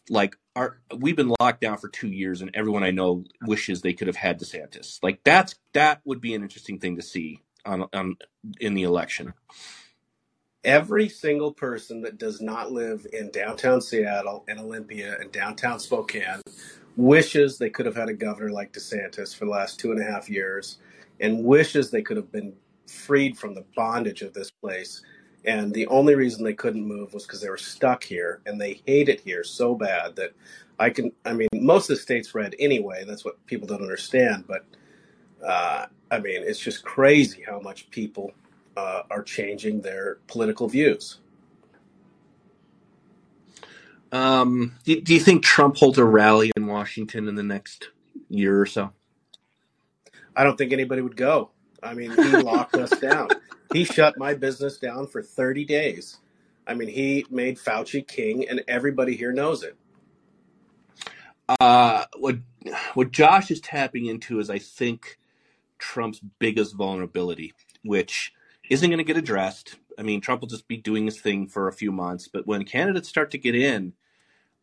[0.09, 3.93] like our we've been locked down for two years, and everyone I know wishes they
[3.93, 4.99] could have had DeSantis.
[5.01, 8.17] Like that's that would be an interesting thing to see on, on
[8.59, 9.33] in the election.
[10.63, 16.41] Every single person that does not live in downtown Seattle and Olympia and downtown Spokane
[16.97, 20.03] wishes they could have had a governor like DeSantis for the last two and a
[20.03, 20.79] half years
[21.19, 22.53] and wishes they could have been
[22.87, 25.01] freed from the bondage of this place.
[25.47, 28.81] And the only reason they couldn't move was because they were stuck here and they
[28.85, 30.33] hate it here so bad that
[30.77, 33.05] I can, I mean, most of the state's red anyway.
[33.07, 34.43] That's what people don't understand.
[34.45, 34.65] But
[35.43, 38.33] uh, I mean, it's just crazy how much people
[38.75, 41.19] uh, are changing their political views.
[44.11, 47.89] Um, do, do you think Trump holds a rally in Washington in the next
[48.29, 48.91] year or so?
[50.35, 51.51] I don't think anybody would go.
[51.81, 53.29] I mean, he locked us down.
[53.73, 56.17] He shut my business down for 30 days.
[56.65, 59.77] I mean, he made Fauci king, and everybody here knows it.
[61.59, 62.37] Uh, what
[62.93, 65.17] what Josh is tapping into is, I think,
[65.79, 67.53] Trump's biggest vulnerability,
[67.83, 68.33] which
[68.69, 69.77] isn't going to get addressed.
[69.97, 72.65] I mean, Trump will just be doing his thing for a few months, but when
[72.65, 73.93] candidates start to get in,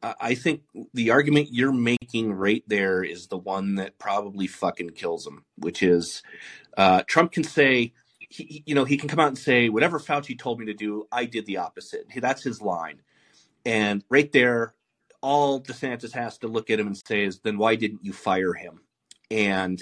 [0.03, 0.63] I I think
[0.93, 5.83] the argument you're making right there is the one that probably fucking kills him, which
[5.83, 6.23] is
[6.77, 7.95] uh, Trump can say,
[8.43, 11.07] he, you know, he can come out and say, whatever Fauci told me to do,
[11.13, 12.07] I did the opposite.
[12.17, 13.01] That's his line.
[13.65, 14.75] And right there,
[15.21, 18.53] all DeSantis has to look at him and say is, then why didn't you fire
[18.53, 18.81] him?
[19.31, 19.81] And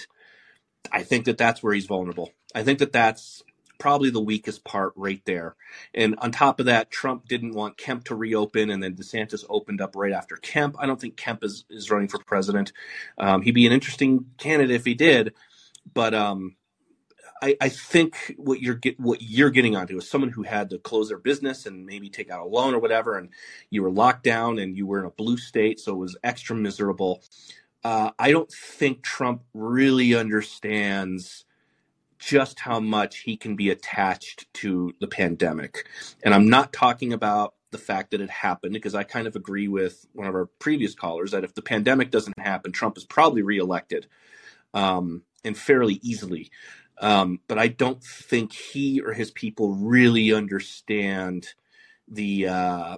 [0.91, 2.31] I think that that's where he's vulnerable.
[2.55, 3.43] I think that that's
[3.79, 5.57] probably the weakest part right there.
[5.95, 9.81] And on top of that, Trump didn't want Kemp to reopen, and then DeSantis opened
[9.81, 10.77] up right after Kemp.
[10.79, 12.73] I don't think Kemp is, is running for president.
[13.19, 15.35] Um, he'd be an interesting candidate if he did,
[15.93, 16.55] but um,
[17.43, 20.79] I, I think what you're get, what you're getting onto is someone who had to
[20.79, 23.31] close their business and maybe take out a loan or whatever, and
[23.71, 26.57] you were locked down and you were in a blue state, so it was extra
[26.57, 27.23] miserable.
[27.85, 31.45] Uh, I don't think Trump really understands
[32.19, 35.89] just how much he can be attached to the pandemic.
[36.23, 39.69] And I'm not talking about the fact that it happened because I kind of agree
[39.69, 43.43] with one of our previous callers that if the pandemic doesn't happen, Trump is probably
[43.43, 44.07] reelected
[44.75, 46.51] um, and fairly easily.
[47.03, 51.49] Um, but I don't think he or his people really understand
[52.09, 52.97] the uh,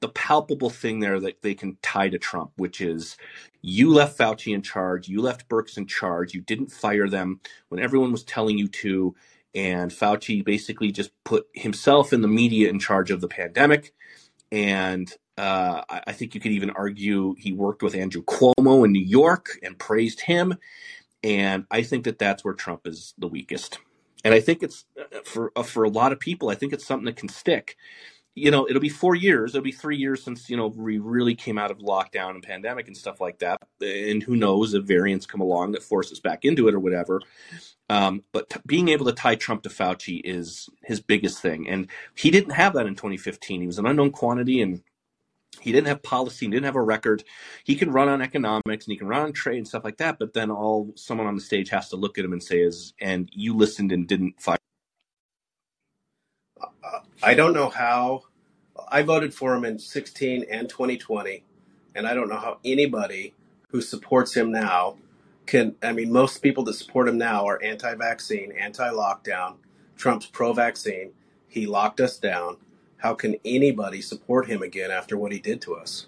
[0.00, 3.16] the palpable thing there that they can tie to Trump, which is
[3.60, 7.80] you left Fauci in charge, you left Birx in charge, you didn't fire them when
[7.80, 9.14] everyone was telling you to,
[9.54, 13.92] and Fauci basically just put himself and the media in charge of the pandemic.
[14.50, 19.04] And uh, I think you could even argue he worked with Andrew Cuomo in New
[19.04, 20.54] York and praised him.
[21.22, 23.78] And I think that that's where Trump is the weakest.
[24.24, 26.86] And I think it's uh, for uh, for a lot of people, I think it's
[26.86, 27.68] something that can stick.
[28.36, 29.54] you know, it'll be four years.
[29.54, 32.88] It'll be three years since you know we really came out of lockdown and pandemic
[32.88, 33.58] and stuff like that.
[33.82, 37.20] And who knows if variants come along that force us back into it or whatever.
[37.90, 41.88] Um, but t- being able to tie Trump to Fauci is his biggest thing, and
[42.16, 43.60] he didn't have that in 2015.
[43.62, 44.82] He was an unknown quantity, and
[45.60, 47.24] he didn't have policy, he didn't have a record.
[47.64, 50.18] He can run on economics and he can run on trade and stuff like that.
[50.18, 52.94] But then all someone on the stage has to look at him and say is,
[53.00, 54.58] "And you listened and didn't fight."
[57.22, 58.24] I don't know how.
[58.88, 61.44] I voted for him in 16 and 2020,
[61.94, 63.34] and I don't know how anybody
[63.68, 64.98] who supports him now
[65.46, 65.76] can.
[65.82, 69.56] I mean, most people that support him now are anti-vaccine, anti-lockdown.
[69.96, 71.12] Trump's pro-vaccine.
[71.46, 72.56] He locked us down.
[73.02, 76.06] How can anybody support him again after what he did to us?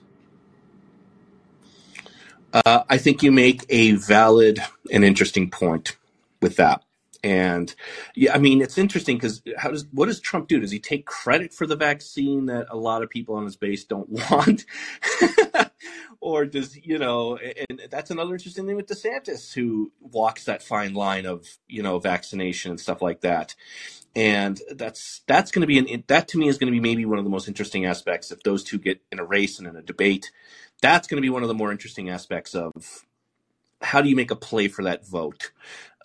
[2.52, 4.60] Uh, I think you make a valid
[4.92, 5.96] and interesting point
[6.40, 6.84] with that.
[7.24, 7.74] And
[8.14, 10.60] yeah, I mean, it's interesting because how does what does Trump do?
[10.60, 13.82] Does he take credit for the vaccine that a lot of people on his base
[13.84, 14.66] don't want,
[16.20, 17.38] or does you know?
[17.38, 21.98] And that's another interesting thing with DeSantis, who walks that fine line of you know
[21.98, 23.54] vaccination and stuff like that.
[24.16, 27.04] And that's that's going to be an that to me is going to be maybe
[27.04, 29.76] one of the most interesting aspects if those two get in a race and in
[29.76, 30.30] a debate.
[30.82, 32.72] That's going to be one of the more interesting aspects of
[33.80, 35.52] how do you make a play for that vote?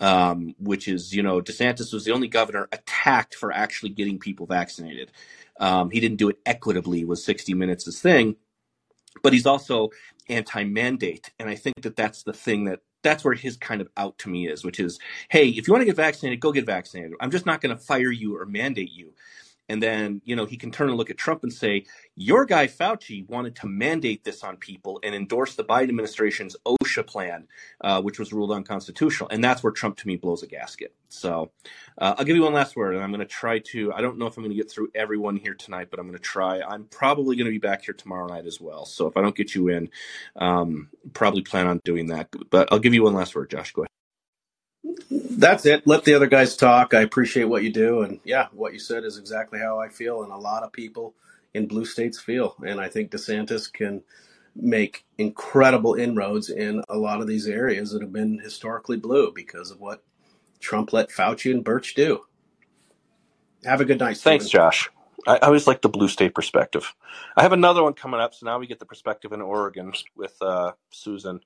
[0.01, 4.45] Um, which is, you know, DeSantis was the only governor attacked for actually getting people
[4.45, 5.11] vaccinated.
[5.59, 8.37] Um, he didn't do it equitably, was 60 minutes his thing,
[9.21, 9.89] but he's also
[10.29, 14.17] anti-mandate, and I think that that's the thing that that's where his kind of out
[14.19, 14.99] to me is, which is,
[15.29, 17.13] hey, if you want to get vaccinated, go get vaccinated.
[17.19, 19.13] I'm just not going to fire you or mandate you.
[19.69, 21.85] And then, you know, he can turn and look at Trump and say,
[22.15, 27.07] Your guy Fauci wanted to mandate this on people and endorse the Biden administration's OSHA
[27.07, 27.47] plan,
[27.81, 29.29] uh, which was ruled unconstitutional.
[29.29, 30.93] And that's where Trump to me blows a gasket.
[31.07, 31.51] So
[31.97, 33.93] uh, I'll give you one last word, and I'm going to try to.
[33.93, 36.17] I don't know if I'm going to get through everyone here tonight, but I'm going
[36.17, 36.61] to try.
[36.61, 38.85] I'm probably going to be back here tomorrow night as well.
[38.85, 39.89] So if I don't get you in,
[40.35, 42.29] um, probably plan on doing that.
[42.49, 43.71] But I'll give you one last word, Josh.
[43.71, 43.98] Go ahead.
[45.11, 45.87] That's it.
[45.87, 46.93] Let the other guys talk.
[46.93, 50.23] I appreciate what you do, and yeah, what you said is exactly how I feel,
[50.23, 51.15] and a lot of people
[51.53, 52.55] in blue states feel.
[52.65, 54.03] And I think DeSantis can
[54.55, 59.71] make incredible inroads in a lot of these areas that have been historically blue because
[59.71, 60.03] of what
[60.59, 62.21] Trump let Fauci and Birx do.
[63.65, 64.17] Have a good night.
[64.17, 64.49] Thanks.
[64.49, 64.89] Josh.
[65.27, 66.93] I I always like the blue state perspective.
[67.37, 70.35] I have another one coming up, so now we get the perspective in Oregon with
[70.41, 71.41] uh, Susan.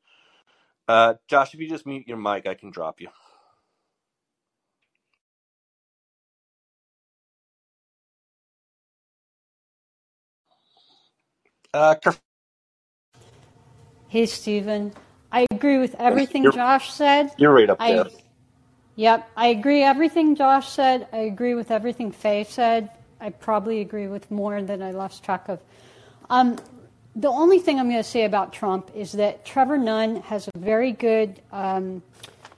[0.87, 3.09] Uh, Josh, if you just mute your mic, I can drop you.
[11.73, 12.21] Uh, Kerf-
[14.07, 14.93] Hey, Stephen.
[15.31, 17.31] I agree with everything you're Josh said.
[17.37, 18.05] you're right up there.
[18.95, 21.07] Yep, I agree everything Josh said.
[21.11, 22.91] I agree with everything Faye said.
[23.19, 25.59] I probably agree with more than I lost track of.
[26.29, 26.59] Um,
[27.15, 30.59] the only thing I'm going to say about Trump is that Trevor Nunn has a
[30.59, 32.03] very good um,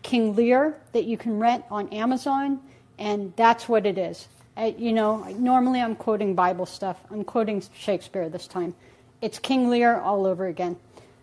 [0.02, 2.60] King Lear that you can rent on Amazon,
[3.00, 4.28] and that's what it is.
[4.58, 6.98] I, you know, normally I'm quoting Bible stuff.
[7.12, 8.76] I'm quoting Shakespeare this time.
[9.22, 10.78] It's King Lear all over again.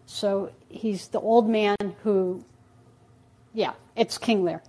[0.06, 2.44] So he's the old man who,
[3.54, 4.62] yeah, it's King Lear.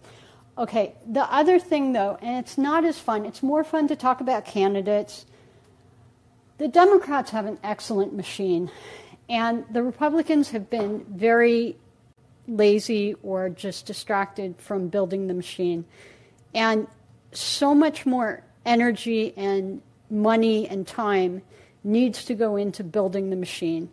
[0.57, 4.21] Okay, the other thing though, and it's not as fun, it's more fun to talk
[4.21, 5.25] about candidates.
[6.59, 8.69] The Democrats have an excellent machine,
[9.27, 11.77] and the Republicans have been very
[12.47, 15.85] lazy or just distracted from building the machine.
[16.53, 16.87] And
[17.31, 21.41] so much more energy and money and time
[21.83, 23.89] needs to go into building the machine.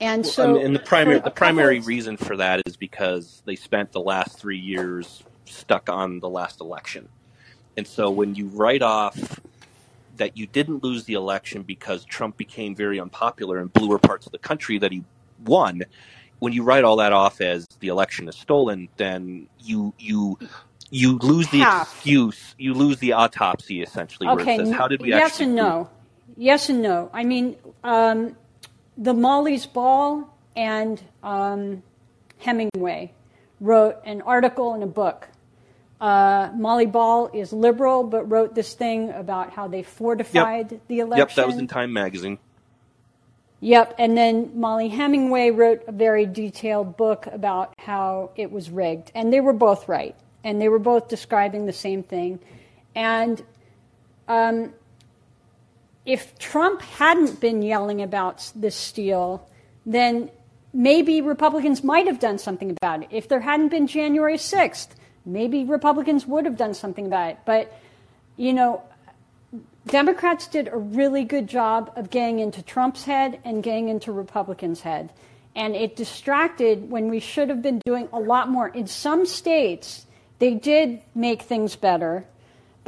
[0.00, 3.56] And Well, so, and, and the primary the primary reason for that is because they
[3.56, 7.08] spent the last three years stuck on the last election,
[7.76, 9.40] and so when you write off
[10.16, 14.32] that you didn't lose the election because Trump became very unpopular in bluer parts of
[14.32, 15.04] the country that he
[15.44, 15.82] won,
[16.40, 20.38] when you write all that off as the election is stolen, then you you
[20.90, 21.92] you lose the Half.
[21.94, 25.46] excuse, you lose the autopsy essentially, where Okay, it says, "How did we yes actually?"
[25.46, 25.90] and lose?" no.
[26.38, 27.10] Yes and no.
[27.12, 28.36] I mean, um,
[28.96, 31.82] the Molly's Ball and um,
[32.38, 33.12] Hemingway
[33.60, 35.28] wrote an article in a book.
[36.00, 41.26] Uh, Molly Ball is liberal, but wrote this thing about how they fortified the election.
[41.26, 42.38] Yep, that was in Time magazine.
[43.58, 49.10] Yep, and then Mollie Hemingway wrote a very detailed book about how it was rigged,
[49.16, 52.38] and they were both right, and they were both describing the same thing.
[52.94, 53.42] And
[54.28, 54.72] um,
[56.08, 59.46] if Trump hadn't been yelling about this steal,
[59.84, 60.30] then
[60.72, 63.08] maybe Republicans might have done something about it.
[63.10, 64.88] If there hadn't been January 6th,
[65.26, 67.38] maybe Republicans would have done something about it.
[67.44, 67.78] But,
[68.38, 68.82] you know,
[69.86, 74.80] Democrats did a really good job of getting into Trump's head and getting into Republicans'
[74.80, 75.12] head.
[75.54, 78.68] And it distracted when we should have been doing a lot more.
[78.68, 80.06] In some states,
[80.38, 82.24] they did make things better.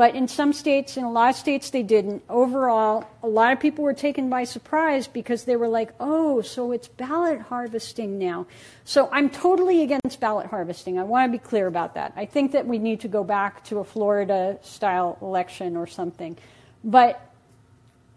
[0.01, 2.23] But in some states, in a lot of states, they didn't.
[2.31, 6.73] Overall, a lot of people were taken by surprise because they were like, oh, so
[6.73, 8.47] it's ballot harvesting now.
[8.85, 10.99] So I'm totally against ballot harvesting.
[10.99, 12.15] I want to be clear about that.
[12.17, 16.39] I think that we need to go back to a Florida style election or something.
[16.83, 17.21] But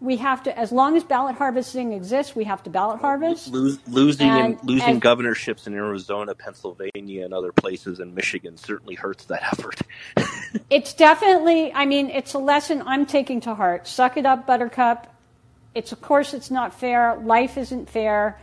[0.04, 3.48] we have to, as long as ballot harvesting exists, we have to ballot harvest.
[3.48, 8.56] Lose, losing And and losing as- governorships in Arizona, Pennsylvania, and other places in Michigan
[8.56, 9.80] certainly hurts that effort.
[10.70, 13.88] It's definitely, I mean, it's a lesson I'm taking to heart.
[13.88, 15.12] Suck it up, Buttercup.
[15.74, 17.16] It's, of course, it's not fair.
[17.16, 18.40] Life isn't fair.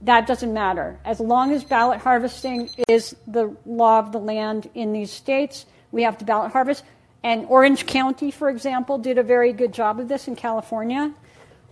[0.00, 0.98] That doesn't matter.
[1.04, 6.02] As long as ballot harvesting is the law of the land in these states, we
[6.04, 6.82] have to ballot harvest.
[7.24, 11.10] And Orange County, for example, did a very good job of this in California.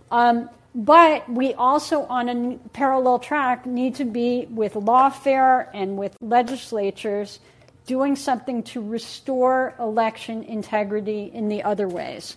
[0.09, 6.17] Um, but we also, on a parallel track, need to be with lawfare and with
[6.19, 7.39] legislatures
[7.85, 12.35] doing something to restore election integrity in the other ways.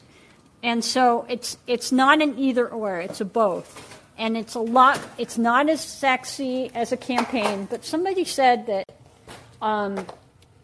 [0.63, 4.03] And so it's it's not an either or; it's a both.
[4.19, 5.01] And it's a lot.
[5.17, 7.67] It's not as sexy as a campaign.
[7.71, 8.85] But somebody said that.
[9.63, 10.07] Um,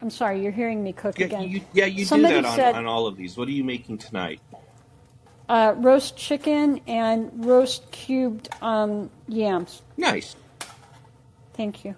[0.03, 1.49] I'm sorry, you're hearing me cook yeah, again.
[1.49, 3.37] you, yeah, you Somebody do that on, said, on all of these.
[3.37, 4.41] What are you making tonight?
[5.53, 9.83] uh, roast chicken and roast cubed um, yams.
[9.99, 10.35] Nice.
[11.53, 11.95] Thank you.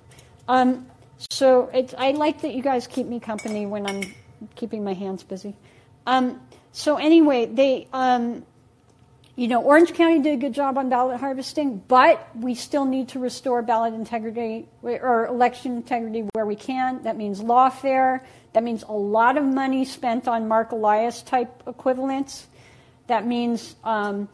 [0.49, 0.87] Um,
[1.31, 4.03] so it's, I like that you guys keep me company when I'm
[4.57, 5.55] keeping my hands busy.
[6.07, 6.41] Um,
[6.73, 8.45] so anyway, they, um,
[9.37, 13.09] you know, Orange County did a good job on ballot harvesting, but we still need
[13.09, 17.03] to restore ballot integrity or election integrity where we can.
[17.03, 18.21] That means lawfare.
[18.53, 22.47] That means a lot of money spent on Marc Elias type equivalents.
[23.09, 24.29] That means um,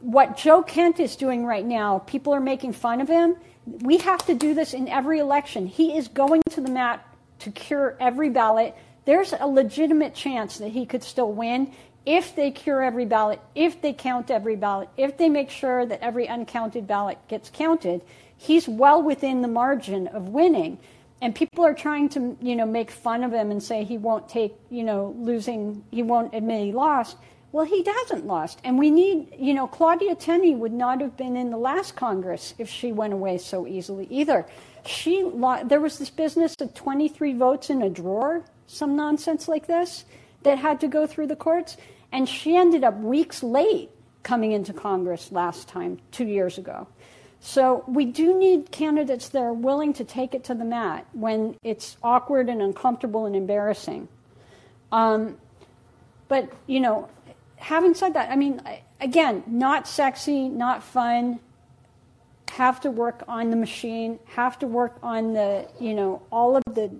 [0.00, 3.36] what Joe Kent is doing right now, people are making fun of him.
[3.64, 5.66] We have to do this in every election.
[5.66, 7.06] He is going to the mat
[7.40, 8.74] to cure every ballot.
[9.04, 11.72] There's a legitimate chance that he could still win
[12.04, 16.00] if they cure every ballot, if they count every ballot, if they make sure that
[16.00, 18.02] every uncounted ballot gets counted.
[18.36, 20.78] He's well within the margin of winning.
[21.20, 24.28] And people are trying to, you know, make fun of him and say he won't
[24.28, 27.16] take, you know, losing, he won't admit he lost.
[27.52, 28.60] Well, he hasn't lost.
[28.64, 32.54] And we need, you know, Claudia Tenney would not have been in the last Congress
[32.58, 34.44] if she went away so easily either.
[34.84, 35.30] She
[35.64, 40.04] there was this business of 23 votes in a drawer, some nonsense like this,
[40.44, 41.76] that had to go through the courts.
[42.10, 43.90] And she ended up weeks late
[44.22, 46.86] coming into Congress last time, two years ago.
[47.40, 51.56] So we do need candidates that are willing to take it to the mat when
[51.64, 54.06] it's awkward and uncomfortable and embarrassing.
[54.92, 55.38] Um,
[56.28, 57.08] but, you know,
[57.56, 58.62] having said that, I mean,
[59.00, 61.40] again, not sexy, not fun.
[62.52, 66.62] Have to work on the machine, have to work on the, you know, all of
[66.74, 66.90] the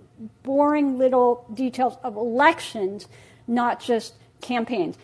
[0.41, 3.07] boring little details of elections,
[3.47, 4.97] not just campaigns.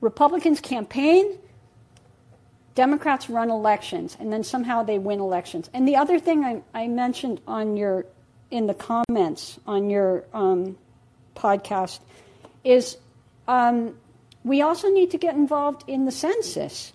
[0.00, 1.38] Republicans campaign,
[2.74, 5.68] Democrats run elections, and then somehow they win elections.
[5.74, 8.06] And the other thing I, I mentioned on your,
[8.50, 10.76] in the comments on your um,
[11.34, 12.00] podcast
[12.64, 12.96] is
[13.48, 13.96] um,
[14.44, 16.92] we also need to get involved in the census.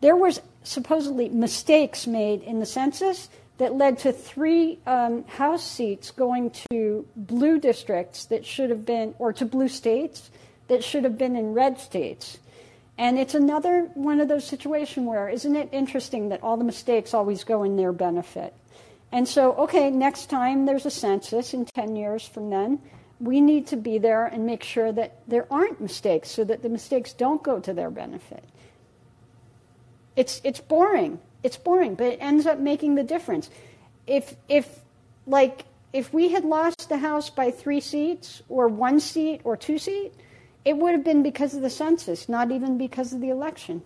[0.00, 3.28] There was supposedly mistakes made in the census
[3.58, 9.14] that led to three um, House seats going to blue districts that should have been,
[9.18, 10.30] or to blue states
[10.68, 12.38] that should have been in red states.
[12.96, 17.14] And it's another one of those situations where, isn't it interesting that all the mistakes
[17.14, 18.54] always go in their benefit?
[19.10, 22.80] And so, okay, next time there's a census in 10 years from then,
[23.20, 26.68] we need to be there and make sure that there aren't mistakes so that the
[26.68, 28.44] mistakes don't go to their benefit.
[30.14, 31.20] It's, it's boring.
[31.42, 33.50] It's boring, but it ends up making the difference.
[34.06, 34.80] If, if,
[35.26, 39.78] like, if we had lost the House by three seats or one seat or two
[39.78, 40.16] seats,
[40.64, 43.82] it would have been because of the census, not even because of the election.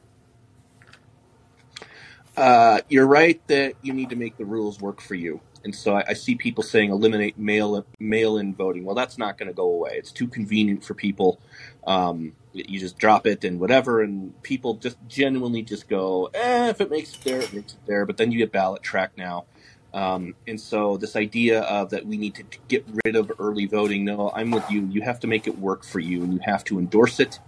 [2.36, 5.40] Uh, you're right that you need to make the rules work for you.
[5.64, 8.84] And so I, I see people saying eliminate mail mail in voting.
[8.84, 9.92] Well, that's not going to go away.
[9.94, 11.38] It's too convenient for people.
[11.86, 16.80] Um, you just drop it and whatever, and people just genuinely just go, eh, if
[16.80, 18.06] it makes it there, it makes it there.
[18.06, 19.46] But then you get ballot track now.
[19.94, 24.04] Um, and so this idea of that we need to get rid of early voting,
[24.04, 24.86] no, I'm with you.
[24.86, 27.40] You have to make it work for you, and you have to endorse it.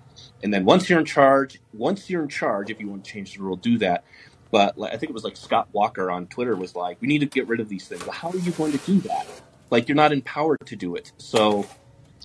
[0.43, 3.35] And then once you're in charge, once you're in charge, if you want to change
[3.35, 4.05] the rule, do that.
[4.51, 7.27] But I think it was like Scott Walker on Twitter was like, "We need to
[7.27, 9.27] get rid of these things." Well, how are you going to do that?
[9.71, 11.13] Like, you're not empowered to do it.
[11.17, 11.67] So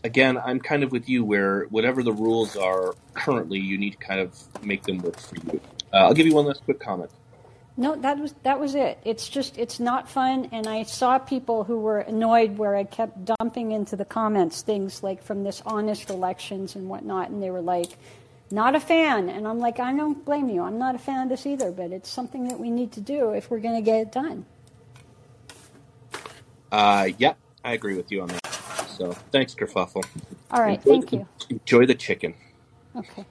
[0.04, 3.98] again, I'm kind of with you where whatever the rules are currently, you need to
[3.98, 5.62] kind of make them work for you.
[5.94, 7.12] Uh, I'll give you one last quick comment.
[7.78, 9.00] No, that was that was it.
[9.06, 13.24] It's just it's not fun, and I saw people who were annoyed where I kept
[13.24, 17.62] dumping into the comments things like from this honest elections and whatnot, and they were
[17.62, 17.92] like,
[18.52, 20.62] "Not a fan," and I'm like, I don't blame you.
[20.62, 23.30] I'm not a fan of this either, but it's something that we need to do
[23.32, 24.46] if we're going to get it done.
[26.70, 28.49] Uh, yeah, I agree with you on that.
[29.00, 30.06] So thanks, Kerfuffle.
[30.52, 31.28] All right, Enjoy thank the, you.
[31.50, 32.36] enjoy the chicken.
[32.96, 33.26] Okay.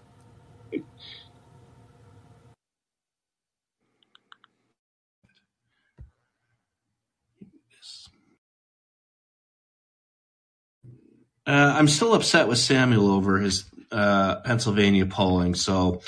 [11.46, 16.02] Uh, I'm still upset with Samuel over his uh, Pennsylvania polling, so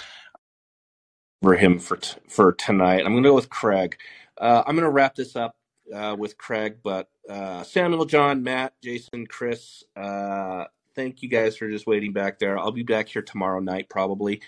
[1.43, 3.01] for him for t- for tonight.
[3.07, 3.97] I'm going to go with Craig.
[4.41, 5.57] Uh, I'm going to wrap this up
[5.95, 11.71] uh, with Craig, but uh, Samuel, John, Matt, Jason, Chris, uh, thank you guys for
[11.71, 12.59] just waiting back there.
[12.59, 14.43] I'll be back here tomorrow night probably.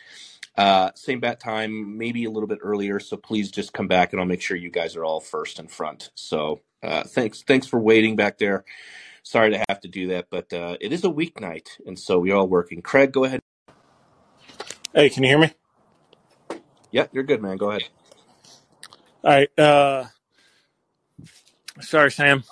[0.56, 3.00] Uh, same bat time, maybe a little bit earlier.
[3.00, 5.70] So please just come back, and I'll make sure you guys are all first and
[5.70, 6.10] front.
[6.14, 8.64] So uh, thanks, thanks for waiting back there.
[9.22, 12.34] Sorry to have to do that, but uh, it is a weeknight, and so we're
[12.34, 12.82] all working.
[12.82, 13.40] Craig, go ahead.
[14.92, 15.52] Hey, can you hear me?
[16.90, 17.56] Yeah, you're good, man.
[17.56, 17.84] Go ahead.
[19.24, 19.58] All right.
[19.58, 20.06] Uh,
[21.80, 22.42] sorry, Sam.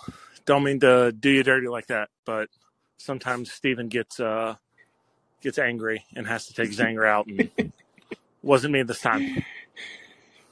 [0.50, 2.48] Don't mean to do you dirty like that, but
[2.98, 4.56] sometimes Stephen gets uh,
[5.40, 7.28] gets angry and has to take his anger out.
[7.28, 7.72] And
[8.42, 9.44] wasn't me this time.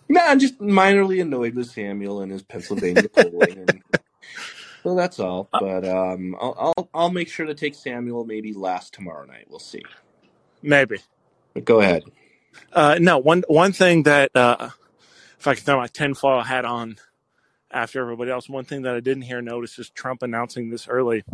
[0.08, 3.82] No, I'm just minorly annoyed with Samuel and his Pennsylvania polling, and
[4.84, 5.48] so that's all.
[5.50, 9.46] But um, I'll, I'll I'll make sure to take Samuel maybe last tomorrow night.
[9.48, 9.82] We'll see.
[10.62, 10.98] Maybe.
[11.54, 12.04] But go ahead.
[12.72, 14.70] Uh, no, one one thing that uh,
[15.40, 16.98] if I can throw my tinfoil hat on
[17.72, 21.24] after everybody else, one thing that I didn't hear notice is Trump announcing this early.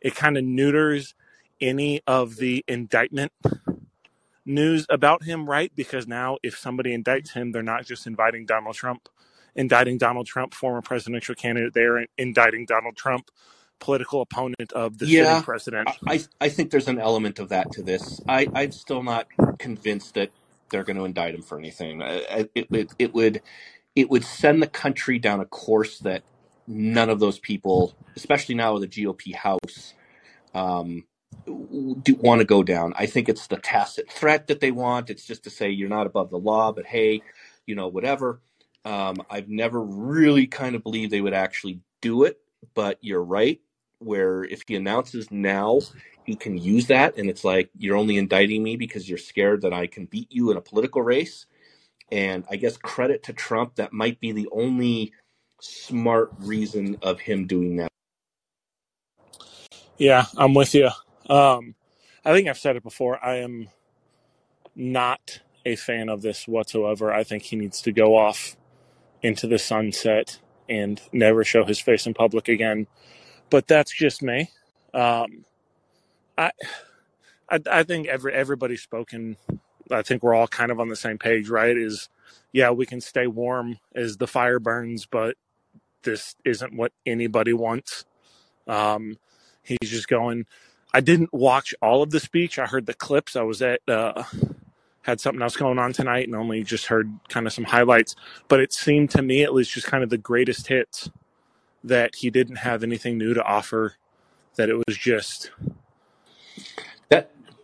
[0.00, 1.14] It kind of neuters
[1.60, 3.32] any of the indictment
[4.44, 5.72] news about him, right?
[5.74, 9.08] Because now if somebody indicts him, they're not just inviting Donald Trump,
[9.54, 13.30] indicting Donald Trump, former presidential candidate, they're indicting Donald Trump,
[13.80, 15.98] political opponent of the Yeah, sitting president.
[16.06, 18.20] I I think there's an element of that to this.
[18.28, 19.28] I I'm still not
[19.58, 20.32] convinced that
[20.70, 22.02] they're going to indict him for anything.
[22.02, 23.42] It it it would
[23.94, 26.22] it would send the country down a course that
[26.66, 29.94] none of those people, especially now with the GOP House,
[30.54, 31.04] um,
[31.46, 32.92] do want to go down.
[32.96, 35.10] I think it's the tacit threat that they want.
[35.10, 37.22] It's just to say you're not above the law, but hey,
[37.66, 38.40] you know, whatever.
[38.84, 42.38] Um, I've never really kind of believed they would actually do it,
[42.74, 43.60] but you're right.
[43.98, 45.80] Where if he announces now,
[46.24, 49.72] he can use that, and it's like you're only indicting me because you're scared that
[49.72, 51.46] I can beat you in a political race.
[52.12, 55.14] And I guess credit to Trump, that might be the only
[55.62, 57.88] smart reason of him doing that.
[59.98, 60.90] Yeah, I'm with you.
[61.30, 61.74] Um,
[62.24, 63.24] I think I've said it before.
[63.24, 63.70] I am
[64.76, 67.12] not a fan of this whatsoever.
[67.12, 68.56] I think he needs to go off
[69.22, 72.86] into the sunset and never show his face in public again.
[73.50, 74.50] But that's just me.
[74.94, 75.44] Um,
[76.36, 76.52] I,
[77.50, 79.36] I, I think every everybody's spoken.
[79.92, 81.76] I think we're all kind of on the same page, right?
[81.76, 82.08] Is
[82.52, 85.36] yeah, we can stay warm as the fire burns, but
[86.02, 88.04] this isn't what anybody wants.
[88.66, 89.18] Um,
[89.62, 90.46] he's just going.
[90.94, 92.58] I didn't watch all of the speech.
[92.58, 93.36] I heard the clips.
[93.36, 94.24] I was at uh,
[95.02, 98.14] had something else going on tonight and only just heard kind of some highlights.
[98.48, 101.10] But it seemed to me at least just kind of the greatest hits
[101.84, 103.94] that he didn't have anything new to offer.
[104.56, 105.50] That it was just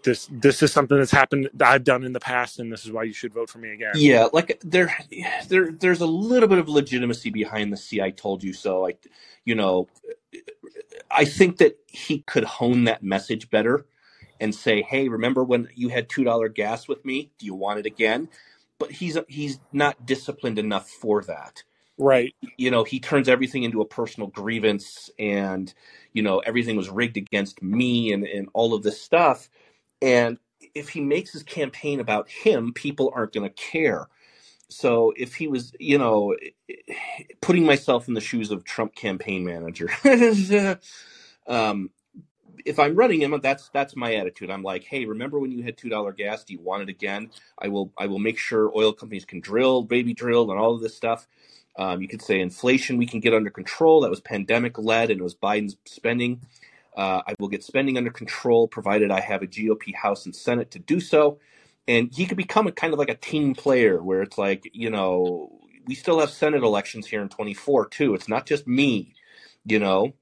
[0.09, 0.29] this.
[0.33, 1.51] This is something that's happened.
[1.55, 3.73] that I've done in the past, and this is why you should vote for me
[3.73, 3.93] again.
[3.95, 4.97] Yeah, like there,
[5.49, 8.97] there, there's a little bit of legitimacy behind the "see, I told you so." I,
[9.45, 9.89] you know,
[11.11, 13.87] I think that he could hone that message better
[14.41, 17.31] and say, "Hey, remember when you had two dollar gas with me?
[17.39, 18.29] Do you want it again?"
[18.79, 21.63] But he's he's not disciplined enough for that.
[21.99, 22.35] Right.
[22.57, 25.73] You know, he turns everything into a personal grievance, and
[26.13, 29.51] you know, everything was rigged against me, and and all of this stuff.
[30.03, 30.39] And
[30.75, 34.09] if he makes his campaign about him, people aren't going to care.
[34.71, 36.37] So if he was, you know,
[37.43, 39.91] putting myself in the shoes of Trump campaign manager,
[41.49, 41.91] um,
[42.67, 44.51] if I'm running him, that's that's my attitude.
[44.51, 46.45] I'm like, hey, remember when you had two dollar gas?
[46.45, 47.31] Do you want it again?
[47.59, 50.83] I will I will make sure oil companies can drill, baby drill, and all of
[50.83, 51.29] this stuff.
[51.79, 54.03] Um, you could say inflation we can get under control.
[54.03, 56.43] That was pandemic led, and it was Biden's spending.
[56.99, 60.73] Uh, I will get spending under control, provided I have a GOP House and Senate
[60.73, 61.39] to do so.
[61.87, 64.91] And he could become a kind of like a team player, where it's like, you
[64.91, 68.15] know, we still have Senate elections here in 24 too.
[68.15, 69.15] It's not just me,
[69.65, 70.13] you know.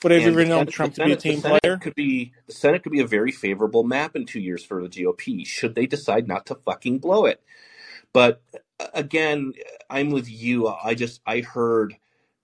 [0.00, 1.76] But have you ever known Trump to be a team player?
[1.78, 4.88] could be the Senate could be a very favorable map in two years for the
[4.88, 7.40] GOP should they decide not to fucking blow it.
[8.12, 8.42] But
[8.80, 9.52] uh, again,
[9.88, 10.66] I'm with you.
[10.66, 11.96] I just I heard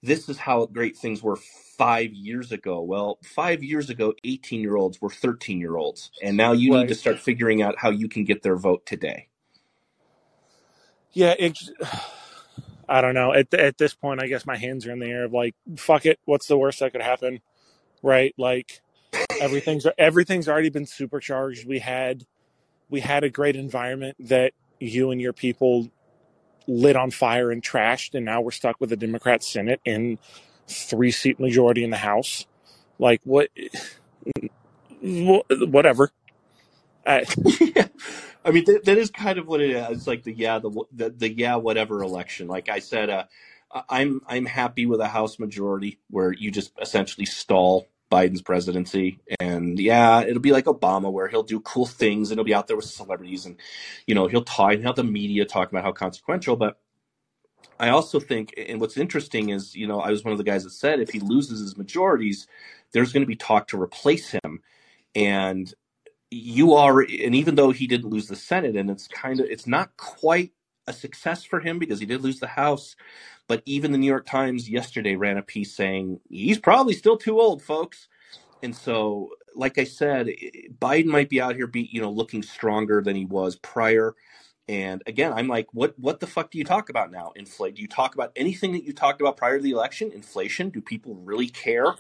[0.04, 2.82] this is how great things were five years ago.
[2.82, 6.88] Well, five years ago, 18 year olds were 13 year olds, and now you need
[6.88, 9.28] to start figuring out how you can get their vote today.
[11.12, 11.58] Yeah, it,
[12.88, 13.32] I don't know.
[13.32, 16.04] At at this point, I guess my hands are in the air of like, fuck
[16.04, 16.18] it.
[16.26, 17.40] What's the worst that could happen?
[18.02, 18.34] Right?
[18.36, 18.82] Like
[19.40, 21.66] everything's everything's already been supercharged.
[21.66, 22.26] We had
[22.90, 25.88] we had a great environment that you and your people
[26.68, 30.18] lit on fire and trashed, and now we're stuck with a Democrat Senate and
[30.68, 32.46] three seat majority in the House.
[32.98, 33.50] Like what?
[35.02, 36.10] Whatever.
[37.06, 37.26] I.
[38.44, 39.98] I mean, that, that is kind of what it is.
[39.98, 42.48] It's like the yeah, the, the the yeah, whatever election.
[42.48, 43.24] Like I said, uh,
[43.90, 49.78] I'm I'm happy with a House majority where you just essentially stall Biden's presidency, and
[49.78, 52.76] yeah, it'll be like Obama where he'll do cool things and he'll be out there
[52.76, 53.56] with celebrities, and
[54.06, 56.54] you know he'll talk and have the media talking about how consequential.
[56.54, 56.78] But
[57.80, 60.62] I also think, and what's interesting is, you know, I was one of the guys
[60.62, 62.46] that said if he loses his majorities,
[62.92, 64.62] there's going to be talk to replace him,
[65.14, 65.74] and
[66.30, 69.68] you are and even though he didn't lose the senate and it's kind of it's
[69.68, 70.50] not quite
[70.86, 72.96] a success for him because he did lose the house
[73.46, 77.40] but even the new york times yesterday ran a piece saying he's probably still too
[77.40, 78.08] old folks.
[78.62, 80.28] And so like i said
[80.80, 84.14] biden might be out here be you know looking stronger than he was prior.
[84.66, 87.32] And again i'm like what what the fuck do you talk about now?
[87.36, 90.10] Inflate do you talk about anything that you talked about prior to the election?
[90.12, 90.70] Inflation?
[90.70, 91.94] Do people really care?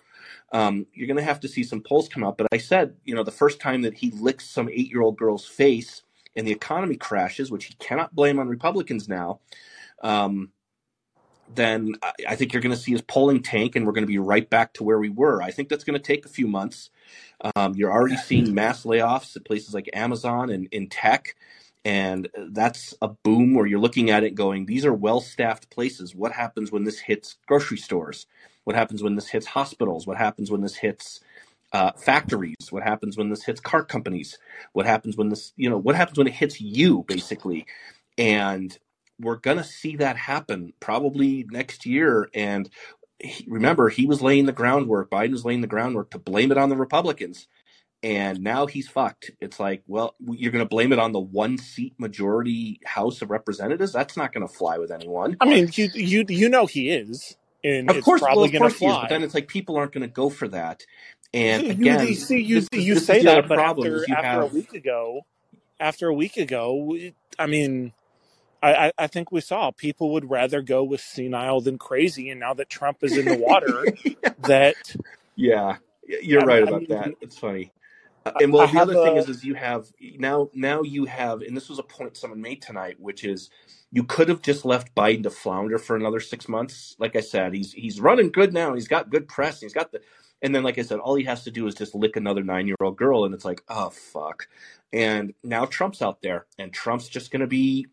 [0.52, 2.38] Um, you're going to have to see some polls come out.
[2.38, 5.18] But I said, you know, the first time that he licks some eight year old
[5.18, 6.03] girl's face
[6.36, 9.40] and the economy crashes, which he cannot blame on Republicans now,
[10.02, 10.50] um,
[11.54, 14.08] then I, I think you're going to see his polling tank and we're going to
[14.08, 15.42] be right back to where we were.
[15.42, 16.90] I think that's going to take a few months.
[17.56, 21.36] Um, you're already seeing mass layoffs at places like Amazon and in tech.
[21.84, 26.14] And that's a boom where you're looking at it going, these are well staffed places.
[26.14, 28.26] What happens when this hits grocery stores?
[28.64, 30.06] What happens when this hits hospitals?
[30.06, 31.20] What happens when this hits
[31.74, 32.70] uh, factories?
[32.70, 34.38] What happens when this hits car companies?
[34.72, 37.66] What happens when this, you know, what happens when it hits you, basically?
[38.16, 38.78] And
[39.20, 42.30] we're going to see that happen probably next year.
[42.32, 42.70] And
[43.18, 46.58] he, remember, he was laying the groundwork, Biden was laying the groundwork to blame it
[46.58, 47.48] on the Republicans.
[48.04, 49.30] And now he's fucked.
[49.40, 53.30] It's like, well, you're going to blame it on the one seat majority House of
[53.30, 53.92] Representatives?
[53.92, 55.38] That's not going to fly with anyone.
[55.40, 58.78] I mean, you you you know he is, and Of course, well, probably of course
[58.78, 60.82] he is, but then it's like people aren't going to go for that.
[61.34, 64.40] And You, you again, see, you this, you this say that, but problem after after
[64.42, 65.22] a week ago,
[65.80, 66.96] after a week ago,
[67.38, 67.92] I mean,
[68.62, 72.40] I, I I think we saw people would rather go with senile than crazy, and
[72.40, 73.88] now that Trump is in the water,
[74.38, 74.96] that
[75.36, 75.76] yeah,
[76.22, 77.06] you're I, right I about that.
[77.06, 77.72] mean, It's funny.
[78.26, 81.42] Uh, and well, the have other thing is, is you have now, now you have,
[81.42, 83.50] and this was a point someone made tonight, which is
[83.92, 86.96] you could have just left Biden to flounder for another six months.
[86.98, 88.74] Like I said, he's he's running good now.
[88.74, 89.60] He's got good press.
[89.60, 90.00] He's got the,
[90.44, 92.66] and then like I said, all he has to do is just lick another nine
[92.66, 94.46] year old girl, and it's like, oh fuck.
[94.92, 97.88] And now Trump's out there, and Trump's just going to be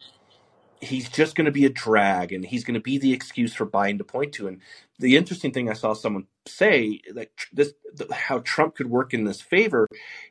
[0.82, 3.68] he's just going to be a drag and he's going to be the excuse for
[3.68, 4.48] Biden to point to.
[4.48, 4.60] And
[4.98, 7.73] the interesting thing I saw someone say that this
[8.11, 9.88] how Trump could work in this favor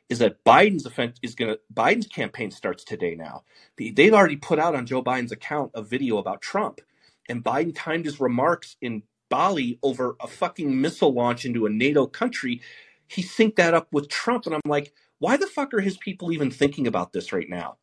[0.09, 3.43] is that Biden's offense is going to Biden's campaign starts today now.
[3.77, 6.81] They've already put out on Joe Biden's account a video about Trump
[7.29, 12.05] and Biden timed his remarks in Bali over a fucking missile launch into a NATO
[12.05, 12.61] country.
[13.07, 16.31] He synced that up with Trump and I'm like, why the fuck are his people
[16.31, 17.77] even thinking about this right now?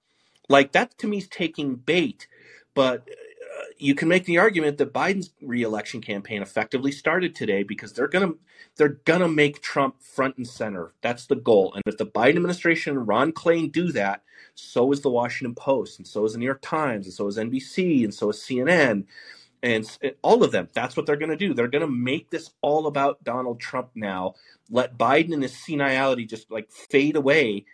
[0.48, 2.28] Like that to me is taking bait.
[2.74, 7.92] But uh, you can make the argument that Biden's reelection campaign effectively started today because
[7.92, 8.34] they're gonna
[8.76, 10.92] they're gonna make Trump front and center.
[11.00, 11.72] That's the goal.
[11.74, 14.22] And if the Biden administration and Ron Klain do that,
[14.54, 17.36] so is the Washington Post, and so is the New York Times, and so is
[17.36, 19.04] NBC, and so is CNN,
[19.62, 20.68] and eh, all of them.
[20.72, 21.54] That's what they're gonna do.
[21.54, 24.34] They're gonna make this all about Donald Trump now.
[24.70, 27.64] Let Biden and his senility just like fade away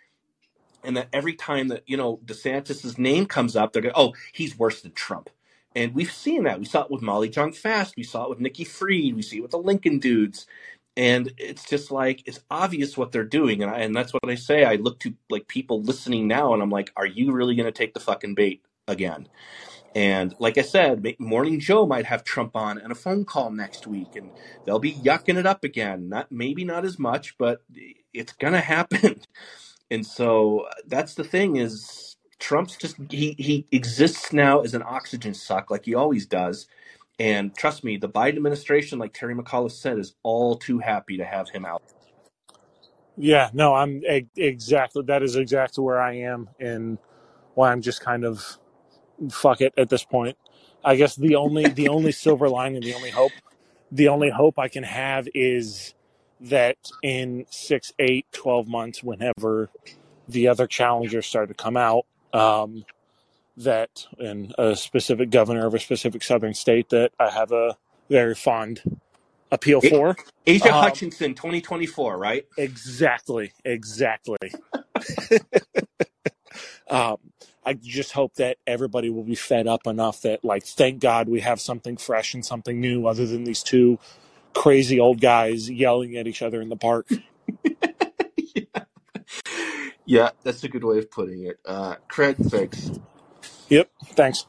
[0.85, 4.57] and that every time that you know DeSantis's name comes up, they're going, "Oh, he's
[4.57, 5.29] worse than Trump."
[5.75, 6.59] And we've seen that.
[6.59, 7.95] We saw it with Molly Jong Fast.
[7.97, 9.15] We saw it with Nikki Fried.
[9.15, 10.47] We see it with the Lincoln dudes.
[10.95, 14.35] And it's just like it's obvious what they're doing, and I, and that's what I
[14.35, 14.63] say.
[14.63, 17.71] I look to like people listening now, and I'm like, "Are you really going to
[17.71, 19.27] take the fucking bait again?"
[19.95, 23.87] And like I said, Morning Joe might have Trump on and a phone call next
[23.87, 24.33] week, and
[24.65, 26.09] they'll be yucking it up again.
[26.09, 27.61] Not maybe not as much, but
[28.13, 29.21] it's gonna happen.
[29.91, 34.83] And so uh, that's the thing is Trump's just he he exists now as an
[34.85, 36.67] oxygen suck like he always does.
[37.19, 41.25] And trust me, the Biden administration, like Terry McAuliffe said, is all too happy to
[41.25, 41.83] have him out.
[43.17, 44.01] Yeah, no, I'm
[44.37, 46.97] exactly that is exactly where I am, and
[47.55, 48.57] why I'm just kind of
[49.31, 50.37] fuck it at this point.
[50.83, 53.31] I guess the only the only silver lining, the only hope,
[53.91, 55.93] the only hope I can have is
[56.41, 59.69] that in six, eight, twelve months, whenever
[60.27, 62.85] the other challengers start to come out, um,
[63.57, 67.77] that in a specific governor of a specific southern state that I have a
[68.09, 68.81] very fond
[69.51, 70.15] appeal for.
[70.47, 72.45] Asa Um, Hutchinson, 2024, right?
[72.57, 74.37] exactly, exactly.
[76.89, 77.17] um,
[77.65, 81.41] I just hope that everybody will be fed up enough that, like, thank God we
[81.41, 83.99] have something fresh and something new other than these two
[84.55, 87.07] crazy old guys yelling at each other in the park.
[90.05, 91.57] Yeah, that's a good way of putting it.
[91.65, 92.91] Uh, Craig, thanks.
[93.69, 94.47] Yep, thanks.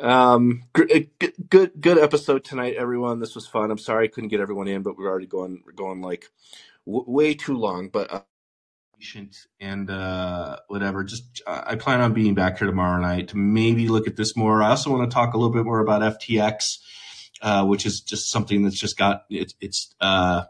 [0.00, 3.20] Um, gr- uh, good, good, good episode tonight, everyone.
[3.20, 3.70] This was fun.
[3.70, 6.30] I'm sorry I couldn't get everyone in, but we're already going, we're going like
[6.86, 7.88] w- way too long.
[7.90, 8.22] But uh,
[8.98, 11.04] patient and uh, whatever.
[11.04, 14.62] Just I plan on being back here tomorrow night to maybe look at this more.
[14.62, 16.78] I also want to talk a little bit more about FTX,
[17.42, 20.44] uh, which is just something that's just got it, it's uh,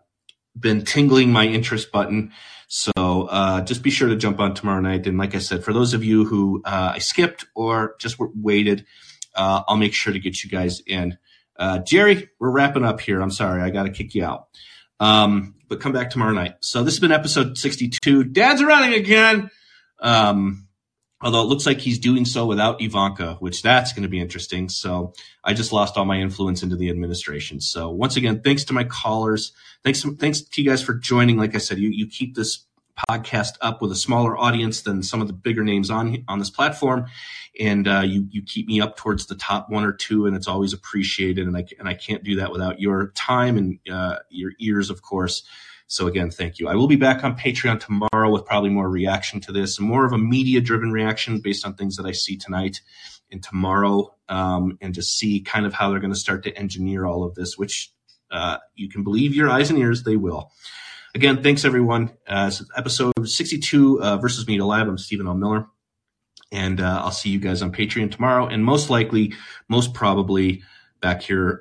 [0.58, 2.32] been tingling my interest button.
[2.68, 5.06] So uh, just be sure to jump on tomorrow night.
[5.06, 8.86] And like I said, for those of you who uh, I skipped or just waited,
[9.34, 11.18] uh, I'll make sure to get you guys in.
[11.86, 13.20] Jerry, we're wrapping up here.
[13.20, 14.48] I'm sorry, I got to kick you out.
[15.00, 16.56] Um, but come back tomorrow night.
[16.60, 18.24] So this has been episode 62.
[18.24, 19.50] Dad's running again.
[20.00, 20.68] Um,
[21.20, 24.68] although it looks like he's doing so without Ivanka, which that's going to be interesting.
[24.68, 25.12] So
[25.44, 27.60] I just lost all my influence into the administration.
[27.60, 29.52] So once again, thanks to my callers.
[29.84, 31.36] Thanks, thanks to you guys for joining.
[31.36, 32.64] Like I said, you, you keep this
[33.08, 36.50] podcast up with a smaller audience than some of the bigger names on on this
[36.50, 37.06] platform,
[37.58, 40.48] and uh, you you keep me up towards the top one or two, and it's
[40.48, 41.46] always appreciated.
[41.46, 45.02] And I and I can't do that without your time and uh, your ears, of
[45.02, 45.42] course.
[45.90, 46.68] So again, thank you.
[46.68, 50.04] I will be back on Patreon tomorrow with probably more reaction to this and more
[50.04, 52.82] of a media driven reaction based on things that I see tonight
[53.32, 57.06] and tomorrow, um, and just see kind of how they're going to start to engineer
[57.06, 57.90] all of this, which
[58.30, 60.52] uh, you can believe your eyes and ears, they will.
[61.18, 62.12] Again, thanks everyone.
[62.28, 64.86] Uh, episode 62 uh, versus Media Lab.
[64.86, 65.34] I'm Stephen L.
[65.34, 65.66] Miller.
[66.52, 68.46] And uh, I'll see you guys on Patreon tomorrow.
[68.46, 69.34] And most likely,
[69.68, 70.62] most probably
[71.00, 71.58] back here